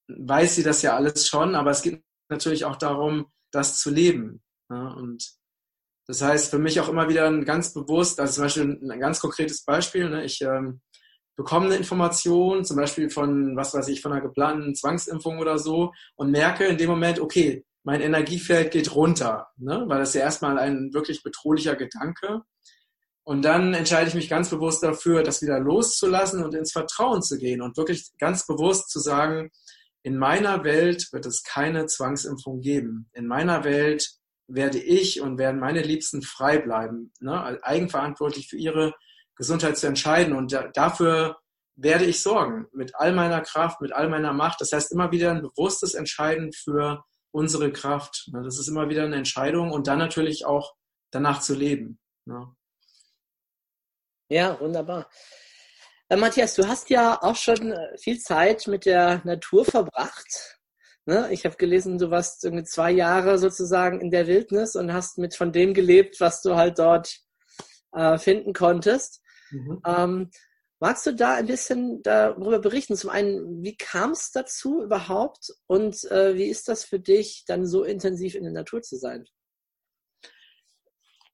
weiß 0.08 0.54
sie 0.54 0.62
das 0.62 0.82
ja 0.82 0.94
alles 0.94 1.26
schon, 1.26 1.54
aber 1.54 1.70
es 1.70 1.82
geht 1.82 2.02
natürlich 2.28 2.64
auch 2.64 2.76
darum, 2.76 3.26
das 3.50 3.78
zu 3.78 3.90
leben. 3.90 4.42
Ne? 4.68 4.94
Und 4.94 5.32
das 6.06 6.22
heißt 6.22 6.50
für 6.50 6.58
mich 6.58 6.80
auch 6.80 6.88
immer 6.88 7.08
wieder 7.08 7.26
ein 7.26 7.44
ganz 7.44 7.72
bewusst, 7.72 8.20
also 8.20 8.34
zum 8.34 8.44
Beispiel 8.44 8.78
ein 8.90 9.00
ganz 9.00 9.20
konkretes 9.20 9.64
Beispiel, 9.64 10.08
ne? 10.08 10.24
ich 10.24 10.40
ähm, 10.42 10.80
bekomme 11.36 11.66
eine 11.66 11.76
Information, 11.76 12.64
zum 12.64 12.76
Beispiel 12.76 13.10
von, 13.10 13.56
was 13.56 13.74
weiß 13.74 13.88
ich, 13.88 14.02
von 14.02 14.12
einer 14.12 14.20
geplanten 14.20 14.74
Zwangsimpfung 14.74 15.38
oder 15.38 15.58
so 15.58 15.92
und 16.16 16.30
merke 16.30 16.66
in 16.66 16.78
dem 16.78 16.90
Moment, 16.90 17.20
okay, 17.20 17.64
mein 17.84 18.00
Energiefeld 18.00 18.70
geht 18.70 18.94
runter, 18.94 19.48
ne? 19.56 19.84
weil 19.86 19.98
das 19.98 20.14
ja 20.14 20.22
erstmal 20.22 20.58
ein 20.58 20.92
wirklich 20.92 21.22
bedrohlicher 21.22 21.76
Gedanke. 21.76 22.42
Und 23.24 23.44
dann 23.44 23.72
entscheide 23.72 24.08
ich 24.08 24.14
mich 24.14 24.28
ganz 24.28 24.50
bewusst 24.50 24.82
dafür, 24.82 25.22
das 25.22 25.42
wieder 25.42 25.60
loszulassen 25.60 26.44
und 26.44 26.54
ins 26.54 26.72
Vertrauen 26.72 27.22
zu 27.22 27.38
gehen 27.38 27.62
und 27.62 27.76
wirklich 27.76 28.10
ganz 28.18 28.46
bewusst 28.46 28.90
zu 28.90 28.98
sagen, 28.98 29.50
in 30.02 30.18
meiner 30.18 30.64
Welt 30.64 31.08
wird 31.12 31.26
es 31.26 31.44
keine 31.44 31.86
Zwangsimpfung 31.86 32.60
geben. 32.60 33.08
In 33.12 33.28
meiner 33.28 33.62
Welt 33.62 34.04
werde 34.48 34.78
ich 34.78 35.20
und 35.20 35.38
werden 35.38 35.60
meine 35.60 35.82
Liebsten 35.82 36.22
frei 36.22 36.58
bleiben, 36.58 37.12
ne? 37.20 37.58
eigenverantwortlich 37.62 38.48
für 38.48 38.56
ihre 38.56 38.94
Gesundheit 39.36 39.78
zu 39.78 39.86
entscheiden. 39.86 40.34
Und 40.34 40.52
da, 40.52 40.68
dafür 40.68 41.38
werde 41.76 42.04
ich 42.04 42.20
sorgen, 42.20 42.66
mit 42.72 42.94
all 42.96 43.12
meiner 43.12 43.40
Kraft, 43.40 43.80
mit 43.80 43.92
all 43.92 44.08
meiner 44.08 44.32
Macht. 44.32 44.60
Das 44.60 44.72
heißt, 44.72 44.92
immer 44.92 45.10
wieder 45.10 45.30
ein 45.30 45.42
bewusstes 45.42 45.94
Entscheiden 45.94 46.52
für 46.52 47.04
unsere 47.30 47.72
Kraft. 47.72 48.28
Ne? 48.32 48.42
Das 48.42 48.58
ist 48.58 48.68
immer 48.68 48.88
wieder 48.88 49.04
eine 49.04 49.16
Entscheidung 49.16 49.70
und 49.70 49.86
dann 49.86 49.98
natürlich 49.98 50.44
auch 50.44 50.74
danach 51.10 51.40
zu 51.40 51.54
leben. 51.54 51.98
Ne? 52.26 52.54
Ja, 54.28 54.58
wunderbar. 54.60 55.08
Äh, 56.08 56.16
Matthias, 56.16 56.54
du 56.54 56.66
hast 56.66 56.90
ja 56.90 57.20
auch 57.22 57.36
schon 57.36 57.72
äh, 57.72 57.98
viel 57.98 58.18
Zeit 58.18 58.66
mit 58.66 58.84
der 58.84 59.22
Natur 59.24 59.64
verbracht. 59.64 60.58
Ne? 61.04 61.28
Ich 61.32 61.44
habe 61.44 61.56
gelesen, 61.56 61.98
du 61.98 62.10
warst 62.10 62.44
irgendwie 62.44 62.64
zwei 62.64 62.92
Jahre 62.92 63.38
sozusagen 63.38 64.00
in 64.00 64.10
der 64.10 64.26
Wildnis 64.26 64.76
und 64.76 64.92
hast 64.92 65.18
mit 65.18 65.34
von 65.34 65.52
dem 65.52 65.74
gelebt, 65.74 66.20
was 66.20 66.42
du 66.42 66.54
halt 66.54 66.78
dort 66.78 67.18
äh, 67.92 68.18
finden 68.18 68.52
konntest. 68.52 69.20
Mhm. 69.50 69.80
Ähm, 69.84 70.30
magst 70.78 71.06
du 71.06 71.14
da 71.14 71.34
ein 71.34 71.46
bisschen 71.46 72.02
darüber 72.02 72.60
berichten? 72.60 72.96
Zum 72.96 73.10
einen, 73.10 73.62
wie 73.62 73.76
kam 73.76 74.12
es 74.12 74.30
dazu 74.30 74.82
überhaupt 74.82 75.52
und 75.66 76.04
äh, 76.10 76.36
wie 76.36 76.46
ist 76.46 76.68
das 76.68 76.84
für 76.84 77.00
dich, 77.00 77.44
dann 77.46 77.66
so 77.66 77.82
intensiv 77.82 78.34
in 78.34 78.44
der 78.44 78.52
Natur 78.52 78.82
zu 78.82 78.96
sein? 78.96 79.26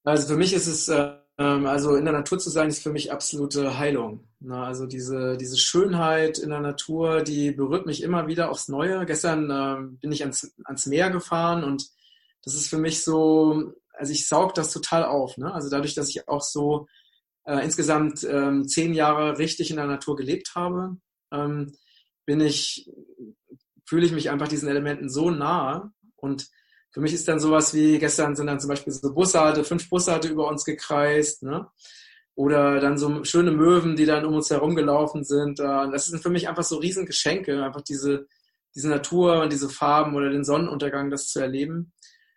Also 0.04 0.28
für 0.28 0.38
mich 0.38 0.54
ist 0.54 0.66
es 0.66 0.88
äh, 0.88 1.18
also 1.40 1.94
in 1.94 2.04
der 2.04 2.14
Natur 2.14 2.38
zu 2.38 2.50
sein, 2.50 2.68
ist 2.68 2.82
für 2.82 2.90
mich 2.90 3.12
absolute 3.12 3.78
Heilung. 3.78 4.26
Also 4.50 4.86
diese, 4.86 5.36
diese 5.36 5.56
Schönheit 5.56 6.38
in 6.38 6.50
der 6.50 6.60
Natur, 6.60 7.22
die 7.22 7.52
berührt 7.52 7.86
mich 7.86 8.02
immer 8.02 8.26
wieder 8.26 8.50
aufs 8.50 8.66
Neue. 8.68 9.06
Gestern 9.06 9.50
ähm, 9.50 9.98
bin 9.98 10.10
ich 10.10 10.22
ans, 10.22 10.52
ans 10.64 10.86
Meer 10.86 11.10
gefahren 11.10 11.62
und 11.62 11.86
das 12.42 12.54
ist 12.54 12.68
für 12.68 12.78
mich 12.78 13.04
so, 13.04 13.72
also 13.92 14.12
ich 14.12 14.26
saug 14.26 14.54
das 14.54 14.72
total 14.72 15.04
auf. 15.04 15.36
Ne? 15.38 15.52
Also 15.52 15.70
dadurch, 15.70 15.94
dass 15.94 16.08
ich 16.08 16.28
auch 16.28 16.42
so 16.42 16.88
äh, 17.44 17.64
insgesamt 17.64 18.24
ähm, 18.24 18.66
zehn 18.66 18.92
Jahre 18.92 19.38
richtig 19.38 19.70
in 19.70 19.76
der 19.76 19.86
Natur 19.86 20.16
gelebt 20.16 20.52
habe, 20.56 20.96
ähm, 21.32 21.76
bin 22.26 22.40
ich, 22.40 22.90
fühle 23.86 24.06
ich 24.06 24.12
mich 24.12 24.30
einfach 24.30 24.48
diesen 24.48 24.68
Elementen 24.68 25.08
so 25.08 25.30
nahe 25.30 25.92
und 26.16 26.48
für 26.90 27.00
mich 27.00 27.12
ist 27.12 27.28
dann 27.28 27.40
sowas 27.40 27.74
wie, 27.74 27.98
gestern 27.98 28.34
sind 28.34 28.46
dann 28.46 28.60
zum 28.60 28.68
Beispiel 28.68 28.92
so 28.92 29.12
Bussarde, 29.12 29.64
fünf 29.64 29.88
Bussarde 29.88 30.28
über 30.28 30.48
uns 30.48 30.64
gekreist, 30.64 31.42
ne? 31.42 31.68
Oder 32.34 32.80
dann 32.80 32.98
so 32.98 33.24
schöne 33.24 33.50
Möwen, 33.50 33.96
die 33.96 34.06
dann 34.06 34.24
um 34.24 34.34
uns 34.34 34.48
herum 34.50 34.76
gelaufen 34.76 35.24
sind. 35.24 35.58
Das 35.58 36.06
sind 36.06 36.22
für 36.22 36.30
mich 36.30 36.48
einfach 36.48 36.62
so 36.62 36.76
Riesengeschenke, 36.76 37.64
einfach 37.64 37.82
diese, 37.82 38.28
diese 38.76 38.88
Natur 38.88 39.42
und 39.42 39.52
diese 39.52 39.68
Farben 39.68 40.14
oder 40.14 40.30
den 40.30 40.44
Sonnenuntergang, 40.44 41.10
das 41.10 41.26
zu 41.26 41.40
erleben, 41.40 41.92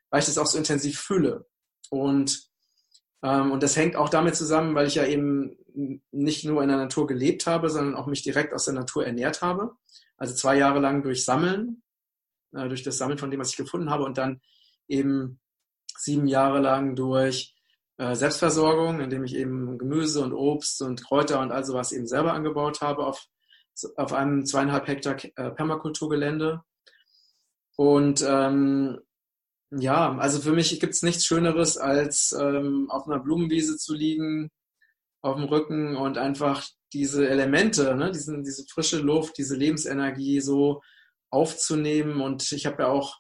weil 0.10 0.22
ich 0.22 0.26
das 0.26 0.40
auch 0.40 0.48
so 0.48 0.58
intensiv 0.58 1.00
fühle. 1.00 1.46
Und, 1.92 2.50
ähm, 3.22 3.52
und 3.52 3.62
das 3.62 3.78
hängt 3.78 3.96
auch 3.96 4.10
damit 4.10 4.36
zusammen, 4.36 4.74
weil 4.74 4.88
ich 4.88 4.96
ja 4.96 5.06
eben 5.06 5.56
nicht 6.12 6.46
nur 6.46 6.64
in 6.64 6.70
der 6.70 6.78
Natur 6.78 7.06
gelebt 7.06 7.46
habe, 7.46 7.70
sondern 7.70 7.96
auch 7.96 8.08
mich 8.08 8.24
direkt 8.24 8.54
aus 8.54 8.66
der 8.66 8.74
Natur 8.74 9.06
ernährt 9.06 9.44
habe. 9.44 9.76
Also 10.18 10.34
zwei 10.34 10.58
Jahre 10.58 10.80
lang 10.80 11.04
durch 11.04 11.24
Sammeln 11.26 11.84
äh, 12.54 12.68
durch 12.68 12.84
das 12.84 12.98
Sammeln 12.98 13.18
von 13.18 13.32
dem, 13.32 13.40
was 13.40 13.52
ich 13.52 13.58
gefunden 13.58 13.90
habe 13.90 14.04
und 14.04 14.18
dann 14.18 14.42
eben 14.88 15.40
sieben 15.98 16.28
Jahre 16.28 16.60
lang 16.60 16.96
durch 16.96 17.56
äh, 17.98 18.16
Selbstversorgung, 18.16 19.00
indem 19.00 19.24
ich 19.24 19.36
eben 19.36 19.78
Gemüse 19.78 20.22
und 20.22 20.34
Obst 20.34 20.82
und 20.82 21.04
Kräuter 21.04 21.40
und 21.40 21.52
all 21.52 21.64
sowas 21.64 21.92
eben 21.92 22.08
selber 22.08 22.34
angebaut 22.34 22.82
habe 22.82 23.06
auf, 23.06 23.26
auf 23.96 24.14
einem 24.14 24.46
zweieinhalb 24.46 24.88
Hektar 24.88 25.18
äh, 25.36 25.52
Permakulturgelände. 25.52 26.62
Und 27.76 28.24
ähm, 28.28 29.00
ja, 29.72 30.18
also 30.18 30.42
für 30.42 30.52
mich 30.52 30.80
gibt 30.80 30.94
es 30.94 31.04
nichts 31.04 31.26
Schöneres, 31.26 31.78
als 31.78 32.36
ähm, 32.38 32.90
auf 32.90 33.08
einer 33.08 33.20
Blumenwiese 33.20 33.78
zu 33.78 33.94
liegen, 33.94 34.50
auf 35.22 35.36
dem 35.36 35.46
Rücken 35.46 35.96
und 35.96 36.18
einfach 36.18 36.68
diese 36.94 37.30
Elemente, 37.30 37.96
ne, 37.96 38.12
diesen, 38.12 38.44
diese 38.44 38.66
frische 38.66 39.00
Luft, 39.00 39.38
diese 39.38 39.56
Lebensenergie 39.56 40.42
so 40.42 40.82
aufzunehmen. 41.32 42.22
Und 42.22 42.52
ich 42.52 42.66
habe 42.66 42.84
ja 42.84 42.90
auch, 42.90 43.18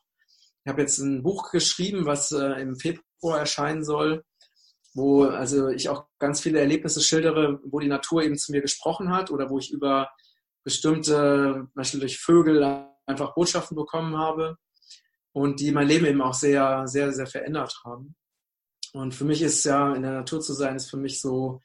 ich 0.63 0.69
habe 0.69 0.81
jetzt 0.81 0.99
ein 0.99 1.23
Buch 1.23 1.51
geschrieben, 1.51 2.05
was 2.05 2.31
äh, 2.31 2.61
im 2.61 2.77
Februar 2.77 3.39
erscheinen 3.39 3.83
soll, 3.83 4.23
wo 4.93 5.23
also 5.23 5.69
ich 5.69 5.89
auch 5.89 6.05
ganz 6.19 6.41
viele 6.41 6.59
Erlebnisse 6.59 7.01
schildere, 7.01 7.59
wo 7.63 7.79
die 7.79 7.87
Natur 7.87 8.23
eben 8.23 8.37
zu 8.37 8.51
mir 8.51 8.61
gesprochen 8.61 9.11
hat 9.11 9.31
oder 9.31 9.49
wo 9.49 9.57
ich 9.57 9.71
über 9.71 10.09
bestimmte, 10.63 11.65
zum 11.65 11.73
Beispiel 11.73 11.99
durch 12.01 12.19
Vögel 12.19 12.85
einfach 13.05 13.33
Botschaften 13.33 13.75
bekommen 13.75 14.17
habe 14.17 14.57
und 15.33 15.59
die 15.59 15.71
mein 15.71 15.87
Leben 15.87 16.05
eben 16.05 16.21
auch 16.21 16.33
sehr, 16.33 16.87
sehr, 16.87 17.11
sehr 17.13 17.25
verändert 17.25 17.81
haben. 17.83 18.15
Und 18.93 19.13
für 19.13 19.23
mich 19.23 19.41
ist 19.41 19.63
ja, 19.63 19.95
in 19.95 20.03
der 20.03 20.11
Natur 20.11 20.41
zu 20.41 20.53
sein, 20.53 20.75
ist 20.75 20.89
für 20.89 20.97
mich 20.97 21.21
so, 21.21 21.61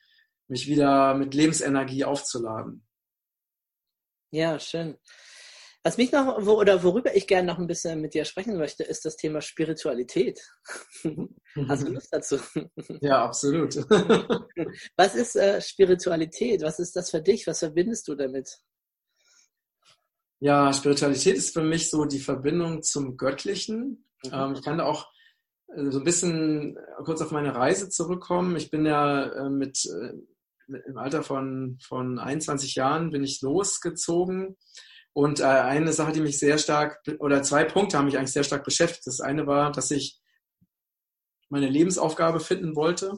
mich 0.49 0.69
wieder 0.69 1.15
mit 1.15 1.35
Lebensenergie 1.35 2.05
aufzuladen. 2.05 2.87
Ja, 4.31 4.59
schön. 4.59 4.97
Was 5.87 5.99
mich 5.99 6.11
noch, 6.11 6.45
wo, 6.45 6.55
oder 6.55 6.83
worüber 6.83 7.15
ich 7.15 7.29
gerne 7.29 7.47
noch 7.47 7.61
ein 7.61 7.69
bisschen 7.69 8.01
mit 8.01 8.13
dir 8.13 8.25
sprechen 8.25 8.59
möchte, 8.59 8.83
ist 8.83 9.05
das 9.05 9.15
Thema 9.15 9.41
Spiritualität. 9.41 10.41
Hast 11.69 11.87
du 11.87 11.93
Lust 11.93 12.09
dazu? 12.11 12.39
Ja, 13.01 13.25
absolut. 13.25 13.77
Was 14.97 15.15
ist 15.15 15.37
äh, 15.37 15.61
Spiritualität? 15.61 16.63
Was 16.63 16.81
ist 16.81 16.97
das 16.97 17.13
für 17.13 17.23
dich? 17.23 17.47
Was 17.47 17.61
verbindest 17.61 18.09
du 18.09 18.17
damit? 18.17 18.59
Ja, 20.41 20.73
Spiritualität 20.73 21.37
ist 21.37 21.55
für 21.55 21.63
mich 21.63 21.89
so 21.89 22.05
die 22.05 22.19
Verbindung 22.19 22.83
zum 22.83 23.17
Göttlichen. 23.17 24.09
Mhm. 24.25 24.33
Ähm, 24.33 24.53
ich 24.55 24.63
kann 24.63 24.79
da 24.79 24.87
auch 24.87 25.07
äh, 25.69 25.89
so 25.93 25.99
ein 26.01 26.05
bisschen 26.05 26.77
kurz 27.05 27.23
auf 27.23 27.31
meine 27.31 27.55
Reise 27.55 27.91
zurückkommen. 27.91 28.57
Ich 28.57 28.73
bin 28.73 28.87
ja 28.87 29.23
äh, 29.23 29.51
mit, 29.51 29.85
äh, 29.87 30.15
im 30.67 30.99
Alter 30.99 31.23
von, 31.23 31.79
von 31.81 32.19
21 32.19 32.75
Jahren 32.75 33.11
bin 33.11 33.23
ich 33.23 33.41
losgezogen 33.41 34.57
und 35.17 35.41
äh, 35.41 35.45
eine 35.45 35.95
Sache, 35.95 36.13
die 36.13 36.21
mich 36.21 36.39
sehr 36.39 36.59
stark, 36.59 37.01
oder 37.21 37.43
zwei 37.43 37.65
Punkte 37.65 37.97
haben 37.97 38.05
mich 38.05 38.19
eigentlich 38.19 38.35
sehr 38.35 38.45
stark 38.45 38.65
beschäftigt. 38.65 39.07
Das 39.07 39.23
eine 39.23 39.47
war, 39.47 39.73
dass 39.73 39.91
ich 39.91 40.21
meine 41.49 41.71
Lebensaufgabe 41.71 42.39
finden 42.39 42.77
wollte 42.77 43.17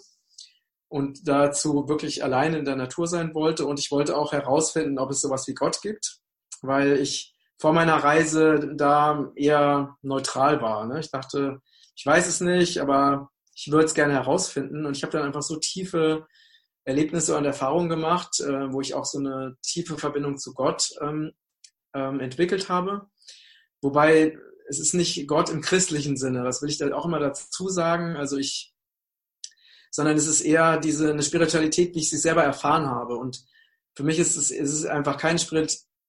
und 0.87 1.27
dazu 1.27 1.89
wirklich 1.89 2.23
allein 2.23 2.55
in 2.55 2.65
der 2.65 2.77
Natur 2.77 3.09
sein 3.09 3.35
wollte. 3.35 3.67
Und 3.67 3.81
ich 3.81 3.91
wollte 3.91 4.17
auch 4.17 4.31
herausfinden, 4.31 5.01
ob 5.01 5.11
es 5.11 5.21
sowas 5.21 5.49
wie 5.49 5.55
Gott 5.55 5.83
gibt. 5.83 6.21
weil 6.63 7.01
ich 7.01 7.35
vor 7.59 7.73
meiner 7.73 7.97
Reise 7.97 8.75
da 8.77 9.33
eher 9.35 9.97
neutral 10.03 10.63
war. 10.63 10.87
Ne? 10.87 11.01
Ich 11.01 11.11
dachte, 11.11 11.61
ich 11.97 12.07
weiß 12.07 12.29
es 12.29 12.41
nicht, 12.41 12.79
aber 12.79 13.31
ich 13.57 13.73
würde 13.73 13.87
es 13.87 13.95
gerne 13.95 14.13
herausfinden. 14.13 14.87
Und 14.87 14.97
ich 14.97 15.03
habe 15.03 15.11
dann 15.11 15.27
einfach 15.27 15.43
so 15.43 15.57
tiefe 15.57 16.29
Erlebnisse 16.85 17.37
und 17.37 17.45
Erfahrungen 17.45 17.89
gemacht, 17.89 18.39
äh, 18.39 18.73
wo 18.73 18.81
ich 18.81 18.95
auch 18.95 19.05
so 19.05 19.19
eine 19.19 19.57
tiefe 19.63 19.99
Verbindung 19.99 20.39
zu 20.39 20.55
Gott 20.55 20.91
ähm, 21.01 21.33
ähm, 21.95 22.21
entwickelt 22.21 22.69
habe. 22.69 23.09
Wobei 23.81 24.37
es 24.69 24.79
ist 24.79 24.95
nicht 24.95 25.27
Gott 25.27 25.51
im 25.51 25.63
christlichen 25.63 26.17
Sinne, 26.17 26.45
das 26.45 26.63
will 26.63 26.69
ich 26.69 26.79
dann 26.79 26.93
auch 26.93 27.07
immer 27.07 27.19
dazu 27.19 27.69
sagen. 27.69 28.17
Also 28.17 28.37
ich, 28.37 28.75
sondern 29.91 30.17
es 30.17 30.27
ist 30.27 30.43
eher 30.43 30.79
diese 30.79 31.11
eine 31.11 31.23
Spiritualität, 31.23 31.95
wie 31.95 32.01
ich 32.01 32.11
sie 32.11 32.19
selber 32.19 32.45
erfahren 32.45 32.87
habe. 32.87 33.17
Und 33.17 33.45
für 33.97 34.05
mich 34.05 34.19
ist 34.19 34.37
es, 34.37 34.51
ist 34.51 34.73
es 34.73 34.85
einfach 34.85 35.17
keine 35.17 35.39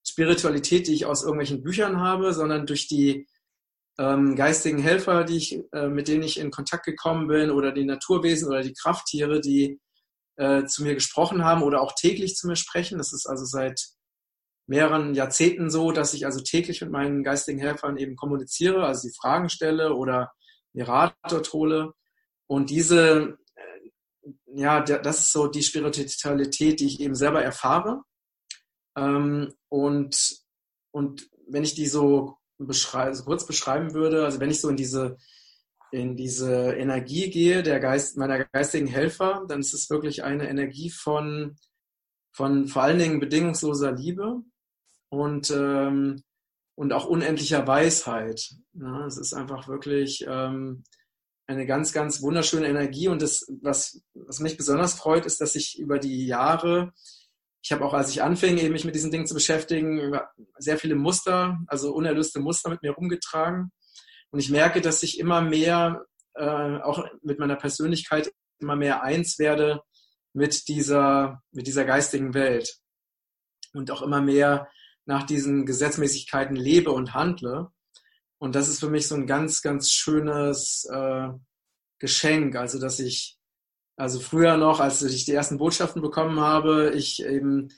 Spiritualität, 0.03 0.87
die 0.87 0.93
ich 0.93 1.05
aus 1.05 1.23
irgendwelchen 1.23 1.63
Büchern 1.63 1.99
habe, 1.99 2.33
sondern 2.33 2.65
durch 2.65 2.87
die 2.87 3.27
ähm, 3.97 4.35
geistigen 4.35 4.79
Helfer, 4.79 5.23
die 5.23 5.37
ich, 5.37 5.59
äh, 5.73 5.87
mit 5.87 6.07
denen 6.07 6.23
ich 6.23 6.39
in 6.39 6.51
Kontakt 6.51 6.85
gekommen 6.85 7.27
bin, 7.27 7.51
oder 7.51 7.71
die 7.71 7.85
Naturwesen 7.85 8.47
oder 8.47 8.61
die 8.61 8.73
Krafttiere, 8.73 9.41
die 9.41 9.79
äh, 10.37 10.65
zu 10.65 10.83
mir 10.83 10.95
gesprochen 10.95 11.43
haben 11.43 11.63
oder 11.63 11.81
auch 11.81 11.93
täglich 11.93 12.35
zu 12.35 12.47
mir 12.47 12.55
sprechen. 12.55 12.97
Das 12.97 13.11
ist 13.13 13.25
also 13.25 13.45
seit 13.45 13.81
mehreren 14.69 15.15
Jahrzehnten 15.15 15.71
so, 15.71 15.91
dass 15.91 16.13
ich 16.13 16.27
also 16.27 16.41
täglich 16.41 16.79
mit 16.81 16.91
meinen 16.91 17.23
geistigen 17.23 17.59
Helfern 17.59 17.97
eben 17.97 18.15
kommuniziere, 18.15 18.85
also 18.85 19.07
die 19.07 19.15
Fragen 19.19 19.49
stelle 19.49 19.95
oder 19.95 20.31
mir 20.73 20.87
Rat 20.87 21.15
dort 21.27 21.51
hole. 21.53 21.93
Und 22.45 22.69
diese, 22.69 23.39
äh, 23.55 23.89
ja, 24.45 24.81
das 24.81 25.21
ist 25.21 25.31
so 25.31 25.47
die 25.47 25.63
Spiritualität, 25.63 26.79
die 26.79 26.85
ich 26.85 26.99
eben 26.99 27.15
selber 27.15 27.41
erfahre. 27.41 28.03
Ähm, 28.95 29.51
und, 29.69 30.37
und 30.91 31.27
wenn 31.47 31.63
ich 31.63 31.73
die 31.73 31.87
so, 31.87 32.37
beschrei 32.59 33.11
so 33.13 33.23
kurz 33.23 33.47
beschreiben 33.47 33.95
würde, 33.95 34.23
also 34.23 34.39
wenn 34.39 34.51
ich 34.51 34.61
so 34.61 34.69
in 34.69 34.77
diese, 34.77 35.17
in 35.91 36.15
diese 36.15 36.73
Energie 36.73 37.31
gehe, 37.31 37.63
der 37.63 37.79
Geist, 37.79 38.17
meiner 38.17 38.45
geistigen 38.45 38.85
Helfer, 38.87 39.45
dann 39.47 39.61
ist 39.61 39.73
es 39.73 39.89
wirklich 39.89 40.23
eine 40.23 40.47
Energie 40.47 40.91
von, 40.91 41.57
von 42.31 42.67
vor 42.67 42.83
allen 42.83 42.99
Dingen 42.99 43.19
bedingungsloser 43.19 43.93
Liebe, 43.93 44.43
und, 45.09 45.49
ähm, 45.51 46.23
und 46.75 46.93
auch 46.93 47.05
unendlicher 47.05 47.67
Weisheit. 47.67 48.53
Ja, 48.73 49.05
es 49.05 49.17
ist 49.17 49.33
einfach 49.33 49.67
wirklich 49.67 50.25
ähm, 50.27 50.83
eine 51.47 51.65
ganz, 51.65 51.93
ganz 51.93 52.21
wunderschöne 52.21 52.67
Energie. 52.67 53.07
Und 53.07 53.21
das, 53.21 53.45
was, 53.61 54.01
was 54.13 54.39
mich 54.39 54.55
besonders 54.55 54.93
freut, 54.93 55.25
ist, 55.25 55.41
dass 55.41 55.55
ich 55.55 55.79
über 55.79 55.99
die 55.99 56.27
Jahre, 56.27 56.93
ich 57.61 57.71
habe 57.71 57.83
auch, 57.83 57.93
als 57.93 58.11
ich 58.11 58.21
anfing, 58.21 58.57
eben 58.57 58.71
mich 58.71 58.85
mit 58.85 58.95
diesen 58.95 59.11
Dingen 59.11 59.25
zu 59.25 59.33
beschäftigen, 59.33 60.17
sehr 60.57 60.77
viele 60.77 60.95
Muster, 60.95 61.59
also 61.67 61.91
unerlöste 61.91 62.39
Muster 62.39 62.69
mit 62.69 62.83
mir 62.83 62.91
rumgetragen. 62.91 63.71
Und 64.31 64.39
ich 64.39 64.51
merke, 64.51 64.79
dass 64.79 65.01
ich 65.01 65.19
immer 65.19 65.41
mehr, 65.41 66.05
äh, 66.35 66.77
auch 66.81 67.03
mit 67.23 67.39
meiner 67.39 67.55
Persönlichkeit, 67.55 68.31
immer 68.59 68.75
mehr 68.75 69.01
eins 69.01 69.39
werde 69.39 69.81
mit 70.33 70.67
dieser, 70.67 71.41
mit 71.51 71.65
dieser 71.65 71.83
geistigen 71.83 72.33
Welt. 72.35 72.77
Und 73.73 73.89
auch 73.91 74.03
immer 74.03 74.21
mehr 74.21 74.67
nach 75.09 75.23
diesen 75.23 75.65
Gesetzmäßigkeiten 75.65 76.55
lebe 76.55 76.91
und 76.91 77.15
handle. 77.15 77.71
Und 78.37 78.53
das 78.53 78.69
ist 78.69 78.79
für 78.79 78.91
mich 78.91 79.07
so 79.07 79.15
ein 79.15 79.25
ganz, 79.25 79.63
ganz 79.63 79.89
schönes 79.89 80.87
äh, 80.89 81.29
Geschenk. 81.97 82.55
Also, 82.55 82.79
dass 82.79 82.99
ich, 82.99 83.39
also 83.97 84.19
früher 84.19 84.55
noch, 84.57 84.79
als 84.79 85.01
ich 85.01 85.25
die 85.25 85.33
ersten 85.33 85.57
Botschaften 85.57 86.03
bekommen 86.03 86.39
habe, 86.39 86.91
ich 86.95 87.23
eben 87.23 87.69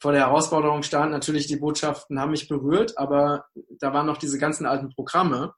vor 0.00 0.10
der 0.10 0.22
Herausforderung 0.22 0.82
stand, 0.82 1.12
natürlich 1.12 1.46
die 1.46 1.58
Botschaften 1.58 2.18
haben 2.18 2.32
mich 2.32 2.48
berührt, 2.48 2.98
aber 2.98 3.44
da 3.78 3.92
waren 3.92 4.06
noch 4.06 4.18
diese 4.18 4.38
ganzen 4.38 4.66
alten 4.66 4.88
Programme, 4.90 5.54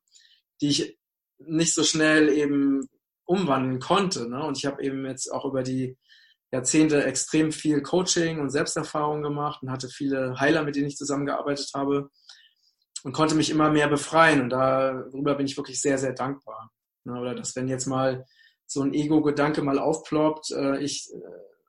die 0.61 0.69
ich 0.69 0.99
nicht 1.39 1.73
so 1.73 1.83
schnell 1.83 2.29
eben 2.29 2.91
umwandeln 3.25 3.81
konnte. 3.81 4.29
Ne? 4.29 4.45
Und 4.45 4.59
ich 4.59 4.67
habe 4.67 4.83
eben 4.85 5.07
jetzt 5.07 5.33
auch 5.33 5.47
über 5.47 5.63
die 5.63 5.97
Jahrzehnte 6.53 7.05
extrem 7.05 7.51
viel 7.51 7.83
Coaching 7.83 8.41
und 8.41 8.51
Selbsterfahrung 8.51 9.23
gemacht 9.23 9.63
und 9.63 9.71
hatte 9.71 9.89
viele 9.89 10.39
Heiler, 10.39 10.63
mit 10.65 10.77
denen 10.77 10.87
ich 10.87 10.97
zusammengearbeitet 10.97 11.71
habe 11.75 12.11
und 13.05 13.13
konnte 13.13 13.35
mich 13.35 13.51
immer 13.51 13.71
mehr 13.71 13.89
befreien. 13.89 14.43
Und 14.43 14.51
darüber 14.51 15.35
bin 15.35 15.47
ich 15.47 15.57
wirklich 15.57 15.81
sehr, 15.81 15.99
sehr 15.99 16.13
dankbar. 16.13 16.71
Oder 17.07 17.35
dass 17.35 17.57
wenn 17.57 17.69
jetzt 17.69 17.87
mal 17.87 18.27
so 18.67 18.83
ein 18.83 18.93
Ego-Gedanke 18.93 19.63
mal 19.63 19.79
aufploppt, 19.79 20.53
äh, 20.53 20.79
ich, 20.79 21.11
äh, 21.13 21.19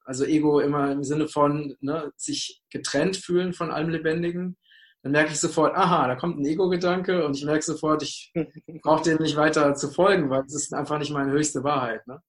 also 0.06 0.26
Ego 0.26 0.60
immer 0.60 0.92
im 0.92 1.04
Sinne 1.04 1.28
von 1.28 1.76
ne, 1.80 2.12
sich 2.18 2.62
getrennt 2.70 3.18
fühlen 3.18 3.54
von 3.54 3.72
allem 3.72 3.90
Lebendigen, 3.90 4.58
dann 5.02 5.12
merke 5.12 5.32
ich 5.32 5.40
sofort, 5.40 5.76
aha, 5.76 6.08
da 6.08 6.16
kommt 6.16 6.40
ein 6.40 6.46
Ego-Gedanke 6.46 7.26
und 7.26 7.36
ich 7.36 7.46
merke 7.46 7.64
sofort, 7.64 8.04
ich 8.04 8.32
brauche 8.84 9.04
dem 9.04 9.18
nicht 9.18 9.36
weiter 9.36 9.76
zu 9.76 9.90
folgen, 9.90 10.30
weil 10.30 10.44
es 10.46 10.56
ist 10.56 10.74
einfach 10.74 11.00
nicht 11.00 11.12
meine 11.12 11.32
höchste 11.32 11.64
Wahrheit. 11.64 12.06
Ne? 12.08 12.22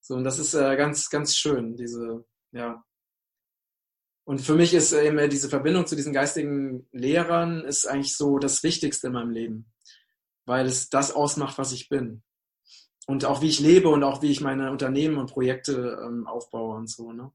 So, 0.00 0.14
und 0.14 0.24
das 0.24 0.38
ist 0.38 0.54
äh, 0.54 0.76
ganz, 0.76 1.10
ganz 1.10 1.36
schön, 1.36 1.76
diese, 1.76 2.24
ja. 2.52 2.84
Und 4.24 4.40
für 4.40 4.54
mich 4.54 4.74
ist 4.74 4.92
eben 4.92 5.18
äh, 5.18 5.28
diese 5.28 5.48
Verbindung 5.48 5.86
zu 5.86 5.96
diesen 5.96 6.12
geistigen 6.12 6.88
Lehrern 6.92 7.64
ist 7.64 7.86
eigentlich 7.86 8.16
so 8.16 8.38
das 8.38 8.62
Wichtigste 8.62 9.08
in 9.08 9.14
meinem 9.14 9.30
Leben, 9.30 9.72
weil 10.46 10.66
es 10.66 10.88
das 10.88 11.12
ausmacht, 11.12 11.58
was 11.58 11.72
ich 11.72 11.88
bin. 11.88 12.22
Und 13.06 13.24
auch 13.24 13.42
wie 13.42 13.48
ich 13.48 13.60
lebe 13.60 13.88
und 13.88 14.04
auch 14.04 14.22
wie 14.22 14.30
ich 14.30 14.40
meine 14.40 14.70
Unternehmen 14.70 15.18
und 15.18 15.32
Projekte 15.32 15.98
ähm, 16.04 16.26
aufbaue 16.26 16.76
und 16.76 16.88
so, 16.88 17.12
ne? 17.12 17.32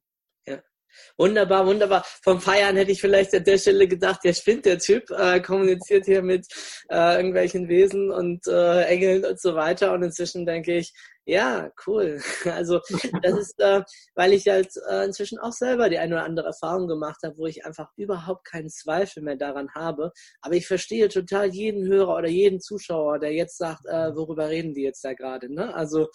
Wunderbar, 1.17 1.65
wunderbar. 1.65 2.05
Vom 2.23 2.41
Feiern 2.41 2.75
hätte 2.75 2.91
ich 2.91 3.01
vielleicht 3.01 3.33
an 3.33 3.43
der 3.43 3.57
Stelle 3.57 3.87
gedacht, 3.87 4.21
ja, 4.23 4.33
spinnt 4.33 4.65
der 4.65 4.79
Typ, 4.79 5.09
äh, 5.11 5.39
kommuniziert 5.41 6.05
hier 6.05 6.21
mit 6.21 6.47
äh, 6.89 7.15
irgendwelchen 7.17 7.67
Wesen 7.67 8.11
und 8.11 8.47
äh, 8.47 8.83
Engeln 8.83 9.25
und 9.25 9.39
so 9.39 9.55
weiter. 9.55 9.93
Und 9.93 10.03
inzwischen 10.03 10.45
denke 10.45 10.77
ich, 10.77 10.93
ja, 11.25 11.71
cool. 11.87 12.21
Also 12.55 12.79
das 13.21 13.33
ist, 13.39 13.59
äh, 13.59 13.81
weil 14.13 14.33
ich 14.33 14.47
halt 14.47 14.69
äh, 14.89 15.05
inzwischen 15.05 15.39
auch 15.39 15.51
selber 15.51 15.89
die 15.89 15.97
eine 15.97 16.15
oder 16.15 16.23
andere 16.23 16.47
Erfahrung 16.47 16.87
gemacht 16.87 17.21
habe, 17.23 17.37
wo 17.37 17.47
ich 17.47 17.65
einfach 17.65 17.89
überhaupt 17.95 18.45
keinen 18.45 18.69
Zweifel 18.69 19.23
mehr 19.23 19.35
daran 19.35 19.69
habe. 19.73 20.11
Aber 20.41 20.55
ich 20.55 20.67
verstehe 20.67 21.09
total 21.09 21.47
jeden 21.47 21.87
Hörer 21.87 22.15
oder 22.15 22.27
jeden 22.27 22.59
Zuschauer, 22.61 23.19
der 23.19 23.33
jetzt 23.33 23.57
sagt, 23.57 23.85
äh, 23.85 24.15
worüber 24.15 24.49
reden 24.49 24.73
die 24.73 24.83
jetzt 24.83 25.03
da 25.03 25.13
gerade. 25.13 25.51
Ne? 25.51 25.73
Also 25.73 26.09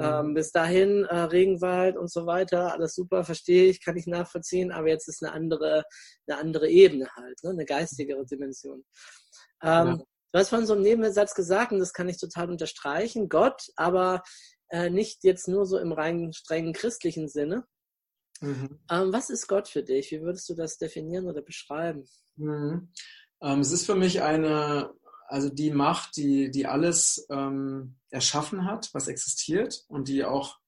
ähm, 0.00 0.34
bis 0.34 0.50
dahin 0.50 1.04
äh, 1.04 1.14
Regenwald 1.14 1.96
und 1.96 2.10
so 2.10 2.26
weiter, 2.26 2.72
alles 2.72 2.94
super, 2.94 3.24
verstehe 3.24 3.68
ich, 3.68 3.84
kann 3.84 3.96
ich 3.96 4.06
nachvollziehen. 4.06 4.72
Aber 4.72 4.88
jetzt 4.88 5.08
ist 5.08 5.22
eine 5.22 5.32
andere, 5.32 5.84
eine 6.26 6.38
andere 6.38 6.68
Ebene 6.68 7.08
halt, 7.14 7.42
ne? 7.42 7.50
eine 7.50 7.66
geistigere 7.66 8.24
Dimension. 8.24 8.84
Ähm, 9.62 9.86
ja. 9.86 9.98
Du 10.34 10.40
hast 10.40 10.48
von 10.48 10.66
so 10.66 10.72
einem 10.72 10.82
Nebensatz 10.82 11.32
gesagt, 11.36 11.70
und 11.70 11.78
das 11.78 11.92
kann 11.92 12.08
ich 12.08 12.18
total 12.18 12.50
unterstreichen, 12.50 13.28
Gott, 13.28 13.68
aber 13.76 14.20
äh, 14.74 14.90
nicht 14.90 15.22
jetzt 15.22 15.46
nur 15.46 15.66
so 15.66 15.78
im 15.78 15.92
rein 15.92 16.32
strengen 16.32 16.72
christlichen 16.72 17.28
Sinne. 17.28 17.64
Mhm. 18.40 18.80
Ähm, 18.90 19.12
was 19.12 19.30
ist 19.30 19.46
Gott 19.46 19.68
für 19.68 19.84
dich? 19.84 20.10
Wie 20.10 20.20
würdest 20.20 20.48
du 20.48 20.54
das 20.54 20.78
definieren 20.78 21.26
oder 21.26 21.42
beschreiben? 21.42 22.04
Mhm. 22.34 22.88
Ähm, 23.40 23.60
es 23.60 23.70
ist 23.70 23.86
für 23.86 23.94
mich 23.94 24.22
eine, 24.22 24.92
also 25.28 25.48
die 25.48 25.70
Macht, 25.70 26.16
die, 26.16 26.50
die 26.50 26.66
alles 26.66 27.24
ähm, 27.30 27.94
erschaffen 28.10 28.64
hat, 28.64 28.90
was 28.92 29.06
existiert 29.06 29.84
und 29.86 30.08
die 30.08 30.24
auch 30.24 30.58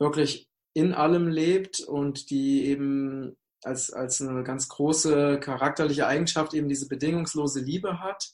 wirklich 0.00 0.50
in 0.74 0.92
allem 0.92 1.28
lebt 1.28 1.80
und 1.80 2.30
die 2.30 2.64
eben 2.66 3.36
als, 3.62 3.92
als 3.92 4.20
eine 4.20 4.42
ganz 4.42 4.68
große 4.68 5.38
charakterliche 5.38 6.08
Eigenschaft 6.08 6.52
eben 6.54 6.68
diese 6.68 6.88
bedingungslose 6.88 7.60
Liebe 7.60 8.00
hat. 8.00 8.32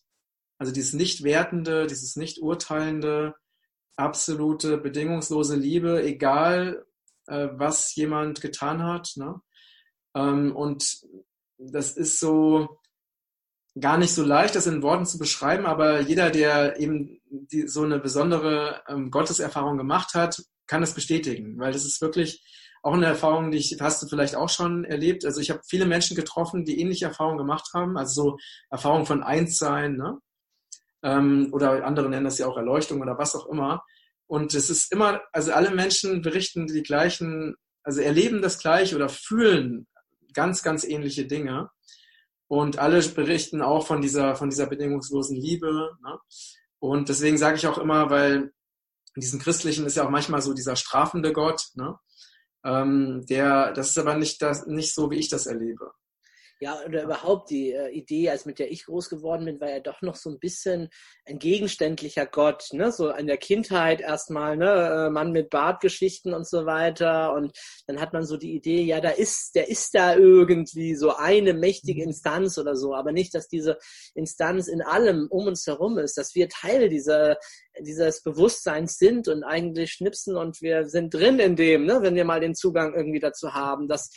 Also 0.57 0.73
dieses 0.73 0.95
Nicht-Wertende, 0.95 1.87
dieses 1.87 2.17
Nicht-Urteilende, 2.17 3.35
absolute, 3.97 4.79
bedingungslose 4.79 5.57
Liebe, 5.57 6.03
egal 6.03 6.85
äh, 7.27 7.49
was 7.53 7.95
jemand 7.95 8.41
getan 8.41 8.83
hat. 8.83 9.13
Ne? 9.17 9.41
Ähm, 10.15 10.55
und 10.55 11.01
das 11.59 11.97
ist 11.97 12.21
so 12.21 12.81
gar 13.79 13.99
nicht 13.99 14.15
so 14.15 14.25
leicht, 14.25 14.55
das 14.55 14.67
in 14.67 14.83
Worten 14.83 15.07
zu 15.07 15.19
beschreiben, 15.19 15.67
aber 15.67 16.01
jeder, 16.01 16.31
der 16.31 16.81
eben 16.81 17.21
die, 17.31 17.69
so 17.69 17.83
eine 17.83 17.99
besondere 17.99 18.83
ähm, 18.89 19.11
Gotteserfahrung 19.11 19.77
gemacht 19.77 20.15
hat, 20.15 20.43
kann 20.67 20.83
es 20.83 20.95
bestätigen, 20.95 21.59
weil 21.59 21.73
das 21.73 21.85
ist 21.85 22.01
wirklich 22.01 22.43
auch 22.83 22.95
eine 22.95 23.07
Erfahrung, 23.07 23.51
die 23.51 23.59
ich, 23.59 23.77
hast 23.81 24.03
du 24.03 24.07
vielleicht 24.07 24.37
auch 24.37 24.49
schon 24.49 24.85
erlebt. 24.85 25.25
Also 25.25 25.41
ich 25.41 25.51
habe 25.51 25.61
viele 25.67 25.87
Menschen 25.87 26.17
getroffen, 26.17 26.65
die 26.65 26.81
ähnliche 26.81 27.07
Erfahrungen 27.07 27.39
gemacht 27.39 27.71
haben, 27.75 27.97
also 27.97 28.23
so 28.23 28.39
Erfahrungen 28.71 29.07
von 29.07 29.23
Einssein, 29.23 29.97
ne? 29.97 30.19
Ähm, 31.07 31.51
oder 31.53 31.85
andere 31.85 32.09
nennen 32.09 32.25
das 32.25 32.39
ja 32.39 32.49
auch 32.49 32.57
Erleuchtung 32.57 33.01
oder 33.01 33.17
was 33.17 33.37
auch 33.37 33.47
immer. 33.47 33.85
Und 34.27 34.55
es 34.55 34.69
ist 34.69 34.93
immer, 34.93 35.23
also 35.33 35.53
alle 35.53 35.71
Menschen 35.71 36.21
berichten 36.21 36.67
die 36.67 36.83
gleichen, 36.83 37.55
also 37.85 38.01
erleben 38.01 38.43
das 38.43 38.59
gleiche 38.59 38.97
oder 38.97 39.09
fühlen 39.09 39.87
ganz, 40.35 40.65
ganz 40.65 40.83
ähnliche 40.83 41.27
Dinge. 41.27 41.71
Und 42.49 42.79
alle 42.79 43.01
berichten 43.09 43.63
auch 43.63 43.87
von 43.87 44.03
dieser, 44.03 44.35
von 44.35 44.51
dieser 44.51 44.67
bedingungslosen 44.67 45.37
Liebe. 45.37 45.97
Ne? 46.03 46.19
Und 46.81 47.09
deswegen 47.09 47.39
sage 47.39 47.57
ich 47.57 47.69
auch 47.69 47.79
immer, 47.79 48.11
weil 48.11 48.53
in 49.15 49.21
diesen 49.21 49.41
christlichen 49.41 49.87
ist 49.87 49.97
ja 49.97 50.05
auch 50.05 50.11
manchmal 50.11 50.43
so 50.43 50.55
dieser 50.55 50.75
strafende 50.75 51.33
Gott, 51.33 51.69
ne? 51.75 51.97
ähm, 52.65 53.25
der, 53.27 53.73
das 53.73 53.91
ist 53.91 53.99
aber 53.99 54.17
nicht, 54.17 54.43
das, 54.43 54.67
nicht 54.67 54.93
so, 54.93 55.11
wie 55.11 55.17
ich 55.17 55.29
das 55.29 55.47
erlebe. 55.47 55.93
Ja, 56.59 56.81
oder 56.87 57.03
überhaupt 57.03 57.51
die 57.51 57.73
äh, 57.73 57.91
Idee, 57.91 58.31
als 58.31 58.47
mit 58.47 58.59
der 58.59 58.71
ich 58.73 58.87
groß 58.87 59.11
geworden 59.11 59.45
bin, 59.45 59.61
war 59.61 59.69
ja 59.69 59.81
doch 59.81 60.01
noch 60.01 60.17
so 60.17 60.31
ein 60.31 60.39
bisschen 60.39 60.89
ein 61.27 61.39
gegenständlicher 61.39 62.25
Gott, 62.25 62.69
ne? 62.73 62.91
So 62.93 63.11
in 63.11 63.27
der 63.27 63.37
Kindheit 63.37 64.01
erstmal, 64.01 64.57
ne, 64.57 65.07
äh, 65.07 65.11
Mann 65.11 65.33
mit 65.33 65.51
Bartgeschichten 65.51 66.33
und 66.33 66.49
so 66.49 66.65
weiter. 66.65 67.35
Und 67.35 67.53
dann 67.87 68.01
hat 68.01 68.15
man 68.15 68.25
so 68.25 68.39
die 68.39 68.55
Idee, 68.55 68.81
ja, 68.83 69.03
da 69.03 69.11
ist, 69.11 69.55
der 69.55 69.69
ist 69.69 69.95
da 69.95 70.17
irgendwie 70.17 70.95
so 70.95 71.15
eine 71.15 71.53
mächtige 71.53 72.01
mhm. 72.01 72.09
Instanz 72.09 72.57
oder 72.57 72.75
so, 72.75 72.95
aber 72.95 73.13
nicht, 73.13 73.35
dass 73.35 73.49
diese 73.49 73.77
Instanz 74.15 74.67
in 74.67 74.81
allem 74.81 75.27
um 75.29 75.49
uns 75.49 75.67
herum 75.67 75.99
ist, 75.99 76.17
dass 76.17 76.35
wir 76.35 76.49
Teil 76.49 76.89
dieser 76.89 77.37
dieses 77.81 78.23
Bewusstseins 78.23 78.99
sind 78.99 79.29
und 79.29 79.45
eigentlich 79.45 79.93
schnipsen 79.93 80.37
und 80.37 80.61
wir 80.63 80.89
sind 80.89 81.13
drin 81.13 81.39
in 81.39 81.57
dem, 81.57 81.85
ne, 81.85 81.99
wenn 82.03 82.15
wir 82.15 82.25
mal 82.25 82.41
den 82.41 82.55
Zugang 82.55 82.95
irgendwie 82.95 83.21
dazu 83.21 83.55
haben, 83.55 83.89
dass, 83.89 84.11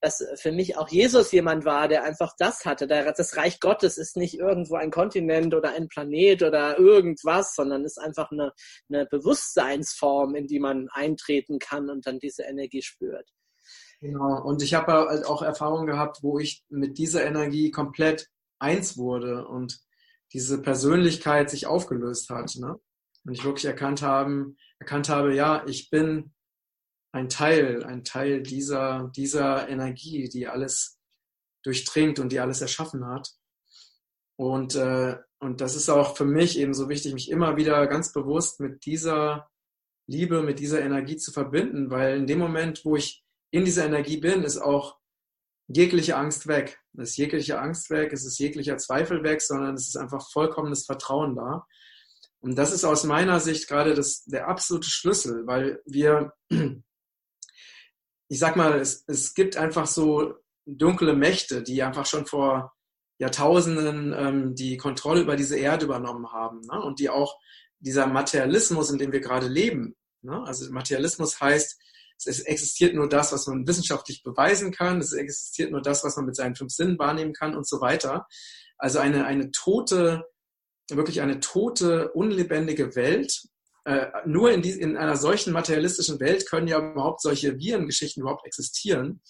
dass 0.00 0.24
für 0.36 0.52
mich 0.52 0.76
auch 0.76 0.88
Jesus 0.88 1.32
jemand 1.32 1.64
war, 1.64 1.88
der 1.88 2.04
einfach 2.04 2.34
das 2.38 2.64
hatte. 2.64 2.86
Das 2.86 3.36
Reich 3.36 3.60
Gottes 3.60 3.98
ist 3.98 4.16
nicht 4.16 4.38
irgendwo 4.38 4.76
ein 4.76 4.90
Kontinent 4.90 5.54
oder 5.54 5.74
ein 5.74 5.88
Planet 5.88 6.42
oder 6.42 6.78
irgendwas, 6.78 7.54
sondern 7.54 7.84
ist 7.84 7.98
einfach 7.98 8.30
eine, 8.30 8.52
eine 8.88 9.06
Bewusstseinsform, 9.06 10.34
in 10.34 10.46
die 10.46 10.60
man 10.60 10.88
eintreten 10.92 11.58
kann 11.58 11.90
und 11.90 12.06
dann 12.06 12.18
diese 12.18 12.44
Energie 12.44 12.82
spürt. 12.82 13.28
Genau, 14.00 14.42
und 14.42 14.62
ich 14.62 14.74
habe 14.74 14.92
halt 14.92 15.26
auch 15.26 15.42
Erfahrungen 15.42 15.86
gehabt, 15.86 16.22
wo 16.22 16.38
ich 16.38 16.64
mit 16.68 16.96
dieser 16.96 17.24
Energie 17.24 17.70
komplett 17.70 18.28
eins 18.58 18.96
wurde 18.96 19.46
und 19.46 19.80
diese 20.32 20.62
Persönlichkeit 20.62 21.50
sich 21.50 21.66
aufgelöst 21.66 22.30
hat. 22.30 22.54
Ne? 22.56 22.78
Und 23.30 23.38
ich 23.38 23.44
wirklich 23.44 23.66
erkannt 23.66 24.02
haben, 24.02 24.56
erkannt 24.80 25.08
habe, 25.08 25.32
ja, 25.32 25.64
ich 25.68 25.88
bin 25.88 26.34
ein 27.12 27.28
Teil, 27.28 27.84
ein 27.84 28.02
Teil 28.02 28.42
dieser, 28.42 29.12
dieser 29.14 29.68
Energie, 29.68 30.28
die 30.28 30.48
alles 30.48 30.98
durchdringt 31.62 32.18
und 32.18 32.32
die 32.32 32.40
alles 32.40 32.60
erschaffen 32.60 33.06
hat. 33.06 33.30
Und, 34.36 34.74
äh, 34.74 35.16
und 35.38 35.60
das 35.60 35.76
ist 35.76 35.88
auch 35.88 36.16
für 36.16 36.24
mich 36.24 36.58
eben 36.58 36.74
so 36.74 36.88
wichtig, 36.88 37.14
mich 37.14 37.30
immer 37.30 37.56
wieder 37.56 37.86
ganz 37.86 38.12
bewusst 38.12 38.58
mit 38.58 38.84
dieser 38.84 39.48
Liebe, 40.08 40.42
mit 40.42 40.58
dieser 40.58 40.82
Energie 40.82 41.16
zu 41.16 41.30
verbinden, 41.30 41.88
weil 41.88 42.16
in 42.16 42.26
dem 42.26 42.40
Moment, 42.40 42.84
wo 42.84 42.96
ich 42.96 43.24
in 43.52 43.64
dieser 43.64 43.86
Energie 43.86 44.16
bin, 44.16 44.42
ist 44.42 44.58
auch 44.58 44.98
jegliche 45.68 46.16
Angst 46.16 46.48
weg. 46.48 46.80
Es 46.94 47.10
ist 47.10 47.16
jegliche 47.16 47.60
Angst 47.60 47.90
weg, 47.90 48.12
es 48.12 48.24
ist 48.24 48.40
jeglicher 48.40 48.76
Zweifel 48.78 49.22
weg, 49.22 49.40
sondern 49.40 49.76
es 49.76 49.86
ist 49.86 49.96
einfach 49.96 50.32
vollkommenes 50.32 50.84
Vertrauen 50.84 51.36
da. 51.36 51.64
Und 52.40 52.56
das 52.56 52.72
ist 52.72 52.84
aus 52.84 53.04
meiner 53.04 53.38
Sicht 53.38 53.68
gerade 53.68 53.94
das, 53.94 54.24
der 54.24 54.48
absolute 54.48 54.88
Schlüssel, 54.88 55.46
weil 55.46 55.82
wir, 55.84 56.32
ich 58.28 58.38
sag 58.38 58.56
mal, 58.56 58.78
es, 58.80 59.04
es 59.06 59.34
gibt 59.34 59.56
einfach 59.56 59.86
so 59.86 60.34
dunkle 60.64 61.14
Mächte, 61.14 61.62
die 61.62 61.82
einfach 61.82 62.06
schon 62.06 62.26
vor 62.26 62.72
Jahrtausenden 63.18 64.14
ähm, 64.16 64.54
die 64.54 64.78
Kontrolle 64.78 65.20
über 65.20 65.36
diese 65.36 65.58
Erde 65.58 65.84
übernommen 65.84 66.32
haben 66.32 66.60
ne? 66.62 66.80
und 66.80 66.98
die 66.98 67.10
auch 67.10 67.38
dieser 67.78 68.06
Materialismus, 68.06 68.90
in 68.90 68.98
dem 68.98 69.12
wir 69.12 69.20
gerade 69.20 69.46
leben, 69.46 69.94
ne? 70.22 70.42
also 70.46 70.70
Materialismus 70.72 71.40
heißt, 71.40 71.78
es 72.26 72.40
existiert 72.40 72.94
nur 72.94 73.08
das, 73.08 73.32
was 73.32 73.46
man 73.46 73.66
wissenschaftlich 73.66 74.22
beweisen 74.22 74.72
kann, 74.72 75.00
es 75.00 75.12
existiert 75.12 75.70
nur 75.70 75.80
das, 75.80 76.04
was 76.04 76.16
man 76.16 76.26
mit 76.26 76.36
seinen 76.36 76.54
fünf 76.54 76.72
Sinnen 76.72 76.98
wahrnehmen 76.98 77.32
kann 77.32 77.56
und 77.56 77.66
so 77.66 77.80
weiter. 77.80 78.26
Also 78.76 78.98
eine, 78.98 79.24
eine 79.24 79.50
tote 79.50 80.24
wirklich 80.96 81.20
eine 81.20 81.40
tote, 81.40 82.10
unlebendige 82.12 82.94
Welt. 82.96 83.42
Äh, 83.84 84.06
nur 84.26 84.52
in, 84.52 84.62
die, 84.62 84.72
in 84.72 84.96
einer 84.96 85.16
solchen 85.16 85.52
materialistischen 85.52 86.20
Welt 86.20 86.48
können 86.48 86.68
ja 86.68 86.78
überhaupt 86.78 87.22
solche 87.22 87.58
Virengeschichten 87.58 88.22
überhaupt 88.22 88.46
existieren. 88.46 89.22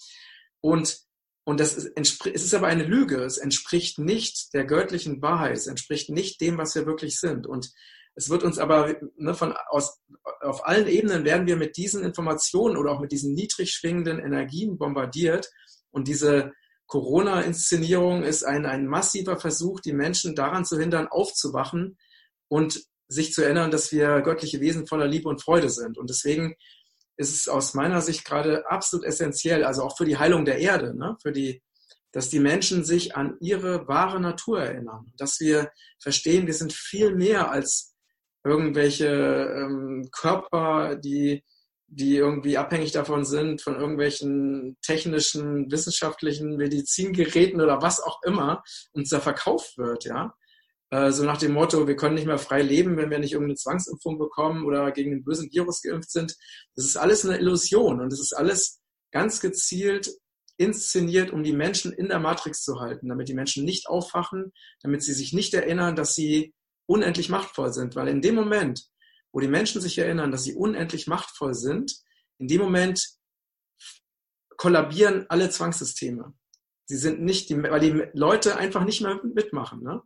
Und, 0.59 0.99
und 1.45 1.59
das 1.59 1.73
ist, 1.73 1.91
es 1.95 2.43
ist 2.43 2.53
aber 2.53 2.67
eine 2.67 2.83
Lüge. 2.83 3.23
Es 3.23 3.37
entspricht 3.37 3.97
nicht 3.99 4.53
der 4.53 4.65
göttlichen 4.65 5.21
Wahrheit. 5.21 5.57
Es 5.57 5.67
entspricht 5.67 6.09
nicht 6.09 6.41
dem, 6.41 6.57
was 6.57 6.75
wir 6.75 6.85
wirklich 6.85 7.19
sind. 7.19 7.47
Und 7.47 7.71
es 8.15 8.29
wird 8.29 8.43
uns 8.43 8.59
aber 8.59 8.95
ne, 9.15 9.33
von, 9.33 9.53
aus, 9.69 10.01
auf 10.41 10.67
allen 10.67 10.87
Ebenen 10.87 11.23
werden 11.23 11.47
wir 11.47 11.55
mit 11.55 11.77
diesen 11.77 12.03
Informationen 12.03 12.77
oder 12.77 12.91
auch 12.91 12.99
mit 12.99 13.11
diesen 13.11 13.33
niedrig 13.33 13.71
schwingenden 13.71 14.19
Energien 14.19 14.77
bombardiert. 14.77 15.49
Und 15.91 16.07
diese, 16.07 16.51
Corona-Inszenierung 16.91 18.23
ist 18.23 18.43
ein, 18.43 18.65
ein 18.65 18.85
massiver 18.85 19.39
Versuch, 19.39 19.79
die 19.79 19.93
Menschen 19.93 20.35
daran 20.35 20.65
zu 20.65 20.77
hindern, 20.77 21.07
aufzuwachen 21.07 21.97
und 22.49 22.81
sich 23.07 23.31
zu 23.31 23.43
erinnern, 23.43 23.71
dass 23.71 23.93
wir 23.93 24.19
göttliche 24.19 24.59
Wesen 24.59 24.87
voller 24.87 25.07
Liebe 25.07 25.29
und 25.29 25.41
Freude 25.41 25.69
sind. 25.69 25.97
Und 25.97 26.09
deswegen 26.09 26.53
ist 27.15 27.33
es 27.33 27.47
aus 27.47 27.75
meiner 27.75 28.01
Sicht 28.01 28.25
gerade 28.25 28.69
absolut 28.69 29.05
essentiell, 29.05 29.63
also 29.63 29.83
auch 29.83 29.95
für 29.95 30.03
die 30.03 30.17
Heilung 30.17 30.43
der 30.43 30.57
Erde, 30.57 30.93
ne? 30.93 31.15
für 31.21 31.31
die, 31.31 31.63
dass 32.11 32.29
die 32.29 32.41
Menschen 32.41 32.83
sich 32.83 33.15
an 33.15 33.37
ihre 33.39 33.87
wahre 33.87 34.19
Natur 34.19 34.59
erinnern, 34.61 35.13
dass 35.17 35.39
wir 35.39 35.71
verstehen, 35.97 36.45
wir 36.45 36.53
sind 36.53 36.73
viel 36.73 37.15
mehr 37.15 37.51
als 37.51 37.95
irgendwelche 38.43 39.07
ähm, 39.07 40.09
Körper, 40.11 40.97
die 40.97 41.45
die 41.93 42.15
irgendwie 42.15 42.57
abhängig 42.57 42.93
davon 42.93 43.25
sind, 43.25 43.61
von 43.61 43.75
irgendwelchen 43.75 44.77
technischen, 44.81 45.69
wissenschaftlichen 45.69 46.55
Medizingeräten 46.55 47.59
oder 47.59 47.81
was 47.81 47.99
auch 47.99 48.21
immer 48.23 48.63
uns 48.93 49.09
da 49.09 49.19
verkauft 49.19 49.77
wird, 49.77 50.05
ja. 50.05 50.33
Äh, 50.89 51.11
so 51.11 51.23
nach 51.23 51.37
dem 51.37 51.51
Motto, 51.51 51.87
wir 51.87 51.97
können 51.97 52.15
nicht 52.15 52.27
mehr 52.27 52.37
frei 52.37 52.61
leben, 52.61 52.95
wenn 52.95 53.09
wir 53.09 53.19
nicht 53.19 53.33
irgendeine 53.33 53.55
Zwangsimpfung 53.55 54.17
bekommen 54.17 54.65
oder 54.65 54.91
gegen 54.91 55.11
den 55.11 55.23
bösen 55.23 55.51
Virus 55.51 55.81
geimpft 55.81 56.11
sind. 56.11 56.35
Das 56.75 56.85
ist 56.85 56.95
alles 56.95 57.25
eine 57.25 57.37
Illusion 57.37 57.99
und 57.99 58.11
das 58.11 58.21
ist 58.21 58.33
alles 58.33 58.79
ganz 59.11 59.41
gezielt 59.41 60.11
inszeniert, 60.57 61.31
um 61.31 61.43
die 61.43 61.53
Menschen 61.53 61.91
in 61.91 62.07
der 62.07 62.19
Matrix 62.19 62.63
zu 62.63 62.79
halten, 62.79 63.09
damit 63.09 63.27
die 63.27 63.33
Menschen 63.33 63.65
nicht 63.65 63.87
aufwachen, 63.87 64.53
damit 64.81 65.03
sie 65.03 65.13
sich 65.13 65.33
nicht 65.33 65.53
erinnern, 65.53 65.95
dass 65.95 66.15
sie 66.15 66.53
unendlich 66.85 67.29
machtvoll 67.29 67.73
sind. 67.73 67.95
Weil 67.95 68.07
in 68.07 68.21
dem 68.21 68.35
Moment, 68.35 68.85
wo 69.31 69.39
die 69.39 69.47
Menschen 69.47 69.81
sich 69.81 69.97
erinnern, 69.97 70.31
dass 70.31 70.43
sie 70.43 70.55
unendlich 70.55 71.07
machtvoll 71.07 71.53
sind, 71.53 71.95
in 72.37 72.47
dem 72.47 72.61
Moment 72.61 73.05
kollabieren 74.57 75.25
alle 75.29 75.49
Zwangssysteme. 75.49 76.33
Sie 76.85 76.97
sind 76.97 77.21
nicht, 77.21 77.49
die, 77.49 77.61
weil 77.63 77.79
die 77.79 78.03
Leute 78.13 78.57
einfach 78.57 78.83
nicht 78.83 79.01
mehr 79.01 79.19
mitmachen. 79.23 79.81
Ne? 79.81 80.01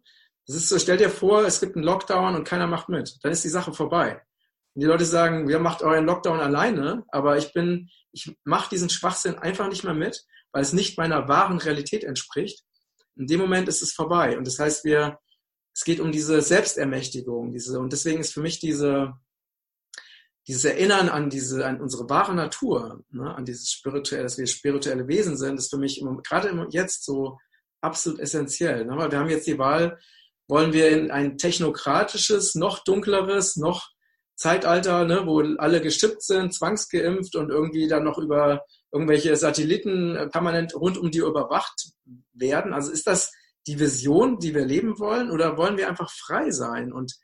Das 0.47 0.55
ist 0.55 0.69
so, 0.69 0.77
stell 0.77 0.97
dir 0.97 1.09
vor, 1.09 1.43
es 1.43 1.59
gibt 1.59 1.75
einen 1.75 1.85
Lockdown 1.85 2.35
und 2.35 2.47
keiner 2.47 2.67
macht 2.67 2.89
mit. 2.89 3.17
Dann 3.23 3.31
ist 3.31 3.43
die 3.43 3.49
Sache 3.49 3.73
vorbei. 3.73 4.21
Und 4.75 4.81
die 4.81 4.87
Leute 4.87 5.05
sagen, 5.05 5.47
wir 5.47 5.59
macht 5.59 5.81
euren 5.81 6.05
Lockdown 6.05 6.39
alleine, 6.39 7.03
aber 7.07 7.37
ich 7.37 7.53
bin, 7.53 7.89
ich 8.11 8.37
mache 8.43 8.69
diesen 8.69 8.89
Schwachsinn 8.89 9.35
einfach 9.35 9.67
nicht 9.67 9.83
mehr 9.83 9.93
mit, 9.93 10.23
weil 10.51 10.61
es 10.61 10.73
nicht 10.73 10.97
meiner 10.97 11.27
wahren 11.27 11.57
Realität 11.57 12.03
entspricht. 12.03 12.63
In 13.15 13.27
dem 13.27 13.39
Moment 13.39 13.67
ist 13.67 13.81
es 13.81 13.93
vorbei. 13.93 14.37
Und 14.37 14.45
das 14.45 14.59
heißt, 14.59 14.83
wir, 14.83 15.17
es 15.75 15.83
geht 15.83 15.99
um 15.99 16.13
diese 16.13 16.41
Selbstermächtigung, 16.41 17.51
diese, 17.51 17.77
und 17.79 17.91
deswegen 17.91 18.21
ist 18.21 18.33
für 18.33 18.41
mich 18.41 18.59
diese, 18.59 19.13
dieses 20.47 20.63
Erinnern 20.63 21.09
an 21.09 21.29
diese, 21.29 21.65
an 21.65 21.81
unsere 21.81 22.09
wahre 22.09 22.33
Natur, 22.33 23.03
ne, 23.09 23.35
an 23.35 23.43
dieses 23.43 23.71
spirituelle, 23.71 24.23
dass 24.23 24.37
wir 24.37 24.47
spirituelle 24.47 25.07
Wesen 25.09 25.35
sind, 25.35 25.59
ist 25.59 25.69
für 25.69 25.77
mich 25.77 25.99
immer, 25.99 26.15
gerade 26.21 26.67
jetzt 26.69 27.03
so 27.03 27.37
absolut 27.81 28.21
essentiell. 28.21 28.85
Ne? 28.85 28.95
Weil 28.95 29.11
wir 29.11 29.19
haben 29.19 29.29
jetzt 29.29 29.47
die 29.47 29.59
Wahl, 29.59 29.99
wollen 30.47 30.71
wir 30.71 30.91
in 30.91 31.11
ein 31.11 31.37
technokratisches, 31.37 32.55
noch 32.55 32.83
dunkleres, 32.85 33.57
noch 33.57 33.89
Zeitalter, 34.35 35.03
ne, 35.03 35.23
wo 35.25 35.41
alle 35.57 35.81
geschippt 35.81 36.21
sind, 36.21 36.53
zwangsgeimpft 36.53 37.35
und 37.35 37.49
irgendwie 37.49 37.89
dann 37.89 38.05
noch 38.05 38.17
über 38.17 38.63
irgendwelche 38.93 39.35
Satelliten 39.35 40.29
permanent 40.31 40.73
rund 40.73 40.97
um 40.97 41.11
die 41.11 41.19
überwacht 41.19 41.91
werden. 42.33 42.73
Also 42.73 42.93
ist 42.93 43.07
das 43.07 43.33
die 43.67 43.79
Vision, 43.79 44.39
die 44.39 44.53
wir 44.53 44.65
leben 44.65 44.99
wollen, 44.99 45.31
oder 45.31 45.57
wollen 45.57 45.77
wir 45.77 45.89
einfach 45.89 46.11
frei 46.11 46.51
sein 46.51 46.93
und 46.93 47.15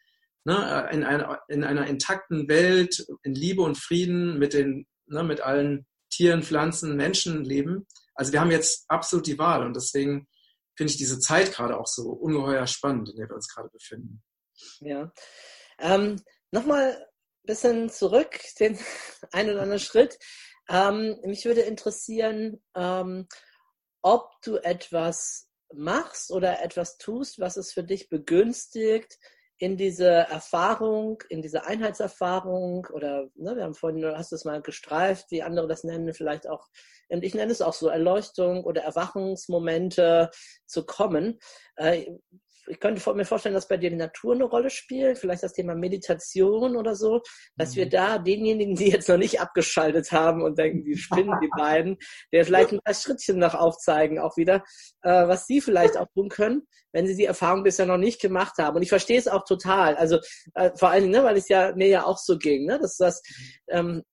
ne, 0.44 0.90
in, 0.92 1.04
einer, 1.04 1.40
in 1.48 1.64
einer 1.64 1.88
intakten 1.88 2.48
Welt, 2.48 3.06
in 3.24 3.36
Liebe 3.36 3.62
und 3.62 3.78
Frieden 3.78 4.40
mit, 4.40 4.54
den, 4.54 4.88
ne, 5.06 5.24
mit 5.24 5.42
allen 5.42 5.86
Tieren, 6.10 6.44
Pflanzen, 6.44 6.96
Menschen 6.96 7.44
leben? 7.44 7.86
Also 8.16 8.32
wir 8.34 8.42
haben 8.42 8.52
jetzt 8.52 8.86
absolut 8.90 9.28
die 9.28 9.38
Wahl 9.38 9.66
und 9.66 9.76
deswegen 9.76 10.28
finde 10.76 10.92
ich 10.92 10.98
diese 10.98 11.20
Zeit 11.20 11.54
gerade 11.54 11.78
auch 11.78 11.88
so 11.88 12.10
ungeheuer 12.10 12.66
spannend, 12.68 13.10
in 13.10 13.18
der 13.18 13.30
wir 13.30 13.36
uns 13.36 13.48
gerade 13.48 13.70
befinden. 13.70 14.24
Ja. 14.80 15.12
Ähm, 15.80 16.22
Nochmal 16.52 16.98
ein 16.98 17.46
bisschen 17.46 17.90
zurück, 17.90 18.40
den 18.60 18.78
einen 19.32 19.52
oder 19.52 19.62
anderen 19.62 19.80
Schritt. 19.80 20.20
Ähm, 20.70 21.18
mich 21.24 21.46
würde 21.46 21.62
interessieren, 21.62 22.62
ähm, 22.76 23.28
ob 24.02 24.30
du 24.42 24.58
etwas 24.58 25.50
machst 25.74 26.32
oder 26.32 26.64
etwas 26.64 26.98
tust, 26.98 27.40
was 27.40 27.58
es 27.58 27.72
für 27.72 27.84
dich 27.84 28.10
begünstigt, 28.10 29.18
in 29.62 29.78
diese 29.78 30.08
Erfahrung, 30.08 31.22
in 31.30 31.44
diese 31.44 31.66
Einheitserfahrung 31.68 32.88
oder 32.94 33.30
ne, 33.36 33.56
wir 33.56 33.64
haben 33.64 33.76
vorhin, 33.76 34.04
hast 34.04 34.32
du 34.32 34.36
es 34.36 34.44
mal 34.44 34.60
gestreift, 34.64 35.30
wie 35.30 35.44
andere 35.44 35.68
das 35.68 35.84
nennen, 35.84 36.16
vielleicht 36.16 36.50
auch, 36.50 36.68
ich 37.10 37.36
nenne 37.36 37.52
es 37.52 37.62
auch 37.62 37.74
so 37.74 37.88
Erleuchtung 37.88 38.64
oder 38.64 38.82
Erwachungsmomente 38.82 40.32
zu 40.66 40.84
kommen. 40.84 41.40
Äh, 41.76 42.08
ich 42.72 42.80
könnte 42.80 43.14
mir 43.14 43.26
vorstellen, 43.26 43.54
dass 43.54 43.68
bei 43.68 43.76
dir 43.76 43.90
die 43.90 43.98
Natur 43.98 44.34
eine 44.34 44.46
Rolle 44.46 44.70
spielt, 44.70 45.18
vielleicht 45.18 45.44
das 45.44 45.52
Thema 45.52 45.76
Meditation 45.76 46.78
oder 46.78 46.96
so, 46.96 47.22
dass 47.58 47.76
wir 47.76 47.86
mhm. 47.86 47.90
da 47.90 48.18
denjenigen, 48.18 48.76
die 48.76 48.90
jetzt 48.90 49.10
noch 49.10 49.18
nicht 49.18 49.42
abgeschaltet 49.42 50.12
haben 50.14 50.42
und 50.42 50.58
denken, 50.58 50.86
die 50.86 50.96
spinnen 50.96 51.38
die 51.44 51.50
beiden, 51.58 51.98
der 52.32 52.46
vielleicht 52.46 52.72
ein 52.72 52.80
paar 52.80 52.94
Schrittchen 52.94 53.40
noch 53.40 53.56
aufzeigen, 53.56 54.20
auch 54.20 54.38
wieder, 54.38 54.64
äh, 55.02 55.28
was 55.28 55.48
sie 55.48 55.60
vielleicht 55.60 55.98
auch 55.98 56.08
tun 56.14 56.30
können, 56.30 56.62
wenn 56.94 57.08
sie 57.08 57.18
die 57.18 57.26
Erfahrung 57.26 57.64
bisher 57.64 57.86
noch 57.86 57.98
nicht 57.98 58.22
gemacht 58.22 58.58
haben. 58.58 58.78
Und 58.78 58.84
ich 58.84 58.90
verstehe 58.90 59.20
es 59.20 59.28
auch 59.28 59.44
total. 59.44 59.98
Also 59.98 60.20
äh, 60.54 60.72
vor 60.78 60.90
allen 60.92 61.04
Dingen, 61.04 61.14
ne, 61.14 61.24
weil 61.26 61.36
es 61.36 61.50
ja 61.50 61.76
mir 61.76 61.88
ja 61.88 62.06
auch 62.06 62.18
so 62.18 62.38
ging, 62.38 62.66
ne, 62.66 62.80
dass 62.80 62.96
das 62.96 63.22
ähm, 63.68 64.04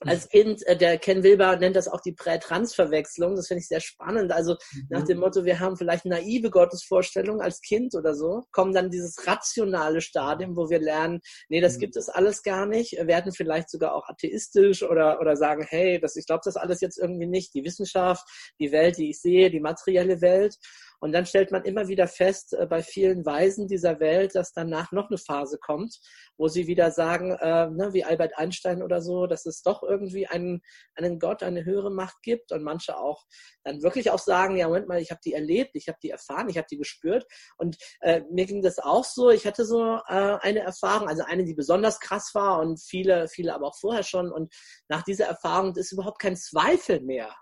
als 0.00 0.28
Kind, 0.28 0.66
äh, 0.66 0.76
der 0.76 0.98
Ken 0.98 1.22
Wilber 1.22 1.56
nennt 1.56 1.76
das 1.76 1.88
auch 1.88 2.00
die 2.00 2.12
Prä-Trans-Verwechslung. 2.12 3.34
Das 3.34 3.48
finde 3.48 3.60
ich 3.60 3.68
sehr 3.68 3.80
spannend. 3.80 4.32
Also 4.32 4.56
mhm. 4.72 4.86
nach 4.90 5.04
dem 5.04 5.18
Motto, 5.18 5.44
wir 5.44 5.60
haben 5.60 5.76
vielleicht 5.76 6.04
naive 6.04 6.50
Gottesvorstellungen 6.50 7.40
als 7.40 7.60
Kind 7.60 7.94
oder 7.94 8.14
so, 8.14 8.44
kommen 8.52 8.72
dann 8.72 8.90
dieses 8.90 9.26
rationale 9.26 10.00
Stadium, 10.00 10.56
wo 10.56 10.68
wir 10.68 10.80
lernen, 10.80 11.20
nee, 11.48 11.60
das 11.60 11.76
mhm. 11.76 11.80
gibt 11.80 11.96
es 11.96 12.08
alles 12.08 12.42
gar 12.42 12.66
nicht. 12.66 12.92
Werden 13.06 13.32
vielleicht 13.32 13.70
sogar 13.70 13.94
auch 13.94 14.08
atheistisch 14.08 14.82
oder, 14.82 15.20
oder 15.20 15.36
sagen, 15.36 15.64
hey, 15.68 15.98
das, 16.00 16.16
ich 16.16 16.26
glaube 16.26 16.42
das 16.44 16.56
alles 16.56 16.80
jetzt 16.80 16.98
irgendwie 16.98 17.26
nicht. 17.26 17.54
Die 17.54 17.64
Wissenschaft, 17.64 18.24
die 18.60 18.72
Welt, 18.72 18.98
die 18.98 19.10
ich 19.10 19.20
sehe, 19.20 19.50
die 19.50 19.60
materielle 19.60 20.20
Welt. 20.20 20.56
Und 21.00 21.12
dann 21.12 21.26
stellt 21.26 21.50
man 21.50 21.64
immer 21.64 21.88
wieder 21.88 22.08
fest, 22.08 22.54
äh, 22.54 22.66
bei 22.66 22.82
vielen 22.82 23.24
Weisen 23.24 23.66
dieser 23.68 24.00
Welt, 24.00 24.34
dass 24.34 24.52
danach 24.52 24.92
noch 24.92 25.08
eine 25.08 25.18
Phase 25.18 25.58
kommt, 25.58 25.98
wo 26.36 26.48
sie 26.48 26.66
wieder 26.66 26.90
sagen, 26.90 27.32
äh, 27.32 27.70
ne, 27.70 27.92
wie 27.92 28.04
Albert 28.04 28.38
Einstein 28.38 28.82
oder 28.82 29.00
so, 29.00 29.26
dass 29.26 29.46
es 29.46 29.62
doch 29.62 29.82
irgendwie 29.82 30.26
einen, 30.26 30.60
einen 30.94 31.18
Gott, 31.18 31.42
eine 31.42 31.64
höhere 31.64 31.90
Macht 31.90 32.22
gibt. 32.22 32.52
Und 32.52 32.62
manche 32.62 32.96
auch 32.96 33.24
dann 33.64 33.82
wirklich 33.82 34.10
auch 34.10 34.18
sagen, 34.18 34.56
ja, 34.56 34.66
Moment 34.66 34.88
mal, 34.88 35.00
ich 35.00 35.10
habe 35.10 35.20
die 35.24 35.32
erlebt, 35.32 35.70
ich 35.74 35.88
habe 35.88 35.98
die 36.02 36.10
erfahren, 36.10 36.48
ich 36.48 36.58
habe 36.58 36.68
die 36.70 36.78
gespürt. 36.78 37.26
Und 37.56 37.76
äh, 38.00 38.22
mir 38.30 38.46
ging 38.46 38.62
das 38.62 38.78
auch 38.78 39.04
so, 39.04 39.30
ich 39.30 39.46
hatte 39.46 39.64
so 39.64 40.00
äh, 40.08 40.38
eine 40.40 40.60
Erfahrung, 40.60 41.08
also 41.08 41.22
eine, 41.24 41.44
die 41.44 41.54
besonders 41.54 42.00
krass 42.00 42.30
war 42.34 42.60
und 42.60 42.80
viele, 42.80 43.28
viele 43.28 43.54
aber 43.54 43.66
auch 43.66 43.78
vorher 43.78 44.02
schon. 44.02 44.32
Und 44.32 44.54
nach 44.88 45.02
dieser 45.02 45.26
Erfahrung 45.26 45.74
ist 45.76 45.92
überhaupt 45.92 46.20
kein 46.20 46.36
Zweifel 46.36 47.00
mehr 47.00 47.34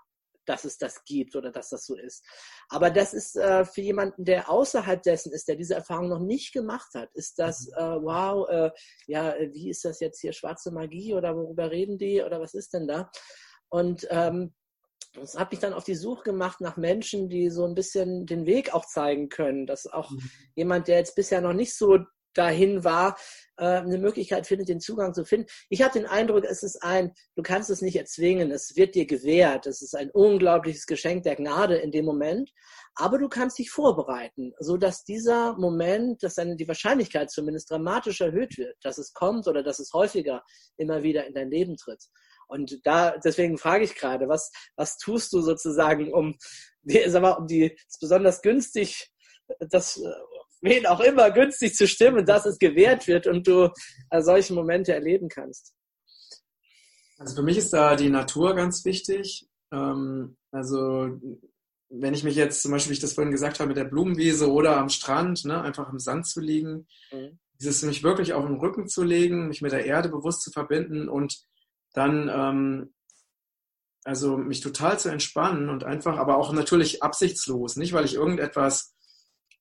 dass 0.45 0.65
es 0.65 0.77
das 0.77 1.03
gibt 1.03 1.35
oder 1.35 1.51
dass 1.51 1.69
das 1.69 1.85
so 1.85 1.95
ist. 1.95 2.23
Aber 2.69 2.89
das 2.89 3.13
ist 3.13 3.35
äh, 3.35 3.65
für 3.65 3.81
jemanden, 3.81 4.25
der 4.25 4.49
außerhalb 4.49 5.01
dessen 5.03 5.31
ist, 5.31 5.47
der 5.47 5.55
diese 5.55 5.75
Erfahrung 5.75 6.09
noch 6.09 6.19
nicht 6.19 6.53
gemacht 6.53 6.93
hat, 6.95 7.09
ist 7.13 7.39
das, 7.39 7.67
mhm. 7.67 7.73
äh, 7.77 8.03
wow, 8.03 8.49
äh, 8.49 8.71
ja, 9.07 9.35
wie 9.51 9.69
ist 9.69 9.85
das 9.85 9.99
jetzt 9.99 10.21
hier, 10.21 10.33
schwarze 10.33 10.71
Magie 10.71 11.13
oder 11.13 11.35
worüber 11.35 11.71
reden 11.71 11.97
die 11.97 12.21
oder 12.21 12.39
was 12.39 12.53
ist 12.53 12.73
denn 12.73 12.87
da? 12.87 13.09
Und 13.69 14.07
ähm, 14.09 14.53
das 15.13 15.37
habe 15.37 15.53
ich 15.53 15.59
dann 15.59 15.73
auf 15.73 15.85
die 15.85 15.95
Suche 15.95 16.23
gemacht 16.23 16.61
nach 16.61 16.77
Menschen, 16.77 17.29
die 17.29 17.49
so 17.49 17.65
ein 17.65 17.75
bisschen 17.75 18.25
den 18.25 18.45
Weg 18.45 18.73
auch 18.73 18.85
zeigen 18.85 19.29
können, 19.29 19.65
dass 19.65 19.87
auch 19.87 20.11
mhm. 20.11 20.29
jemand, 20.55 20.87
der 20.87 20.97
jetzt 20.97 21.15
bisher 21.15 21.41
noch 21.41 21.53
nicht 21.53 21.75
so 21.75 21.99
dahin 22.37 22.83
war, 22.83 23.17
äh, 23.57 23.65
eine 23.65 23.97
Möglichkeit 23.97 24.47
findet, 24.47 24.69
den 24.69 24.79
Zugang 24.79 25.13
zu 25.13 25.25
finden. 25.25 25.47
Ich 25.69 25.81
habe 25.81 25.93
den 25.93 26.05
Eindruck, 26.05 26.43
es 26.43 26.63
ist 26.63 26.83
ein, 26.83 27.13
du 27.35 27.43
kannst 27.43 27.69
es 27.69 27.81
nicht 27.81 27.95
erzwingen, 27.95 28.51
es 28.51 28.75
wird 28.75 28.95
dir 28.95 29.05
gewährt. 29.05 29.65
Es 29.65 29.81
ist 29.81 29.95
ein 29.95 30.11
unglaubliches 30.11 30.85
Geschenk 30.85 31.23
der 31.23 31.35
Gnade 31.35 31.77
in 31.77 31.91
dem 31.91 32.05
Moment, 32.05 32.51
aber 32.95 33.17
du 33.17 33.29
kannst 33.29 33.57
dich 33.57 33.71
vorbereiten, 33.71 34.53
so 34.59 34.77
dass 34.77 35.03
dieser 35.03 35.57
Moment, 35.57 36.23
dass 36.23 36.35
dann 36.35 36.57
die 36.57 36.67
Wahrscheinlichkeit 36.67 37.31
zumindest 37.31 37.71
dramatisch 37.71 38.21
erhöht 38.21 38.57
wird, 38.57 38.77
dass 38.83 38.97
es 38.97 39.13
kommt 39.13 39.47
oder 39.47 39.63
dass 39.63 39.79
es 39.79 39.93
häufiger 39.93 40.43
immer 40.77 41.03
wieder 41.03 41.25
in 41.25 41.33
dein 41.33 41.49
Leben 41.49 41.77
tritt. 41.77 42.03
Und 42.47 42.79
da, 42.83 43.17
deswegen 43.17 43.57
frage 43.57 43.85
ich 43.85 43.95
gerade, 43.95 44.27
was, 44.27 44.51
was 44.75 44.97
tust 44.97 45.33
du 45.33 45.41
sozusagen, 45.41 46.13
um, 46.13 46.37
sag 47.07 47.21
mal, 47.21 47.31
um 47.31 47.47
die, 47.47 47.77
besonders 47.99 48.41
günstig, 48.41 49.09
das 49.59 50.01
wen 50.65 50.85
auch 50.85 50.99
immer 50.99 51.31
günstig 51.31 51.75
zu 51.75 51.87
stimmen, 51.87 52.25
dass 52.25 52.45
es 52.45 52.57
gewährt 52.57 53.07
wird 53.07 53.27
und 53.27 53.47
du 53.47 53.71
äh, 54.09 54.21
solche 54.21 54.53
Momente 54.53 54.93
erleben 54.93 55.29
kannst. 55.29 55.73
Also 57.17 57.35
für 57.35 57.43
mich 57.43 57.57
ist 57.57 57.71
da 57.71 57.95
die 57.95 58.09
Natur 58.09 58.55
ganz 58.55 58.83
wichtig. 58.83 59.47
Ähm, 59.71 60.35
also 60.51 61.19
wenn 61.89 62.13
ich 62.13 62.23
mich 62.23 62.35
jetzt 62.35 62.61
zum 62.61 62.71
Beispiel, 62.71 62.91
wie 62.91 62.95
ich 62.95 63.01
das 63.01 63.13
vorhin 63.13 63.31
gesagt 63.31 63.59
habe, 63.59 63.69
mit 63.69 63.77
der 63.77 63.85
Blumenwiese 63.85 64.51
oder 64.51 64.77
am 64.77 64.89
Strand, 64.89 65.45
ne, 65.45 65.61
einfach 65.61 65.89
im 65.91 65.99
Sand 65.99 66.27
zu 66.27 66.41
liegen, 66.41 66.87
mhm. 67.11 67.39
dieses 67.61 67.83
mich 67.83 68.03
wirklich 68.03 68.33
auf 68.33 68.45
den 68.45 68.57
Rücken 68.57 68.87
zu 68.87 69.03
legen, 69.03 69.47
mich 69.47 69.61
mit 69.61 69.71
der 69.71 69.85
Erde 69.85 70.09
bewusst 70.09 70.41
zu 70.41 70.51
verbinden 70.51 71.07
und 71.07 71.39
dann 71.93 72.29
ähm, 72.29 72.93
also 74.03 74.37
mich 74.37 74.61
total 74.61 74.99
zu 74.99 75.09
entspannen 75.09 75.69
und 75.69 75.83
einfach, 75.83 76.17
aber 76.17 76.37
auch 76.37 76.53
natürlich 76.53 77.01
absichtslos, 77.01 77.75
nicht 77.75 77.93
weil 77.93 78.05
ich 78.05 78.13
irgendetwas 78.13 78.94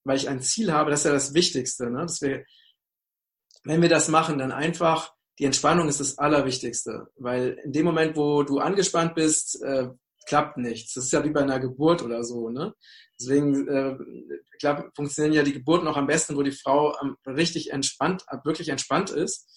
weil 0.04 0.16
ich 0.16 0.28
ein 0.28 0.40
Ziel 0.40 0.72
habe, 0.72 0.90
das 0.90 1.00
ist 1.00 1.06
ja 1.06 1.12
das 1.12 1.34
Wichtigste. 1.34 1.90
Ne? 1.90 2.02
Dass 2.02 2.20
wir, 2.20 2.44
wenn 3.64 3.82
wir 3.82 3.88
das 3.88 4.08
machen, 4.08 4.38
dann 4.38 4.52
einfach, 4.52 5.12
die 5.38 5.44
Entspannung 5.44 5.88
ist 5.88 6.00
das 6.00 6.18
Allerwichtigste. 6.18 7.08
Weil 7.16 7.58
in 7.64 7.72
dem 7.72 7.86
Moment, 7.86 8.16
wo 8.16 8.42
du 8.42 8.58
angespannt 8.58 9.14
bist, 9.14 9.62
äh, 9.62 9.88
klappt 10.26 10.56
nichts. 10.56 10.94
Das 10.94 11.04
ist 11.04 11.12
ja 11.12 11.24
wie 11.24 11.30
bei 11.30 11.42
einer 11.42 11.60
Geburt 11.60 12.02
oder 12.02 12.22
so. 12.22 12.50
Ne? 12.50 12.74
Deswegen 13.18 13.68
äh, 13.68 13.96
glaub, 14.60 14.90
funktionieren 14.94 15.34
ja 15.34 15.42
die 15.42 15.52
Geburten 15.52 15.88
auch 15.88 15.96
am 15.96 16.06
besten, 16.06 16.36
wo 16.36 16.42
die 16.42 16.52
Frau 16.52 16.96
ähm, 17.02 17.16
richtig 17.26 17.72
entspannt, 17.72 18.24
wirklich 18.44 18.68
entspannt 18.68 19.10
ist. 19.10 19.50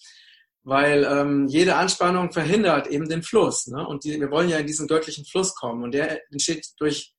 Weil 0.64 1.04
ähm, 1.04 1.46
jede 1.46 1.76
Anspannung 1.76 2.32
verhindert 2.32 2.88
eben 2.88 3.08
den 3.08 3.22
Fluss. 3.22 3.68
Ne? 3.68 3.86
Und 3.86 4.04
die, 4.04 4.20
wir 4.20 4.30
wollen 4.30 4.48
ja 4.48 4.58
in 4.58 4.66
diesen 4.66 4.88
göttlichen 4.88 5.24
Fluss 5.24 5.54
kommen. 5.54 5.82
Und 5.82 5.92
der 5.92 6.20
entsteht 6.30 6.66
durch 6.78 7.14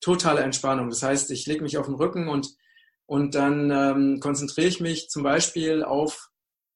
totale 0.00 0.40
Entspannung. 0.40 0.88
Das 0.88 1.02
heißt, 1.02 1.30
ich 1.30 1.46
lege 1.46 1.62
mich 1.62 1.76
auf 1.76 1.86
den 1.86 1.96
Rücken 1.96 2.28
und 2.28 2.48
und 3.06 3.34
dann 3.34 3.70
ähm, 3.70 4.20
konzentriere 4.20 4.66
ich 4.66 4.80
mich 4.80 5.08
zum 5.08 5.22
Beispiel 5.22 5.82
auf, 5.82 6.30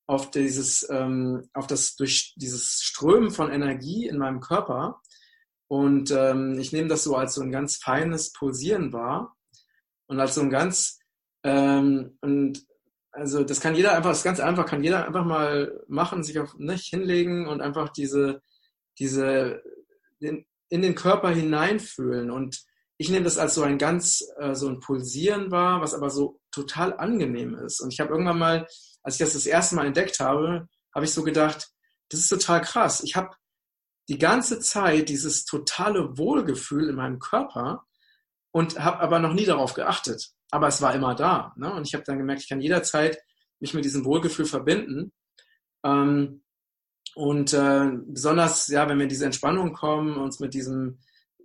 auf, 0.07 0.31
dieses, 0.31 0.87
ähm, 0.91 1.49
auf 1.55 1.67
das 1.67 1.97
durch 1.97 2.35
dieses 2.37 2.81
Strömen 2.83 3.31
von 3.31 3.51
Energie 3.51 4.07
in 4.07 4.19
meinem 4.19 4.41
Körper. 4.41 5.01
Und 5.69 6.11
ähm, 6.11 6.59
ich 6.59 6.73
nehme 6.73 6.89
das 6.89 7.05
so 7.05 7.17
als 7.17 7.35
so 7.35 7.43
ein 7.43 7.53
ganz 7.53 7.77
feines 7.77 8.33
Pulsieren 8.33 8.93
wahr 8.93 9.37
und 10.07 10.19
als 10.19 10.35
so 10.35 10.41
ein 10.41 10.51
ganz 10.51 10.99
ähm, 11.45 12.19
und 12.23 12.67
also 13.11 13.43
das 13.43 13.61
kann 13.61 13.75
jeder 13.75 13.95
einfach, 13.95 14.11
das 14.11 14.19
ist 14.19 14.25
ganz 14.25 14.41
einfach, 14.41 14.67
kann 14.67 14.85
jeder 14.85 15.07
einfach 15.07 15.25
mal 15.25 15.81
machen, 15.89 16.23
sich 16.23 16.39
auf 16.39 16.55
nicht 16.59 16.87
hinlegen 16.87 17.47
und 17.47 17.61
einfach 17.61 17.91
diese 17.91 18.43
diese 18.99 19.63
in, 20.21 20.47
in 20.69 20.83
den 20.83 20.95
Körper 20.95 21.31
hineinfühlen 21.31 22.31
und 22.31 22.65
ich 22.99 23.09
nehme 23.09 23.25
das 23.25 23.39
als 23.39 23.55
so 23.55 23.63
ein 23.63 23.79
ganz, 23.79 24.25
äh, 24.39 24.55
so 24.55 24.69
ein 24.69 24.81
Pulsieren 24.81 25.51
wahr, 25.51 25.81
was 25.81 25.95
aber 25.95 26.11
so 26.11 26.41
total 26.51 26.99
angenehm 26.99 27.55
ist. 27.55 27.81
Und 27.81 27.93
ich 27.93 28.01
habe 28.01 28.11
irgendwann 28.11 28.39
mal, 28.39 28.67
als 29.03 29.15
ich 29.15 29.21
das 29.21 29.35
das 29.35 29.47
erste 29.47 29.77
Mal 29.77 29.87
entdeckt 29.87 30.19
habe, 30.19 30.69
habe 30.95 31.05
ich 31.05 31.13
so 31.13 31.23
gedacht, 31.23 31.71
das 32.11 32.21
ist 32.21 32.29
total 32.29 32.61
krass. 32.61 33.03
Ich 33.05 33.15
habe 33.15 33.31
die 34.09 34.19
ganze 34.19 34.59
Zeit 34.59 35.09
dieses 35.09 35.45
totale 35.45 36.19
Wohlgefühl 36.19 36.89
in 36.89 36.97
meinem 36.97 37.21
Körper 37.21 37.85
und 38.51 38.81
habe 38.81 38.99
aber 39.01 39.21
noch 39.21 39.33
nie 39.33 39.45
darauf 39.45 39.75
geachtet. 39.75 40.31
Aber 40.51 40.67
es 40.67 40.83
war 40.83 40.95
immer 40.95 41.15
da. 41.15 41.53
Ne? 41.57 41.73
Und 41.73 41.87
ich 41.87 41.95
habe 41.95 42.05
dann 42.05 42.19
gemerkt, 42.19 42.43
ich 42.43 42.49
kann 42.49 42.61
jederzeit 42.61 43.19
mich 43.61 43.75
mit 43.75 43.85
diesem 43.85 44.05
Wohlgefühl 44.05 44.47
verbinden. 44.47 45.13
Ähm, 45.85 46.43
und 47.15 47.53
äh, 47.53 47.91
besonders, 48.07 48.69
ja, 48.69 48.89
wenn 48.89 48.99
wir 48.99 49.05
in 49.05 49.09
diese 49.09 49.27
Entspannung 49.27 49.73
kommen, 49.73 50.17
uns 50.17 50.41
mit 50.41 50.55
diesem 50.55 50.99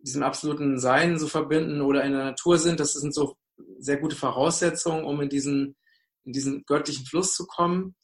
diesem 0.04 0.24
absoluten 0.24 0.80
Sein 0.80 1.18
so 1.18 1.28
verbinden 1.28 1.82
oder 1.82 2.04
in 2.04 2.12
der 2.12 2.26
Natur 2.26 2.58
sind, 2.58 2.80
das 2.80 2.93
sind 2.93 3.14
so 3.14 3.36
sehr 3.80 3.97
gute 3.97 4.16
Voraussetzungen, 4.16 5.06
um 5.06 5.22
in 5.22 5.30
diesen, 5.30 5.76
in 6.26 6.34
diesen 6.34 6.64
göttlichen 6.66 7.06
Fluss 7.06 7.34
zu 7.34 7.45
kommen. 7.47 7.95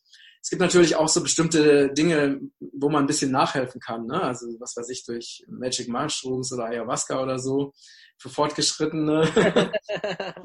Es 0.42 0.50
gibt 0.50 0.62
natürlich 0.62 0.96
auch 0.96 1.10
so 1.10 1.22
bestimmte 1.22 1.92
Dinge, 1.94 2.40
wo 2.60 2.90
man 2.90 3.04
ein 3.04 3.08
bisschen 3.08 3.32
nachhelfen 3.32 3.82
kann. 3.82 4.06
Ne? 4.06 4.22
Also 4.22 4.48
was 4.60 4.76
weiß 4.78 4.90
ich, 4.90 5.06
durch 5.06 5.44
Magic 5.50 5.90
Mushrooms 5.90 6.54
oder 6.54 6.66
Ayahuasca 6.66 7.22
oder 7.22 7.40
so 7.40 7.74
für 8.18 8.30
Fortgeschrittene. 8.30 9.30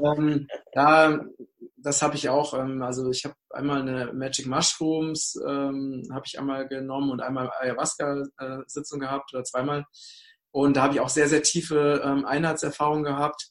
ähm, 0.05 0.49
ja, 0.75 1.21
das 1.77 2.03
habe 2.03 2.17
ich 2.17 2.29
auch. 2.29 2.55
Ähm, 2.55 2.83
also 2.83 3.09
ich 3.11 3.25
habe 3.25 3.37
einmal 3.51 3.83
eine 3.83 4.13
Magic 4.13 4.47
Mushrooms 4.47 5.39
ähm, 5.47 6.03
habe 6.13 6.25
ich 6.27 6.39
einmal 6.41 6.67
genommen 6.67 7.11
und 7.11 7.21
einmal 7.21 7.51
Ayahuasca-Sitzung 7.61 9.01
äh, 9.01 9.05
gehabt 9.05 9.33
oder 9.33 9.45
zweimal. 9.45 9.85
Und 10.55 10.77
da 10.77 10.83
habe 10.83 10.95
ich 10.95 11.01
auch 11.01 11.09
sehr, 11.09 11.29
sehr 11.29 11.43
tiefe 11.43 12.01
ähm, 12.05 12.25
Einheitserfahrungen 12.25 13.03
gehabt. 13.03 13.49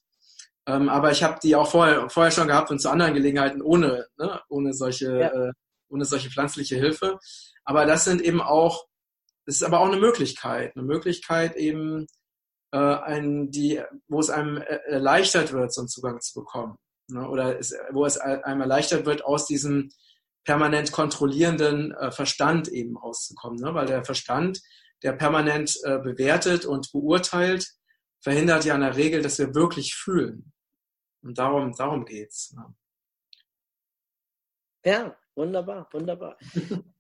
Ähm, 0.66 0.88
aber 0.88 1.12
ich 1.12 1.22
habe 1.22 1.38
die 1.44 1.54
auch 1.54 1.70
vorher, 1.70 2.10
vorher 2.10 2.32
schon 2.32 2.48
gehabt 2.48 2.72
und 2.72 2.80
zu 2.80 2.90
anderen 2.90 3.14
Gelegenheiten 3.14 3.62
ohne, 3.62 4.08
ne, 4.18 4.40
ohne, 4.48 4.74
solche, 4.74 5.20
ja. 5.20 5.28
äh, 5.28 5.52
ohne 5.90 6.06
solche 6.06 6.30
pflanzliche 6.30 6.78
Hilfe. 6.78 7.20
Aber 7.66 7.86
das 7.86 8.06
sind 8.06 8.22
eben 8.22 8.42
auch, 8.42 8.86
das 9.46 9.56
ist 9.56 9.64
aber 9.64 9.82
auch 9.82 9.88
eine 9.88 10.00
Möglichkeit, 10.00 10.78
eine 10.78 10.86
Möglichkeit 10.86 11.58
eben, 11.58 12.08
äh, 12.72 12.78
ein, 12.78 13.52
die, 13.52 13.82
wo 14.08 14.22
es 14.22 14.30
einem 14.30 14.56
erleichtert 14.58 15.52
wird, 15.52 15.74
so 15.74 15.82
einen 15.82 15.90
Zugang 15.90 16.22
zu 16.22 16.40
bekommen. 16.40 16.78
Ne? 17.10 17.28
Oder 17.28 17.60
es, 17.60 17.76
wo 17.92 18.06
es 18.06 18.18
einem 18.18 18.62
erleichtert 18.62 19.06
wird, 19.06 19.26
aus 19.26 19.46
diesem 19.46 19.90
permanent 20.46 20.94
kontrollierenden 20.94 21.92
äh, 21.96 22.12
Verstand 22.12 22.70
eben 22.70 22.98
auszukommen. 22.98 23.60
Ne? 23.60 23.74
Weil 23.74 23.88
der 23.88 24.06
Verstand 24.06 24.62
der 25.04 25.14
permanent 25.14 25.78
äh, 25.84 26.00
bewertet 26.00 26.66
und 26.66 26.92
beurteilt, 26.92 27.68
verhindert 28.22 28.66
ja 28.66 28.76
in 28.76 28.82
der 28.82 28.96
Regel, 28.96 29.22
dass 29.22 29.38
wir 29.40 29.54
wirklich 29.54 29.96
fühlen. 29.96 30.54
Und 31.22 31.38
darum, 31.38 31.74
darum 31.76 32.06
geht's. 32.06 32.54
Ne? 32.54 32.74
Ja, 34.86 35.16
wunderbar, 35.36 35.88
wunderbar. 35.92 36.38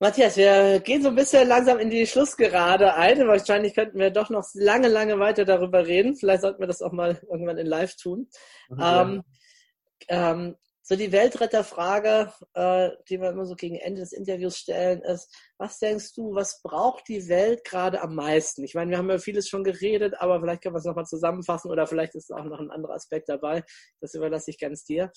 Matthias, 0.00 0.36
wir 0.36 0.80
gehen 0.80 1.02
so 1.02 1.08
ein 1.08 1.16
bisschen 1.16 1.48
langsam 1.48 1.78
in 1.78 1.90
die 1.90 2.06
Schlussgerade 2.06 2.94
ein. 2.94 3.26
Wahrscheinlich 3.26 3.74
könnten 3.74 3.98
wir 3.98 4.10
doch 4.10 4.30
noch 4.30 4.46
lange, 4.54 4.86
lange 4.86 5.18
weiter 5.18 5.44
darüber 5.44 5.86
reden. 5.86 6.14
Vielleicht 6.14 6.42
sollten 6.42 6.60
wir 6.60 6.68
das 6.68 6.82
auch 6.82 6.92
mal 6.92 7.20
irgendwann 7.28 7.58
in 7.58 7.66
Live 7.66 7.96
tun. 7.96 8.28
Ja. 8.70 9.02
Ähm, 9.02 9.24
ähm, 10.08 10.56
so 10.88 10.96
die 10.96 11.12
Weltretterfrage, 11.12 12.32
äh, 12.54 12.88
die 13.10 13.20
wir 13.20 13.28
immer 13.28 13.44
so 13.44 13.54
gegen 13.56 13.76
Ende 13.76 14.00
des 14.00 14.12
Interviews 14.12 14.56
stellen, 14.56 15.02
ist, 15.02 15.30
was 15.58 15.78
denkst 15.78 16.14
du, 16.14 16.34
was 16.34 16.62
braucht 16.62 17.08
die 17.08 17.28
Welt 17.28 17.62
gerade 17.64 18.00
am 18.00 18.14
meisten? 18.14 18.64
Ich 18.64 18.74
meine, 18.74 18.92
wir 18.92 18.96
haben 18.96 19.10
ja 19.10 19.18
vieles 19.18 19.50
schon 19.50 19.64
geredet, 19.64 20.14
aber 20.18 20.40
vielleicht 20.40 20.62
können 20.62 20.74
wir 20.74 20.78
es 20.78 20.86
nochmal 20.86 21.04
zusammenfassen 21.04 21.70
oder 21.70 21.86
vielleicht 21.86 22.14
ist 22.14 22.32
auch 22.32 22.44
noch 22.44 22.58
ein 22.58 22.70
anderer 22.70 22.94
Aspekt 22.94 23.28
dabei. 23.28 23.64
Das 24.00 24.14
überlasse 24.14 24.50
ich 24.50 24.58
ganz 24.58 24.82
dir. 24.84 25.12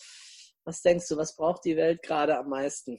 Was 0.65 0.81
denkst 0.81 1.07
du, 1.07 1.15
was 1.15 1.37
braucht 1.37 1.63
die 1.63 1.77
Welt 1.77 2.03
gerade 2.03 2.37
am 2.37 2.49
meisten? 2.49 2.97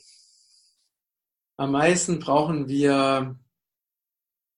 Am 1.58 1.72
meisten 1.72 2.20
brauchen 2.20 2.68
wir 2.68 3.38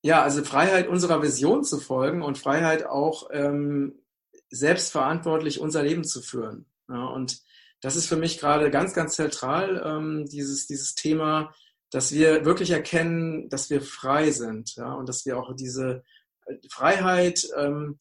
ja, 0.04 0.22
also 0.22 0.44
Freiheit 0.44 0.86
unserer 0.86 1.20
Vision 1.20 1.64
zu 1.64 1.80
folgen 1.80 2.22
und 2.22 2.38
Freiheit 2.38 2.86
auch 2.86 3.28
ähm, 3.32 4.04
selbstverantwortlich 4.50 5.58
unser 5.58 5.82
Leben 5.82 6.04
zu 6.04 6.22
führen. 6.22 6.70
Ja, 6.88 7.06
und 7.06 7.42
das 7.84 7.96
ist 7.96 8.06
für 8.06 8.16
mich 8.16 8.38
gerade 8.38 8.70
ganz, 8.70 8.94
ganz 8.94 9.14
zentral, 9.14 9.82
ähm, 9.84 10.24
dieses, 10.24 10.66
dieses 10.66 10.94
Thema, 10.94 11.54
dass 11.90 12.12
wir 12.12 12.46
wirklich 12.46 12.70
erkennen, 12.70 13.50
dass 13.50 13.68
wir 13.68 13.82
frei 13.82 14.30
sind 14.30 14.74
ja, 14.76 14.94
und 14.94 15.06
dass 15.06 15.26
wir 15.26 15.38
auch 15.38 15.54
diese 15.54 16.02
äh, 16.46 16.54
Freiheit, 16.70 17.46
ähm, 17.58 17.98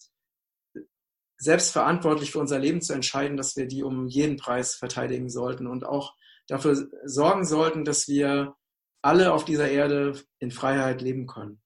selbstverantwortlich 1.37 2.31
für 2.31 2.39
unser 2.39 2.59
Leben 2.59 2.81
zu 2.81 2.93
entscheiden, 2.93 3.35
dass 3.35 3.57
wir 3.57 3.67
die 3.67 3.83
um 3.83 4.07
jeden 4.07 4.37
Preis 4.37 4.75
verteidigen 4.75 5.29
sollten 5.29 5.67
und 5.67 5.85
auch 5.85 6.15
dafür 6.47 6.89
sorgen 7.03 7.43
sollten, 7.43 7.83
dass 7.83 8.07
wir 8.07 8.55
alle 9.01 9.33
auf 9.33 9.43
dieser 9.43 9.69
Erde 9.69 10.17
in 10.39 10.51
Freiheit 10.51 11.01
leben 11.01 11.27
können. 11.27 11.61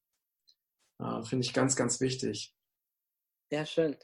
Ja, 0.99 1.21
Finde 1.23 1.45
ich 1.45 1.53
ganz, 1.53 1.75
ganz 1.75 2.01
wichtig. 2.01 2.55
Ja, 3.51 3.63
schön. 3.63 3.95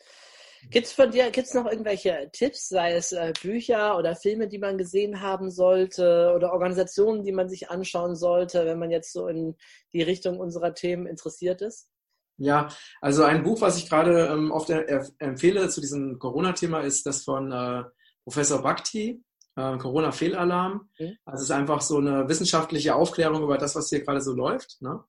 Gibt 0.69 0.87
es 0.87 0.93
von 0.93 1.11
dir, 1.11 1.29
gibt's 1.31 1.53
noch 1.53 1.65
irgendwelche 1.65 2.29
Tipps, 2.31 2.69
sei 2.69 2.93
es 2.93 3.11
äh, 3.11 3.33
Bücher 3.41 3.97
oder 3.97 4.15
Filme, 4.15 4.47
die 4.47 4.59
man 4.59 4.77
gesehen 4.77 5.21
haben 5.21 5.51
sollte 5.51 6.33
oder 6.35 6.53
Organisationen, 6.53 7.23
die 7.23 7.31
man 7.31 7.49
sich 7.49 7.69
anschauen 7.69 8.15
sollte, 8.15 8.65
wenn 8.65 8.79
man 8.79 8.91
jetzt 8.91 9.13
so 9.13 9.27
in 9.27 9.55
die 9.93 10.01
Richtung 10.01 10.39
unserer 10.39 10.73
Themen 10.73 11.05
interessiert 11.05 11.61
ist? 11.61 11.89
Ja, 12.37 12.69
also 13.01 13.23
ein 13.23 13.43
Buch, 13.43 13.61
was 13.61 13.77
ich 13.77 13.87
gerade 13.87 14.27
ähm, 14.27 14.51
oft 14.51 14.69
empfehle 15.19 15.69
zu 15.69 15.81
diesem 15.81 16.17
Corona-Thema, 16.17 16.81
ist 16.81 17.05
das 17.05 17.23
von 17.23 17.51
äh, 17.51 17.83
Professor 18.23 18.61
Bhakti, 18.61 19.23
äh, 19.55 19.77
Corona-Fehlalarm. 19.77 20.89
Okay. 20.93 21.17
Also 21.25 21.43
es 21.43 21.49
ist 21.49 21.51
einfach 21.51 21.81
so 21.81 21.97
eine 21.97 22.27
wissenschaftliche 22.27 22.95
Aufklärung 22.95 23.43
über 23.43 23.57
das, 23.57 23.75
was 23.75 23.89
hier 23.89 24.03
gerade 24.03 24.21
so 24.21 24.33
läuft. 24.33 24.81
Ne? 24.81 25.03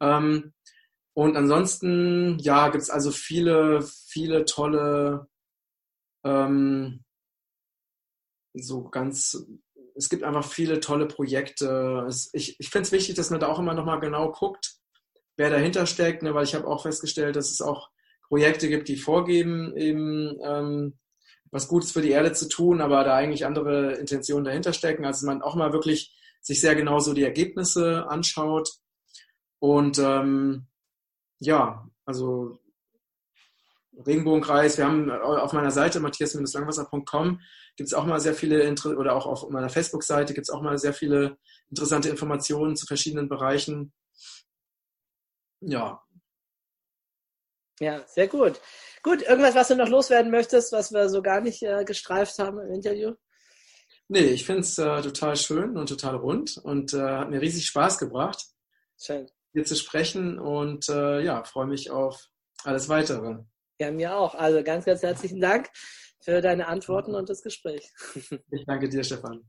Ähm, 0.00 0.52
und 1.14 1.36
ansonsten, 1.36 2.38
ja, 2.38 2.68
gibt 2.68 2.82
es 2.82 2.90
also 2.90 3.10
viele, 3.10 3.82
viele 3.82 4.44
tolle, 4.44 5.28
ähm, 6.24 7.04
so 8.54 8.84
ganz, 8.88 9.46
es 9.94 10.08
gibt 10.08 10.22
einfach 10.24 10.44
viele 10.44 10.80
tolle 10.80 11.06
Projekte. 11.06 12.04
Es, 12.08 12.30
ich 12.32 12.58
ich 12.60 12.70
finde 12.70 12.86
es 12.86 12.92
wichtig, 12.92 13.14
dass 13.14 13.30
man 13.30 13.40
da 13.40 13.48
auch 13.48 13.58
immer 13.58 13.74
nochmal 13.74 14.00
genau 14.00 14.32
guckt, 14.32 14.76
wer 15.36 15.50
dahinter 15.50 15.86
steckt, 15.86 16.22
ne, 16.22 16.34
weil 16.34 16.44
ich 16.44 16.54
habe 16.54 16.66
auch 16.66 16.82
festgestellt, 16.82 17.36
dass 17.36 17.50
es 17.50 17.60
auch 17.60 17.90
Projekte 18.28 18.68
gibt, 18.68 18.88
die 18.88 18.96
vorgeben, 18.96 19.76
eben 19.76 20.38
ähm, 20.42 20.98
was 21.50 21.68
Gutes 21.68 21.92
für 21.92 22.00
die 22.00 22.10
Erde 22.10 22.32
zu 22.32 22.48
tun, 22.48 22.80
aber 22.80 23.04
da 23.04 23.14
eigentlich 23.14 23.44
andere 23.44 23.94
Intentionen 23.94 24.44
dahinter 24.44 24.72
stecken. 24.72 25.04
Also 25.04 25.26
man 25.26 25.42
auch 25.42 25.54
mal 25.54 25.74
wirklich 25.74 26.16
sich 26.40 26.60
sehr 26.60 26.74
genau 26.74 26.98
so 26.98 27.12
die 27.12 27.24
Ergebnisse 27.24 28.06
anschaut. 28.08 28.70
Und 29.58 29.98
ähm, 29.98 30.66
ja, 31.42 31.88
also 32.04 32.58
Regenbogenkreis, 34.06 34.78
wir 34.78 34.86
haben 34.86 35.10
auf 35.10 35.52
meiner 35.52 35.70
Seite 35.70 36.00
matthias-langwasser.com 36.00 37.40
gibt 37.76 37.88
es 37.88 37.94
auch 37.94 38.06
mal 38.06 38.20
sehr 38.20 38.34
viele, 38.34 38.74
oder 38.96 39.14
auch 39.14 39.26
auf 39.26 39.48
meiner 39.50 39.68
Facebook-Seite 39.68 40.34
gibt 40.34 40.48
es 40.48 40.54
auch 40.54 40.62
mal 40.62 40.78
sehr 40.78 40.94
viele 40.94 41.38
interessante 41.70 42.08
Informationen 42.08 42.76
zu 42.76 42.86
verschiedenen 42.86 43.28
Bereichen. 43.28 43.92
Ja. 45.60 46.02
Ja, 47.80 48.06
sehr 48.06 48.28
gut. 48.28 48.60
Gut, 49.02 49.22
irgendwas, 49.22 49.54
was 49.54 49.68
du 49.68 49.76
noch 49.76 49.88
loswerden 49.88 50.30
möchtest, 50.30 50.72
was 50.72 50.92
wir 50.92 51.08
so 51.08 51.22
gar 51.22 51.40
nicht 51.40 51.62
äh, 51.62 51.84
gestreift 51.84 52.38
haben 52.38 52.60
im 52.60 52.72
Interview? 52.72 53.14
Nee, 54.08 54.26
ich 54.26 54.44
finde 54.44 54.60
es 54.60 54.78
äh, 54.78 55.02
total 55.02 55.36
schön 55.36 55.76
und 55.76 55.88
total 55.88 56.16
rund 56.16 56.58
und 56.58 56.94
äh, 56.94 57.00
hat 57.00 57.30
mir 57.30 57.40
riesig 57.40 57.66
Spaß 57.66 57.98
gebracht, 57.98 58.44
Schön. 58.98 59.28
Hier 59.52 59.64
zu 59.64 59.76
sprechen 59.76 60.38
und 60.38 60.88
äh, 60.88 61.20
ja, 61.20 61.44
freue 61.44 61.66
mich 61.66 61.90
auf 61.90 62.28
alles 62.64 62.88
Weitere. 62.88 63.38
Ja, 63.78 63.90
mir 63.90 64.16
auch. 64.16 64.34
Also 64.34 64.62
ganz, 64.62 64.84
ganz 64.84 65.02
herzlichen 65.02 65.40
Dank 65.40 65.70
für 66.22 66.40
deine 66.40 66.68
Antworten 66.68 67.14
und 67.14 67.28
das 67.28 67.42
Gespräch. 67.42 67.92
Ich 68.50 68.64
danke 68.66 68.88
dir, 68.88 69.02
Stefan. 69.02 69.42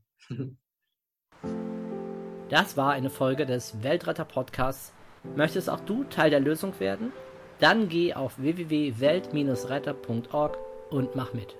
Das 2.48 2.76
war 2.76 2.90
eine 2.92 3.10
Folge 3.10 3.46
des 3.46 3.80
Weltretter 3.82 4.24
Podcasts. 4.24 4.92
Möchtest 5.36 5.70
auch 5.70 5.78
du 5.80 6.04
Teil 6.04 6.30
der 6.30 6.40
Lösung 6.40 6.78
werden? 6.80 7.12
Dann 7.60 7.88
geh 7.88 8.14
auf 8.14 8.38
www.welt-retter.org 8.38 10.58
und 10.90 11.14
mach 11.14 11.32
mit. 11.32 11.54